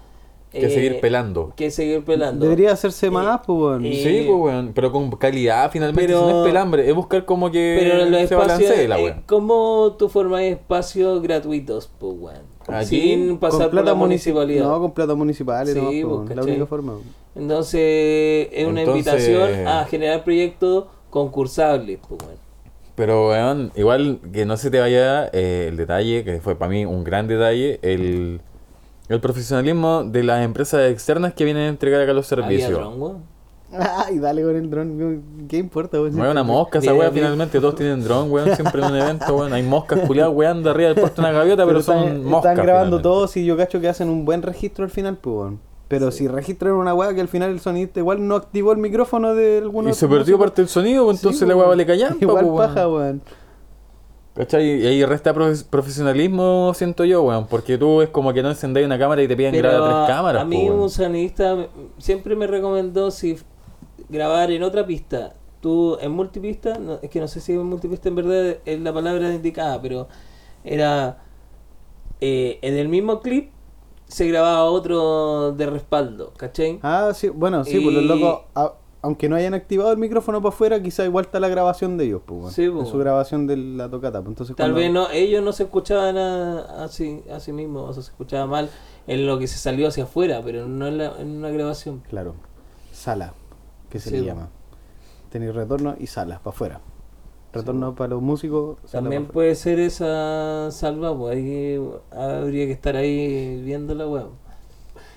Que 0.53 0.67
eh, 0.67 0.71
seguir 0.71 1.01
pelando. 1.01 1.53
Que 1.57 1.71
seguir 1.71 2.05
pelando. 2.05 2.45
Debería 2.45 2.73
hacerse 2.73 3.11
más, 3.11 3.41
pues, 3.47 3.59
weón. 3.59 3.87
y- 3.87 3.95
Sí, 4.03 4.25
pues, 4.27 4.39
weón, 4.39 4.73
pero 4.75 4.93
con 4.93 5.11
calidad 5.13 5.71
finalmente. 5.73 6.07
Pero- 6.07 6.27
si 6.27 6.33
no 6.33 6.41
es 6.43 6.47
pelambre, 6.49 6.89
es 6.89 6.95
buscar 6.95 7.25
como 7.25 7.51
que 7.51 7.77
Pero 7.81 8.03
en 8.03 8.11
los 8.11 8.19
se 8.21 8.25
espacios, 8.35 8.59
balancee 8.69 8.89
la 8.89 8.99
eh, 9.01 9.05
weón. 9.05 9.23
¿cómo 9.27 9.97
tú 9.99 10.09
formas 10.09 10.43
espacios 10.43 11.23
gratuitos, 11.23 11.91
pues, 11.99 12.13
weón? 12.19 12.53
Aquí, 12.69 12.87
Sin 12.87 13.39
pasar 13.39 13.71
por 13.71 13.85
la 13.85 13.95
municipalidad. 13.95 14.65
No, 14.69 14.79
con 14.81 14.93
plata 14.93 15.15
municipal. 15.17 15.67
Sí, 15.67 15.75
nomás, 15.75 15.93
pues, 16.05 16.21
pues, 16.27 16.37
la 16.37 16.43
única 16.45 16.67
forma. 16.67 16.93
Entonces, 17.35 18.49
es 18.53 18.67
una 18.67 18.81
Entonces- 18.83 19.07
invitación 19.07 19.67
a 19.67 19.85
generar 19.87 20.23
proyectos 20.25 20.85
concursables, 21.11 21.99
pues, 22.09 22.21
weón. 22.23 22.37
Pero, 22.95 23.29
weón, 23.31 23.73
igual 23.75 24.21
que 24.33 24.45
no 24.45 24.57
se 24.57 24.71
te 24.71 24.79
vaya 24.79 25.27
eh, 25.33 25.67
el 25.71 25.77
detalle, 25.77 26.25
que 26.25 26.41
fue 26.41 26.57
para 26.57 26.71
mí 26.71 26.85
un 26.85 27.05
gran 27.05 27.27
detalle, 27.27 27.79
el, 27.83 28.41
el 29.15 29.21
profesionalismo 29.21 30.05
de 30.05 30.23
las 30.23 30.45
empresas 30.45 30.91
externas 30.91 31.35
que 31.35 31.45
vienen 31.45 31.65
a 31.65 31.69
entregar 31.69 32.01
acá 32.01 32.13
los 32.13 32.27
servicios. 32.27 32.81
Ay, 33.75 34.19
dale 34.19 34.43
con 34.43 34.55
el 34.55 34.69
dron. 34.69 35.23
¿Qué 35.49 35.57
importa, 35.57 35.99
weón? 36.01 36.15
No 36.15 36.25
hay 36.25 36.31
una 36.31 36.43
mosca, 36.43 36.79
esa 36.79 36.93
weá 36.93 37.11
finalmente 37.11 37.59
todos 37.59 37.75
tienen 37.75 38.05
dron, 38.05 38.31
weón, 38.31 38.55
siempre 38.55 38.83
en 38.83 38.89
un 38.93 38.97
evento, 38.97 39.35
weón. 39.35 39.53
Hay 39.55 39.63
moscas 39.63 40.01
culiadas 40.01 40.33
weando 40.35 40.71
arriba 40.71 40.91
del 40.91 41.01
puesto 41.01 41.23
de 41.23 41.29
una 41.29 41.39
gaviota, 41.39 41.65
pero, 41.65 41.81
son 41.81 41.99
están, 41.99 42.25
moscas. 42.25 42.53
están 42.53 42.67
grabando 42.67 42.99
finalmente. 42.99 43.03
todos 43.03 43.37
y 43.39 43.45
yo 43.47 43.57
cacho 43.57 43.81
que 43.81 43.89
hacen 43.89 44.11
un 44.11 44.27
buen 44.27 44.43
registro 44.43 44.85
al 44.85 44.91
final, 44.91 45.17
pues, 45.17 45.35
weón. 45.37 45.61
Pero 45.89 46.11
si 46.11 46.29
registran 46.29 46.73
una 46.75 46.95
weá 46.95 47.15
que 47.15 47.21
al 47.23 47.29
final 47.29 47.51
el 47.51 47.61
sonidista 47.61 48.01
igual 48.01 48.27
no 48.27 48.37
activó 48.37 48.73
el 48.73 48.79
micrófono 48.79 49.35
de 49.35 49.59
alguno 49.59 49.89
Y 49.91 49.95
se 49.95 50.07
perdió 50.09 50.39
parte 50.39 50.61
del 50.63 50.69
sonido, 50.69 51.05
pues, 51.07 51.19
Sí, 51.19 51.27
entonces 51.27 51.49
la 51.49 51.55
weón. 51.55 51.61
weá 51.61 51.69
vale 51.71 51.87
callar. 51.87 52.17
Igual 52.21 52.51
paja, 52.55 52.89
weón. 52.89 53.23
¿Cachai? 54.35 54.83
Y 54.83 54.87
ahí 54.87 55.05
resta 55.05 55.35
profe- 55.35 55.67
profesionalismo, 55.69 56.73
siento 56.75 57.05
yo, 57.05 57.23
weón. 57.23 57.47
Porque 57.49 57.77
tú 57.77 58.01
es 58.01 58.09
como 58.09 58.33
que 58.33 58.43
no 58.43 58.49
encendáis 58.49 58.87
una 58.87 58.99
cámara 58.99 59.23
y 59.23 59.29
te 59.29 59.37
piden 59.37 59.55
grabar 59.57 60.07
tres 60.07 60.17
cámaras, 60.17 60.43
a 60.43 60.45
mí 60.47 60.69
po, 60.69 60.75
un 60.75 60.89
sonidista 60.91 61.55
me- 61.55 61.69
siempre 61.99 62.35
me 62.35 62.47
recomendó 62.47 63.11
si 63.11 63.37
grabar 64.09 64.51
en 64.51 64.63
otra 64.63 64.87
pista. 64.87 65.35
Tú 65.61 65.99
en 66.01 66.13
multipista, 66.13 66.79
no, 66.79 66.99
es 67.03 67.11
que 67.11 67.21
no 67.21 67.29
sé 67.29 67.41
si 67.41 67.53
en 67.53 67.63
multipista 67.65 68.09
en 68.09 68.15
verdad 68.17 68.57
es 68.65 68.81
la 68.81 68.93
palabra 68.93 69.33
indicada, 69.33 69.81
pero 69.83 70.09
era 70.65 71.19
eh, 72.21 72.59
en 72.63 72.77
el 72.79 72.89
mismo 72.89 73.21
clip 73.21 73.51
se 74.07 74.27
grababa 74.29 74.65
otro 74.65 75.53
de 75.53 75.67
respaldo, 75.67 76.33
¿cachai? 76.37 76.79
Ah, 76.83 77.13
sí, 77.15 77.29
bueno, 77.29 77.65
sí, 77.65 77.81
pues 77.81 77.95
los 77.95 78.05
Y- 78.05 78.09
locos. 78.21 78.41
Aunque 79.03 79.29
no 79.29 79.37
hayan 79.37 79.53
activado 79.55 79.91
el 79.93 79.99
micrófono 79.99 80.41
para 80.41 80.55
afuera, 80.55 80.81
quizá 80.83 81.05
igual 81.05 81.25
está 81.27 81.41
la 81.41 81.49
grabación 81.49 81.97
de 81.99 82.05
ellos, 82.05 82.23
pues, 82.25 82.41
weón. 82.41 82.53
Sí, 82.53 82.63
En 82.65 82.73
pues. 82.75 82.89
su 82.89 82.99
grabación 82.99 83.47
de 83.47 83.57
la 83.57 83.91
tocata. 83.91 84.21
pues. 84.21 84.29
Entonces, 84.31 84.57
Tal 84.57 84.73
cuando- 84.73 84.81
vez 84.81 84.93
no, 84.93 85.11
ellos 85.11 85.43
no 85.43 85.53
se 85.53 85.65
escuchaban 85.65 86.17
a, 86.17 86.85
a 86.85 86.89
sí, 86.89 87.23
a 87.31 87.41
sí 87.41 87.53
mismos, 87.53 87.91
o 87.91 87.93
sea, 87.93 88.03
se 88.03 88.11
escuchaba 88.13 88.47
mal 88.47 88.71
en 89.07 89.27
lo 89.27 89.39
que 89.39 89.47
se 89.49 89.59
salió 89.59 89.89
hacia 89.89 90.05
afuera, 90.05 90.41
pero 90.45 90.67
no 90.69 90.87
en, 90.87 90.99
la- 90.99 91.21
en 91.21 91.37
una 91.37 91.51
grabación. 91.51 92.03
Claro. 92.09 92.35
Sala, 92.93 93.35
que 93.91 93.99
se 93.99 94.11
Sí, 94.11 94.17
le 94.17 94.23
po. 94.23 94.27
llama. 94.29 94.49
Tenéis 95.31 95.55
retorno 95.55 95.97
y 95.99 96.07
sala, 96.07 96.39
para 96.39 96.55
afuera. 96.55 96.81
Retorno 97.53 97.95
para 97.95 98.11
los 98.11 98.23
músicos, 98.23 98.79
También 98.91 99.27
puede 99.27 99.55
ser 99.57 99.79
esa 99.79 100.71
salva, 100.71 101.17
pues 101.17 101.37
que- 101.37 101.83
habría 102.11 102.65
que 102.67 102.73
estar 102.73 102.97
ahí 102.97 103.61
viendo 103.63 103.95
la 103.95 104.07
weón. 104.07 104.31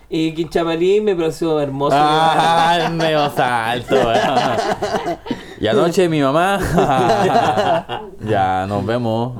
Y 0.09 0.33
Quinchapalí 0.33 1.01
me 1.01 1.15
pareció 1.15 1.59
hermoso. 1.59 1.95
Ah, 1.99 2.77
el 2.85 2.93
medio 2.93 3.29
salto. 3.31 3.95
eh. 4.13 4.19
y 5.59 5.67
anoche 5.67 6.07
mi 6.07 6.21
mamá. 6.21 6.59
ya, 8.27 8.65
nos 8.67 8.85
vemos. 8.85 9.33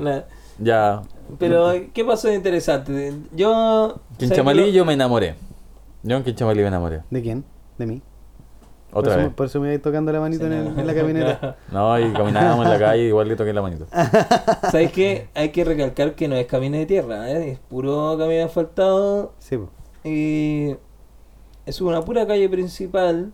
Ya. 0.58 1.02
pero, 1.38 1.72
¿qué 1.94 2.04
pasó 2.04 2.28
de 2.30 2.36
interesante? 2.36 3.14
Yo. 3.34 4.00
Quinchamalí 4.18 4.60
¿sabes 4.60 4.74
yo 4.74 4.86
me 4.86 4.94
enamoré. 4.94 5.36
Yo 6.04 6.18
en 6.18 6.24
Quinchamalí 6.24 6.62
me 6.62 6.68
enamoré. 6.68 7.02
¿De 7.10 7.22
quién? 7.22 7.46
¿De 7.78 7.86
mí? 7.86 8.02
Otra 8.92 9.12
por 9.12 9.18
vez. 9.18 9.26
Eso, 9.28 9.36
por 9.36 9.46
eso 9.48 9.60
me 9.60 9.74
iba 9.74 9.82
tocando 9.84 10.12
la 10.14 10.20
manito 10.22 10.46
en, 10.46 10.54
el- 10.54 10.80
en 10.80 10.88
la 10.88 10.96
camioneta. 10.96 11.58
No, 11.72 12.00
y 12.00 12.12
caminábamos 12.14 12.66
en 12.66 12.72
la 12.72 12.80
calle 12.80 13.04
igual 13.04 13.28
le 13.28 13.36
toqué 13.36 13.52
la 13.54 13.62
manito. 13.62 13.86
¿Sabes 14.72 14.92
qué? 14.94 15.28
Hay 15.36 15.50
que 15.50 15.64
recalcar 15.66 16.16
que 16.16 16.28
no 16.28 16.36
es 16.36 16.46
camino 16.48 16.78
de 16.78 16.86
tierra, 16.86 17.30
¿eh? 17.30 17.52
es 17.52 17.60
puro 17.60 18.16
camino 18.18 18.46
asfaltado. 18.46 19.34
Sí, 19.40 19.58
po. 19.58 19.70
Y. 20.06 20.76
Es 21.66 21.82
una 21.82 22.02
pura 22.02 22.26
calle 22.28 22.48
principal. 22.48 23.34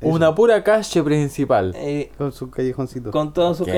Eso. 0.00 0.12
Una 0.14 0.34
pura 0.34 0.62
calle 0.62 1.02
principal. 1.02 1.72
eh, 1.76 2.10
Con 2.18 2.30
su 2.32 2.50
callejoncito. 2.50 3.10
con 3.10 3.32
todos 3.32 3.56
sus 3.58 3.66
si 3.66 3.72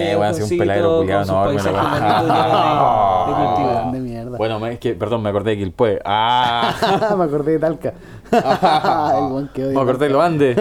un 0.54 0.58
peladero 0.58 0.98
sus 1.00 1.06
weá. 1.06 1.44
bonitos 1.44 1.64
llenos 1.64 1.64
de, 1.64 3.32
de 3.32 3.34
cultivo. 3.46 3.92
de 3.92 4.00
mierda. 4.00 4.36
Bueno, 4.38 4.58
me- 4.58 4.72
es 4.72 4.78
que, 4.80 4.94
perdón, 4.94 5.22
me 5.22 5.28
acordé 5.30 5.52
de 5.52 5.58
Quilpue. 5.58 6.00
Ah, 6.04 7.14
me 7.18 7.24
acordé 7.24 7.52
de 7.52 7.58
Talca. 7.60 7.94
el 9.18 9.28
buen 9.32 9.48
que 9.54 9.62
me 9.66 9.80
acordé 9.80 10.06
de 10.06 10.12
los 10.12 10.22
Andes. 10.24 10.56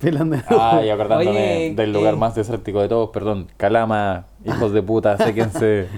Pelando. 0.00 0.36
Ah, 0.48 0.80
y 0.84 0.90
acordándome 0.90 1.30
Oye, 1.30 1.74
del 1.76 1.92
lugar 1.92 2.14
eh. 2.14 2.16
más 2.16 2.34
desértico 2.34 2.80
de 2.80 2.88
todos, 2.88 3.10
perdón. 3.10 3.46
Calama, 3.56 4.26
hijos 4.44 4.72
de 4.72 4.82
puta, 4.82 5.16
séquense. 5.16 5.88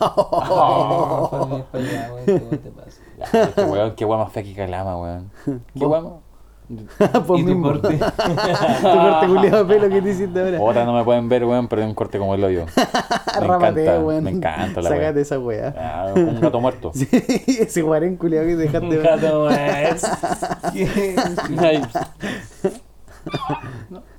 Oh, 0.00 1.64
Fabi, 1.72 1.86
Fabi, 1.86 2.60
qué 3.54 3.62
weón, 3.62 3.94
qué 3.94 4.04
weón 4.04 4.20
más 4.20 4.32
fea 4.32 4.42
que 4.42 4.54
Calama, 4.54 4.96
weón. 4.96 5.30
Qué 5.78 5.86
weón. 5.86 6.28
Pues 7.26 7.40
¿Y 7.42 7.46
tu 7.46 7.62
corte? 7.62 7.98
tu 7.98 8.04
corte 8.82 9.26
culiado 9.26 9.64
de 9.64 9.74
pelo 9.74 9.88
que 9.88 10.02
te 10.02 10.10
hiciste 10.10 10.38
ahora. 10.38 10.60
Otra 10.60 10.84
no 10.84 10.92
me 10.92 11.02
pueden 11.02 11.26
ver, 11.28 11.44
weón, 11.44 11.66
pero 11.66 11.80
es 11.82 11.88
un 11.88 11.94
corte 11.94 12.18
como 12.18 12.34
el 12.34 12.44
hoyo. 12.44 12.66
Me 13.40 13.46
Rápate, 13.46 13.84
encanta, 13.84 14.00
weón. 14.04 14.24
me 14.24 14.30
encanta 14.32 14.82
la 14.82 14.88
Sácate 14.88 15.04
weón. 15.06 15.18
esa 15.18 15.38
weá. 15.38 15.74
Ah, 15.78 16.12
un 16.14 16.40
gato 16.40 16.60
muerto. 16.60 16.90
Sí, 16.94 17.08
ese 17.46 17.82
guarén 17.82 18.16
culiado 18.16 18.46
que 18.46 18.56
dejaste. 18.56 18.98
Un 18.98 19.02
gato, 19.02 19.44
weón. 19.44 19.56
¿Qué? 20.74 21.14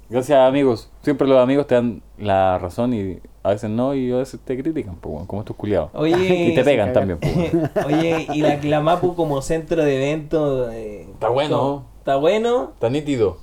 Gracias 0.10 0.39
amigos. 0.39 0.89
Siempre 1.01 1.28
los 1.28 1.38
amigos 1.38 1.68
te 1.68 1.76
dan 1.76 2.01
la 2.18 2.57
razón 2.57 2.93
y 2.93 3.20
a 3.43 3.49
veces 3.51 3.70
no 3.70 3.93
y 3.93 4.12
a 4.12 4.18
veces 4.18 4.39
te 4.43 4.57
critican, 4.62 4.95
pues, 4.95 5.26
como 5.28 5.41
estos 5.41 5.55
culiados. 5.55 5.91
Oye, 5.93 6.16
Y 6.51 6.55
te 6.55 6.64
pegan 6.64 6.93
también, 6.93 7.20
pues. 7.20 7.86
Oye, 7.86 8.28
y 8.34 8.41
la 8.41 8.60
Clamapu 8.60 9.14
como 9.16 9.41
centro 9.41 9.84
de 9.84 9.95
eventos. 9.97 10.74
eh, 10.74 11.07
Está 11.12 11.30
bueno. 11.30 11.86
¿Está 11.99 12.16
bueno? 12.16 12.72
Está 12.74 12.89
nítido. 12.89 13.38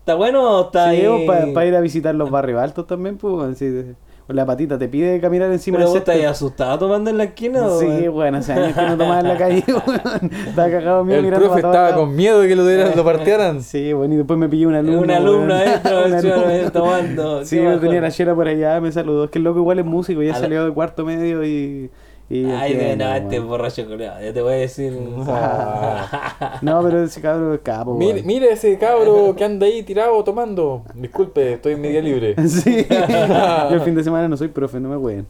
¿Está 0.00 0.14
bueno 0.16 0.58
o 0.58 0.64
está 0.66 0.90
Sí, 0.90 0.96
ahí? 1.06 1.26
para 1.54 1.66
ir 1.66 1.76
a 1.76 1.80
visitar 1.80 2.14
los 2.14 2.30
barrios 2.30 2.60
altos 2.60 2.86
también, 2.86 3.16
pues. 3.16 3.56
sí, 3.58 3.66
de- 3.68 3.94
con 4.30 4.36
la 4.36 4.46
patita 4.46 4.78
te 4.78 4.86
pide 4.86 5.20
caminar 5.20 5.50
encima 5.50 5.78
¿Pero 5.78 5.90
del 5.92 6.00
vos 6.00 6.08
estás 6.08 6.30
asustado 6.30 6.78
tomando 6.78 7.10
en 7.10 7.18
la 7.18 7.24
esquina? 7.24 7.66
o, 7.66 7.80
Sí, 7.80 8.06
bueno, 8.06 8.38
hace 8.38 8.52
años 8.52 8.76
que 8.76 8.82
no 8.82 8.96
tomaba 8.96 9.18
en 9.18 9.26
la 9.26 9.36
calle, 9.36 9.64
weón. 9.66 10.30
Estaba 10.46 10.70
cagado 10.70 11.04
mío 11.04 11.16
El 11.16 11.24
mirando 11.24 11.46
profe 11.46 11.60
estaba 11.66 11.94
con 11.96 12.14
miedo 12.14 12.40
de 12.40 12.46
que 12.46 12.54
lo, 12.54 12.64
dieran, 12.64 12.92
lo 12.94 13.04
partieran. 13.04 13.60
Sí, 13.70 13.92
bueno, 13.92 14.14
y 14.14 14.18
después 14.18 14.38
me 14.38 14.48
pillé 14.48 14.68
un 14.68 14.76
alumno. 14.76 15.00
Un 15.00 15.10
alumno 15.10 15.52
adentro, 15.54 15.98
alumno. 16.04 16.70
tomando. 16.72 17.44
Sí, 17.44 17.56
yo 17.60 17.80
tenía 17.80 18.00
la 18.00 18.12
chela 18.12 18.32
por 18.32 18.46
allá, 18.46 18.80
me 18.80 18.92
saludó. 18.92 19.24
Es 19.24 19.30
que 19.30 19.38
el 19.38 19.44
loco 19.44 19.58
igual 19.58 19.80
es 19.80 19.84
músico, 19.84 20.22
ya 20.22 20.36
salió 20.36 20.64
de 20.64 20.70
cuarto 20.70 21.04
medio 21.04 21.44
y. 21.44 21.90
y 22.30 22.44
Ay, 22.46 22.74
de 22.74 22.96
nada, 22.96 23.16
este 23.16 23.38
weón. 23.40 23.48
borracho 23.48 23.84
culiao, 23.88 24.20
Ya 24.20 24.32
te 24.32 24.40
voy 24.40 24.52
a 24.52 24.56
decir. 24.56 24.92
No, 26.62 26.80
pero 26.82 27.02
ese 27.02 27.20
cabrón 27.20 27.54
es 27.54 27.60
capo, 27.60 27.94
Mire, 27.94 28.22
mire 28.22 28.52
ese 28.52 28.78
cabro 28.78 29.34
que 29.36 29.44
anda 29.44 29.66
ahí 29.66 29.82
tirado 29.82 30.22
tomando. 30.22 30.84
Disculpe, 30.94 31.54
estoy 31.54 31.72
en 31.72 31.80
mi 31.80 31.88
día 31.88 32.00
libre. 32.00 32.36
Sí, 32.48 32.86
yo 32.88 33.74
el 33.74 33.80
fin 33.80 33.96
de 33.96 34.04
semana 34.04 34.28
no 34.28 34.36
soy 34.36 34.48
profe, 34.48 34.78
no 34.78 34.88
me 34.88 34.98
pueden. 34.98 35.26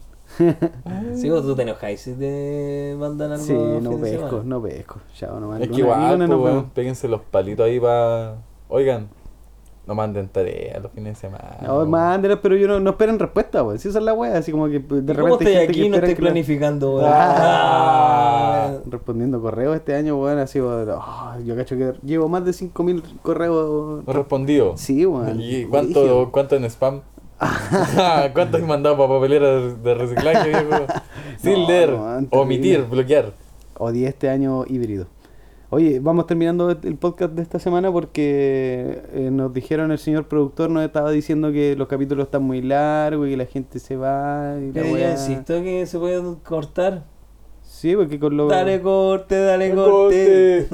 Sí, 1.15 1.29
vos 1.29 1.41
tú 1.41 1.55
te 1.55 1.63
enojáis 1.63 2.01
si 2.01 2.13
te 2.13 2.95
mandan 2.97 3.31
algo. 3.31 3.43
Sí, 3.43 3.53
no 3.53 3.97
pesco, 3.97 4.43
no 4.45 4.61
pesco. 4.61 4.99
Chao, 5.15 5.39
no 5.39 5.57
Es 5.57 5.69
que 5.69 5.77
igual, 5.77 6.17
pues, 6.17 6.29
weón, 6.29 6.69
péguense 6.69 7.07
los 7.07 7.21
palitos 7.21 7.65
ahí 7.65 7.79
para... 7.79 8.35
Oigan, 8.69 9.09
no 9.87 9.95
manden 9.95 10.27
tarea 10.29 10.79
los 10.79 10.91
fines 10.91 11.15
de 11.15 11.19
semana. 11.27 11.57
No, 11.61 11.77
weón. 11.77 11.89
mándelas, 11.89 12.39
pero 12.41 12.55
yo 12.55 12.67
no, 12.67 12.79
no 12.79 12.91
esperen 12.91 13.17
respuesta, 13.19 13.63
weón. 13.63 13.79
Si 13.79 13.89
esa 13.89 13.99
es 13.99 14.05
la 14.05 14.13
wea, 14.13 14.37
así 14.37 14.51
como 14.51 14.67
que 14.69 14.79
pues, 14.79 15.05
de 15.05 15.13
¿Y 15.13 15.15
¿Cómo 15.15 15.27
repente. 15.37 15.45
estoy 15.45 15.53
gente 15.59 15.73
que 15.73 15.79
aquí 15.79 15.85
y 15.87 15.89
no 15.89 15.95
espera 15.95 16.07
estoy 16.11 16.15
que 16.15 16.21
la- 16.21 16.27
planificando, 16.31 16.95
weón? 16.95 17.05
Ah, 17.11 18.67
Ah. 18.73 18.77
respondiendo 18.89 19.41
correos 19.41 19.75
este 19.75 19.95
año, 19.95 20.17
weón, 20.17 20.37
ha 20.39 20.47
sido. 20.47 20.69
oh, 20.97 21.33
yo 21.45 21.55
cacho 21.55 21.75
que 21.77 21.93
llevo 22.03 22.27
más 22.29 22.45
de 22.45 22.53
5000 22.53 23.03
correos. 23.21 24.03
No 24.05 24.13
respondió. 24.13 24.73
Sí, 24.77 25.05
weón. 25.05 25.39
¿Y 25.41 25.65
Brígido. 25.65 25.69
cuánto, 25.69 26.29
cuánto 26.31 26.55
en 26.55 26.65
spam? 26.65 27.01
¿Cuánto 28.33 28.57
has 28.57 28.63
mandado 28.63 28.97
para 28.97 29.09
papelera 29.09 29.47
de 29.49 29.73
de 29.75 29.93
reciclaje, 29.95 30.49
viejo? 30.49 30.85
Sin 31.41 31.53
No, 31.63 31.67
leer, 31.67 31.89
no, 31.91 32.03
terrible. 32.05 32.27
omitir, 32.39 32.83
bloquear. 32.83 33.33
Odié 33.77 34.07
este 34.09 34.29
año 34.29 34.63
híbrido. 34.67 35.07
Oye, 35.73 36.01
vamos 36.01 36.27
terminando 36.27 36.69
el 36.69 36.97
podcast 36.97 37.31
de 37.31 37.41
esta 37.41 37.57
semana 37.57 37.89
porque 37.89 39.03
eh, 39.13 39.29
nos 39.31 39.53
dijeron, 39.53 39.89
el 39.93 39.99
señor 39.99 40.27
productor 40.27 40.69
nos 40.69 40.83
estaba 40.83 41.11
diciendo 41.11 41.49
que 41.53 41.77
los 41.77 41.87
capítulos 41.87 42.25
están 42.25 42.43
muy 42.43 42.61
largos 42.61 43.25
y 43.25 43.31
que 43.31 43.37
la 43.37 43.45
gente 43.45 43.79
se 43.79 43.95
va. 43.95 44.57
Y 44.59 44.67
la 44.67 44.73
Pero 44.73 45.11
insisto 45.11 45.63
que 45.63 45.85
se 45.85 45.97
puede 45.97 46.21
cortar. 46.43 47.05
Sí, 47.61 47.95
porque 47.95 48.19
con 48.19 48.35
lo. 48.35 48.49
Dale 48.49 48.81
corte, 48.81 49.41
dale 49.41 49.73
corte. 49.73 50.67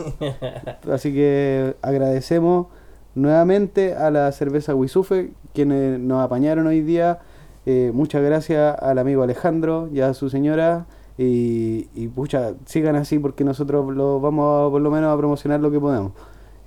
Así 0.91 1.13
que 1.13 1.75
agradecemos 1.83 2.65
nuevamente 3.13 3.93
a 3.93 4.09
la 4.09 4.31
cerveza 4.31 4.73
Wisufe, 4.73 5.29
quienes 5.53 5.99
nos 5.99 6.25
apañaron 6.25 6.65
hoy 6.65 6.81
día. 6.81 7.19
Eh, 7.67 7.91
muchas 7.93 8.23
gracias 8.23 8.75
al 8.81 8.97
amigo 8.97 9.21
Alejandro 9.21 9.89
y 9.93 9.99
a 9.99 10.15
su 10.15 10.31
señora. 10.31 10.87
Y, 11.17 11.87
y 11.95 12.07
pucha, 12.09 12.53
sigan 12.65 12.95
así 12.95 13.17
porque 13.19 13.43
nosotros 13.43 13.95
lo 13.95 14.19
vamos 14.19 14.67
a, 14.67 14.69
por 14.71 14.81
lo 14.81 14.91
menos 14.91 15.13
a 15.13 15.17
promocionar 15.17 15.59
lo 15.59 15.71
que 15.71 15.79
podemos. 15.79 16.11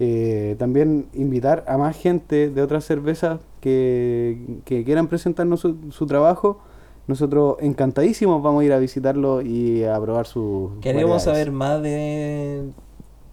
Eh, 0.01 0.57
también 0.59 1.07
invitar 1.13 1.65
a 1.69 1.77
más 1.77 1.97
gente 1.97 2.49
de 2.51 2.63
otras 2.63 2.85
cervezas 2.85 3.39
que, 3.61 4.61
que 4.65 4.83
quieran 4.85 5.07
presentarnos 5.09 5.61
su, 5.61 5.77
su 5.91 6.07
trabajo. 6.07 6.59
Nosotros 7.07 7.57
encantadísimos 7.61 8.43
vamos 8.43 8.63
a 8.63 8.65
ir 8.65 8.73
a 8.73 8.79
visitarlo 8.79 9.43
y 9.43 9.85
a 9.85 10.01
probar 10.01 10.27
su 10.27 10.73
Queremos 10.81 11.25
saber 11.25 11.51
más 11.53 11.83
de 11.83 12.71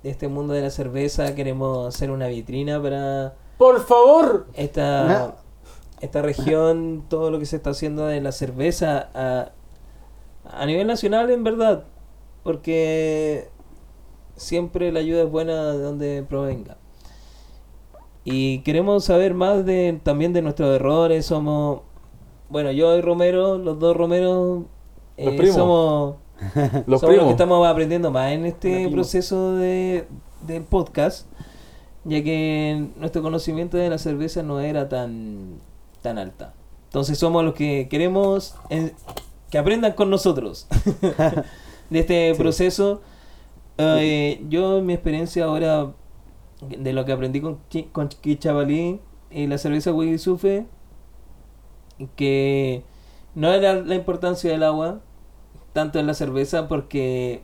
este 0.03 0.28
mundo 0.28 0.53
de 0.53 0.61
la 0.61 0.70
cerveza. 0.70 1.36
Queremos 1.36 1.88
hacer 1.88 2.11
una 2.11 2.28
vitrina 2.28 2.82
para 2.82 3.36
¡Por 3.57 3.80
favor! 3.86 4.47
esta, 4.53 5.26
Ah. 5.26 5.36
esta 6.01 6.22
región, 6.22 7.03
todo 7.07 7.32
lo 7.32 7.39
que 7.39 7.45
se 7.45 7.55
está 7.55 7.70
haciendo 7.72 8.05
de 8.07 8.20
la 8.22 8.32
cerveza 8.32 9.09
a, 9.13 9.51
a 10.52 10.66
nivel 10.66 10.88
nacional, 10.88 11.30
en 11.30 11.43
verdad. 11.43 11.86
Porque 12.43 13.50
siempre 14.36 14.91
la 14.91 15.00
ayuda 15.00 15.24
es 15.24 15.30
buena 15.32 15.74
de 15.74 15.80
donde 15.80 16.26
provenga. 16.28 16.78
Y 18.24 18.60
queremos 18.60 19.06
saber 19.06 19.34
más 19.34 19.66
de 19.66 20.00
también 20.04 20.34
de 20.34 20.41
nuestros 20.41 20.76
errores. 20.76 21.26
Somos, 21.26 21.82
bueno, 22.50 22.72
yo 22.72 22.95
y 22.98 23.02
Romero, 23.02 23.58
los 23.58 23.80
dos 23.80 23.95
Romero, 23.95 24.66
Los 25.18 25.34
eh, 25.34 25.38
primos. 25.38 25.56
somos 25.56 26.16
Los 26.86 27.02
somos 27.02 27.16
los 27.16 27.26
que 27.26 27.32
estamos 27.32 27.66
aprendiendo 27.68 28.12
más 28.12 28.32
en 28.32 28.45
este 28.45 28.89
proceso 28.89 29.56
de, 29.56 30.08
del 30.45 30.64
podcast, 30.64 31.28
ya 32.04 32.24
que 32.24 32.89
nuestro 32.98 33.22
conocimiento 33.22 33.78
de 33.78 33.89
la 33.89 33.98
cerveza 33.98 34.43
no 34.43 34.60
era 34.60 34.88
tan, 34.88 35.60
tan 36.02 36.18
alta. 36.18 36.54
Entonces 36.86 37.18
somos 37.18 37.43
los 37.43 37.54
que 37.54 37.88
queremos 37.89 38.56
que 39.50 39.58
aprendan 39.58 39.93
con 39.93 40.10
nosotros 40.10 40.68
de 41.89 42.00
este 42.00 42.34
Sí. 42.34 42.39
proceso. 42.41 43.02
Eh, 43.78 44.43
yo, 44.50 44.82
mi 44.82 44.93
experiencia 44.93 45.45
ahora, 45.45 45.91
de 46.62 46.93
lo 46.93 47.06
que 47.06 47.12
aprendí 47.14 47.41
con, 47.41 47.60
con 47.91 48.10
Kichabalí 48.10 49.00
y 49.32 49.48
la 49.48 49.58
cerveza 49.58 49.93
Wigisufe, 49.93 50.66
que 52.16 52.84
no 53.36 53.52
era 53.54 53.74
la 53.74 53.95
importancia 53.95 54.52
del 54.52 54.64
agua, 54.64 55.00
tanto 55.74 56.00
en 56.00 56.08
la 56.08 56.14
cerveza, 56.14 56.68
porque 56.68 57.43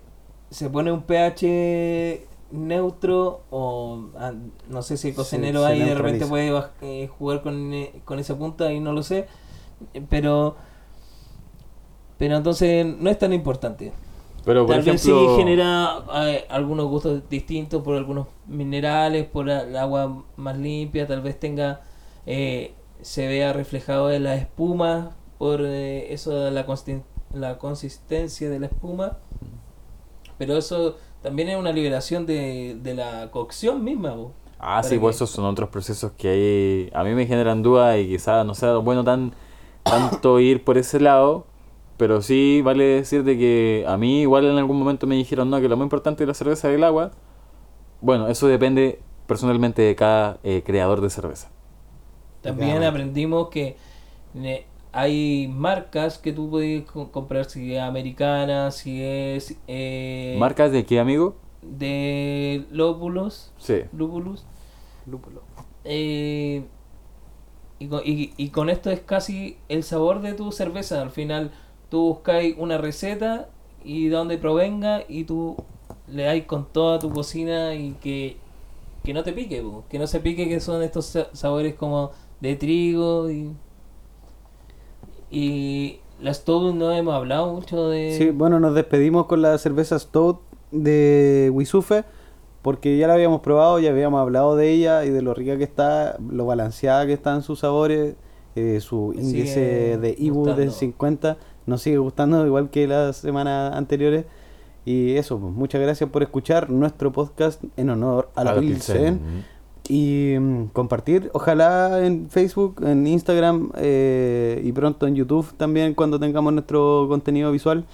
se 0.50 0.70
pone 0.70 0.92
un 0.92 1.04
pH 1.04 2.28
neutro 2.52 3.42
o 3.50 4.10
ah, 4.18 4.34
no 4.70 4.84
sé 4.84 4.98
si 4.98 5.10
el 5.10 5.16
cocinero 5.16 5.62
se 5.62 5.68
ahí 5.68 5.80
de 5.80 5.96
repente 5.96 6.26
puede 6.28 6.52
eh, 6.82 7.10
jugar 7.18 7.42
con, 7.42 7.74
eh, 7.74 8.02
con 8.06 8.20
esa 8.20 8.38
punta 8.38 8.72
y 8.72 8.80
no 8.80 8.94
lo 8.94 9.04
sé. 9.04 9.28
Pero 10.10 10.56
pero 12.24 12.38
entonces 12.38 12.86
no 12.86 13.10
es 13.10 13.20
tan 13.20 13.34
importante. 13.34 13.92
Pero 14.46 14.66
por 14.66 14.76
Tal 14.76 14.86
vez 14.86 15.02
sí 15.02 15.12
genera 15.36 16.06
eh, 16.26 16.46
algunos 16.48 16.86
gustos 16.88 17.22
distintos 17.30 17.84
por 17.84 17.98
algunos 17.98 18.28
minerales, 18.48 19.26
por 19.26 19.50
el 19.50 19.76
agua 19.76 20.24
más 20.38 20.58
limpia, 20.58 21.06
tal 21.06 21.20
vez 21.20 21.38
tenga 21.38 21.82
eh, 22.26 22.76
se 23.02 23.28
vea 23.28 23.52
reflejado 23.52 24.10
en 24.10 24.24
la 24.24 24.36
espuma 24.36 25.18
por 25.38 25.66
eh, 25.66 26.14
eso 26.14 26.50
la, 26.50 26.66
la 27.34 27.58
consistencia 27.58 28.50
de 28.50 28.58
la 28.58 28.68
espuma. 28.68 29.18
Pero 30.38 30.56
eso 30.56 30.96
también 31.22 31.50
es 31.50 31.58
una 31.58 31.74
liberación 31.74 32.26
de, 32.26 32.78
de 32.82 32.96
la 32.96 33.32
cocción 33.32 33.84
misma. 33.84 34.16
po. 34.16 34.32
Ah, 34.60 34.82
sí, 34.82 34.98
pues 34.98 35.18
esos 35.18 35.30
son 35.30 35.44
otros 35.44 35.68
procesos 35.68 36.14
que 36.14 36.30
ahí 36.30 36.90
a 36.94 37.04
mí 37.04 37.14
me 37.16 37.26
generan 37.26 37.64
dudas 37.64 38.00
y 38.00 38.08
quizás 38.08 38.46
no 38.46 38.56
sea 38.56 38.78
bueno 38.78 39.04
tan 39.04 39.34
tanto 39.84 40.40
ir 40.40 40.64
por 40.64 40.78
ese 40.78 41.02
lado, 41.02 41.48
pero 41.98 42.22
sí 42.22 42.62
vale 42.64 42.84
decir 42.86 43.24
de 43.24 43.38
que 43.38 43.86
a 43.88 43.98
mí 43.98 44.22
igual 44.22 44.46
en 44.46 44.58
algún 44.58 44.80
momento 44.80 45.08
me 45.08 45.16
dijeron 45.16 45.50
no, 45.50 45.62
que 45.62 45.70
lo 45.70 45.78
más 45.78 45.86
importante 45.86 46.24
es 46.24 46.28
la 46.28 46.34
cerveza 46.34 46.72
y 46.72 46.76
el 46.76 46.84
agua. 46.84 47.12
Bueno, 48.02 48.28
eso 48.28 48.48
depende 48.48 49.00
personalmente 49.28 49.82
de 49.82 49.96
cada 49.96 50.40
eh, 50.44 50.64
creador 50.66 51.02
de 51.02 51.10
cerveza. 51.10 51.50
También 52.42 52.84
aprendimos 52.84 53.50
que 53.50 53.78
ne- 54.34 54.66
hay 54.92 55.48
marcas 55.48 56.18
que 56.18 56.34
tú 56.34 56.50
puedes 56.50 56.84
co- 56.86 57.12
comprar 57.12 57.46
si 57.46 57.74
es 57.76 57.82
americana, 57.82 58.72
si 58.72 59.02
es 59.02 59.56
eh, 59.68 60.36
¿Marcas 60.40 60.72
de 60.72 60.86
qué, 60.86 61.00
amigo? 61.00 61.36
de 61.62 62.66
lóbulos, 62.72 63.52
Sí. 63.58 63.84
lúpulos. 63.94 64.44
Eh, 65.86 66.64
y, 67.80 67.88
con, 67.88 68.02
y- 68.06 68.34
y 68.38 68.50
con 68.50 68.70
esto 68.70 68.90
es 68.92 69.02
casi 69.02 69.58
el 69.70 69.84
sabor 69.84 70.22
de 70.22 70.34
tu 70.34 70.52
cerveza. 70.52 71.02
Al 71.02 71.12
final 71.12 71.52
tú 71.94 72.08
buscáis 72.08 72.56
una 72.58 72.80
receta 72.80 73.50
y 73.86 74.08
de 74.08 74.16
dónde 74.16 74.40
provenga 74.40 75.04
y 75.08 75.26
tú 75.26 75.56
le 76.08 76.24
dais 76.24 76.44
con 76.46 76.66
toda 76.66 76.98
tu 76.98 77.12
cocina 77.12 77.76
y 77.76 77.92
que, 78.02 78.38
que 79.04 79.14
no 79.14 79.22
te 79.24 79.32
pique, 79.32 79.62
po. 79.62 79.84
que 79.92 80.00
no 80.00 80.08
se 80.08 80.20
pique 80.20 80.50
que 80.50 80.60
son 80.60 80.82
estos 80.82 81.06
sa- 81.06 81.28
sabores 81.34 81.76
como 81.76 82.10
de 82.42 82.56
trigo 82.56 83.30
y... 83.30 83.52
Y 85.30 86.00
las 86.20 86.38
Stout 86.38 86.74
no 86.74 86.92
hemos 86.92 87.14
hablado 87.14 87.54
mucho 87.54 87.90
de... 87.90 88.16
Sí, 88.18 88.32
bueno, 88.32 88.60
nos 88.60 88.74
despedimos 88.74 89.28
con 89.28 89.44
la 89.44 89.56
cerveza 89.60 90.00
Stout 90.00 90.40
de 90.72 91.52
Wisufe 91.54 92.06
porque 92.64 92.98
ya 92.98 93.06
la 93.08 93.14
habíamos 93.14 93.42
probado, 93.42 93.78
ya 93.80 93.92
habíamos 93.92 94.20
hablado 94.20 94.56
de 94.56 94.72
ella 94.72 95.06
y 95.06 95.12
de 95.12 95.22
lo 95.22 95.36
rica 95.36 95.58
que 95.60 95.64
está, 95.64 96.18
lo 96.28 96.48
balanceada 96.48 97.06
que 97.06 97.14
está 97.14 97.36
en 97.36 97.44
sus 97.44 97.60
sabores, 97.60 98.16
eh, 98.56 98.80
su 98.80 99.14
índice 99.16 99.98
de 99.98 100.16
IBU 100.18 100.46
de 100.46 100.52
gustando. 100.52 100.72
50 100.72 101.38
nos 101.66 101.82
sigue 101.82 101.98
gustando 101.98 102.46
igual 102.46 102.70
que 102.70 102.88
las 102.88 103.18
semanas 103.18 103.76
anteriores. 103.76 104.26
Y 104.86 105.16
eso, 105.16 105.40
pues, 105.40 105.54
muchas 105.54 105.82
gracias 105.82 106.10
por 106.10 106.24
escuchar 106.24 106.70
nuestro 106.70 107.12
podcast 107.12 107.64
en 107.78 107.90
honor 107.90 108.30
a 108.36 108.44
la, 108.44 108.52
A 108.52 108.56
la 108.56 108.60
Pilsen. 108.62 109.20
Pilsen. 109.20 109.54
Y 109.90 110.36
mm, 110.40 110.68
compartir, 110.68 111.30
ojalá 111.34 112.06
en 112.06 112.30
Facebook, 112.30 112.82
en 112.86 113.06
Instagram 113.06 113.72
eh, 113.76 114.62
y 114.64 114.72
pronto 114.72 115.08
en 115.08 115.16
YouTube 115.16 115.54
también 115.58 115.94
cuando 115.94 116.20
tengamos 116.20 116.54
nuestro 116.54 117.06
contenido 117.10 117.52
visual. 117.52 117.86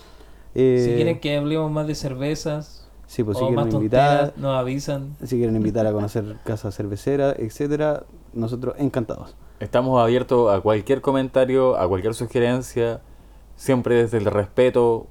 Eh, 0.53 0.83
Si 0.87 0.95
quieren 0.95 1.19
que 1.19 1.37
hablemos 1.37 1.71
más 1.71 1.87
de 1.87 1.95
cervezas 1.95 2.87
sí, 3.07 3.23
pues, 3.23 3.37
si 3.37 3.43
o 3.43 3.51
más 3.51 3.65
quieren 3.65 3.75
invitar, 3.77 4.19
tonteras, 4.19 4.37
nos 4.37 4.55
avisan. 4.55 5.15
si 5.23 5.37
quieren 5.37 5.55
invitar 5.55 5.87
a 5.87 5.91
conocer 5.91 6.37
casa 6.45 6.71
cervecera, 6.71 7.33
etcétera, 7.37 8.03
nosotros 8.33 8.75
encantados. 8.77 9.35
Estamos 9.59 9.99
abiertos 10.01 10.53
a 10.53 10.61
cualquier 10.61 11.01
comentario, 11.01 11.75
a 11.75 11.87
cualquier 11.87 12.13
sugerencia, 12.13 13.01
siempre 13.59 13.95
desde 13.95 14.17
el 14.19 14.25
respeto, 14.25 15.07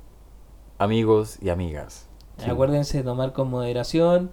amigos 0.78 1.36
y 1.42 1.50
amigas. 1.50 2.06
Sí. 2.38 2.48
Acuérdense 2.50 2.98
de 2.98 3.04
tomar 3.04 3.32
con 3.34 3.50
moderación. 3.50 4.30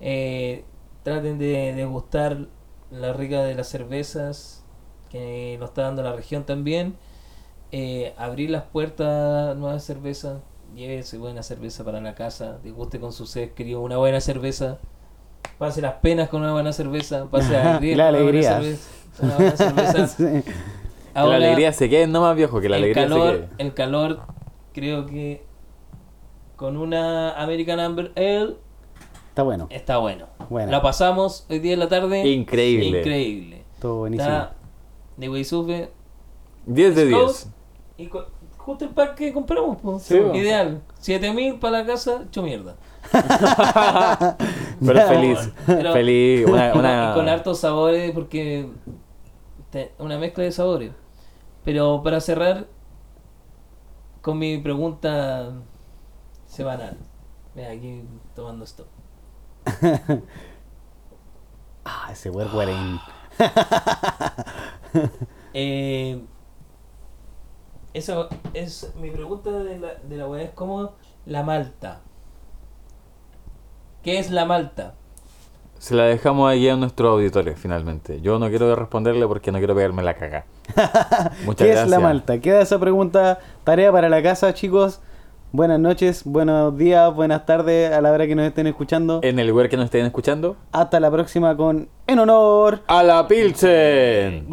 eh, 0.00 0.64
traten 1.02 1.38
de 1.38 1.72
degustar 1.74 2.48
la 2.90 3.12
rica 3.14 3.42
de 3.42 3.54
las 3.54 3.68
cervezas 3.68 4.62
que 5.10 5.56
nos 5.60 5.70
está 5.70 5.82
dando 5.82 6.02
la 6.02 6.12
región 6.14 6.44
también. 6.44 6.96
eh, 7.72 8.14
abrir 8.18 8.50
las 8.50 8.64
puertas 8.64 9.50
a 9.52 9.54
nuevas 9.54 9.82
cervezas. 9.82 10.40
Llévese 10.76 11.18
buena 11.18 11.42
cerveza 11.42 11.84
para 11.84 12.00
la 12.00 12.14
casa. 12.14 12.58
Deguste 12.62 13.00
con 13.00 13.12
su 13.12 13.26
seres 13.26 13.52
querido 13.52 13.80
una 13.80 13.96
buena 13.96 14.20
cerveza. 14.20 14.78
Pase 15.58 15.80
las 15.82 15.94
penas 15.94 16.28
con 16.28 16.42
una 16.42 16.52
buena 16.52 16.72
cerveza. 16.72 17.26
Pase 17.30 17.52
La 17.52 17.62
con 17.62 17.84
una 17.84 17.94
buena 17.94 18.08
alegría. 18.08 18.52
cerveza. 18.60 18.88
Una 19.22 19.36
buena 19.36 19.56
cerveza. 19.56 20.06
Sí. 20.16 20.24
Que 21.22 21.28
la 21.28 21.36
alegría 21.36 21.72
se 21.72 21.88
quede, 21.88 22.06
no 22.06 22.20
más 22.20 22.34
viejo, 22.36 22.60
que 22.60 22.68
la 22.68 22.76
el 22.76 22.84
alegría 22.84 23.04
calor, 23.04 23.32
se 23.32 23.40
quede. 23.40 23.48
el 23.58 23.74
calor, 23.74 24.20
creo 24.72 25.06
que 25.06 25.44
con 26.56 26.76
una 26.76 27.32
American 27.40 27.80
Amber 27.80 28.12
Ale 28.16 28.56
Está 29.28 29.42
bueno, 29.42 29.66
está 29.70 29.96
bueno. 29.98 30.26
Buena. 30.48 30.70
La 30.70 30.80
pasamos 30.82 31.44
hoy 31.50 31.58
día 31.58 31.72
en 31.72 31.80
la 31.80 31.88
tarde. 31.88 32.24
Increíble. 32.28 33.00
Increíble. 33.00 33.64
todo 33.80 33.96
buenísimo. 33.98 34.30
Está 34.30 34.54
de 35.16 35.28
Weisufe. 35.28 35.90
10 36.66 36.94
de 36.94 37.10
Scout, 37.10 37.26
10. 37.30 37.48
Y 37.98 38.10
justo 38.56 38.84
el 38.84 38.90
pack 38.92 39.16
que 39.16 39.32
compramos, 39.32 39.78
po. 39.78 39.98
Sí. 39.98 40.16
Ideal. 40.34 40.82
7000 41.00 41.58
para 41.58 41.78
la 41.80 41.86
casa, 41.86 42.22
hecho 42.26 42.42
mierda. 42.44 42.76
Pero 44.84 45.00
feliz, 45.08 45.52
Pero- 45.66 45.92
feliz, 45.92 46.46
una, 46.46 47.10
Y 47.12 47.14
con 47.14 47.28
hartos 47.28 47.58
sabores, 47.58 48.12
porque. 48.12 48.68
te- 49.70 49.92
una 49.98 50.16
mezcla 50.18 50.44
de 50.44 50.52
sabores. 50.52 50.92
Pero 51.64 52.02
para 52.02 52.20
cerrar 52.20 52.66
con 54.22 54.38
mi 54.38 54.58
pregunta 54.58 55.52
semanal. 56.46 56.96
Mira, 57.54 57.70
aquí 57.70 58.02
tomando 58.34 58.64
esto. 58.64 58.86
Ah, 61.86 62.08
ese 62.12 62.30
Werwering. 62.30 62.98
Eh, 65.56 66.20
eso 67.92 68.28
es 68.54 68.92
mi 68.96 69.10
pregunta 69.10 69.50
de 69.50 69.78
la, 69.78 69.94
de 69.94 70.16
la 70.16 70.26
weá 70.26 70.42
es 70.42 70.50
como 70.50 70.94
la 71.26 71.44
malta. 71.44 72.00
¿Qué 74.02 74.18
es 74.18 74.30
la 74.30 74.44
malta? 74.44 74.94
Se 75.84 75.94
la 75.94 76.04
dejamos 76.04 76.50
ahí 76.50 76.66
a 76.66 76.76
nuestros 76.76 77.10
auditores 77.10 77.58
finalmente. 77.58 78.22
Yo 78.22 78.38
no 78.38 78.48
quiero 78.48 78.74
responderle 78.74 79.26
porque 79.26 79.52
no 79.52 79.58
quiero 79.58 79.74
pegarme 79.74 80.02
la 80.02 80.14
caga. 80.14 80.46
Muchas 81.44 81.58
¿Qué 81.58 81.72
gracias. 81.72 81.84
es 81.84 81.90
la 81.90 82.00
malta? 82.00 82.40
Queda 82.40 82.62
esa 82.62 82.78
pregunta, 82.78 83.38
tarea 83.64 83.92
para 83.92 84.08
la 84.08 84.22
casa, 84.22 84.54
chicos. 84.54 85.02
Buenas 85.52 85.78
noches, 85.78 86.22
buenos 86.24 86.74
días, 86.78 87.14
buenas 87.14 87.44
tardes 87.44 87.92
a 87.92 88.00
la 88.00 88.12
hora 88.12 88.26
que 88.26 88.34
nos 88.34 88.46
estén 88.46 88.66
escuchando. 88.66 89.20
En 89.22 89.38
el 89.38 89.46
lugar 89.46 89.68
que 89.68 89.76
nos 89.76 89.84
estén 89.84 90.06
escuchando. 90.06 90.56
Hasta 90.72 90.98
la 91.00 91.10
próxima 91.10 91.54
con 91.54 91.86
En 92.06 92.18
Honor. 92.18 92.80
¡A 92.86 93.02
la 93.02 93.28
Pilsen! 93.28 94.46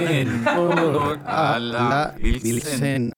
Glu, 0.00 0.68
glu, 0.68 0.72
glu, 0.74 0.90
glu. 0.92 1.18
a 1.26 1.58
la 1.58 2.14
Pilsen. 2.16 3.12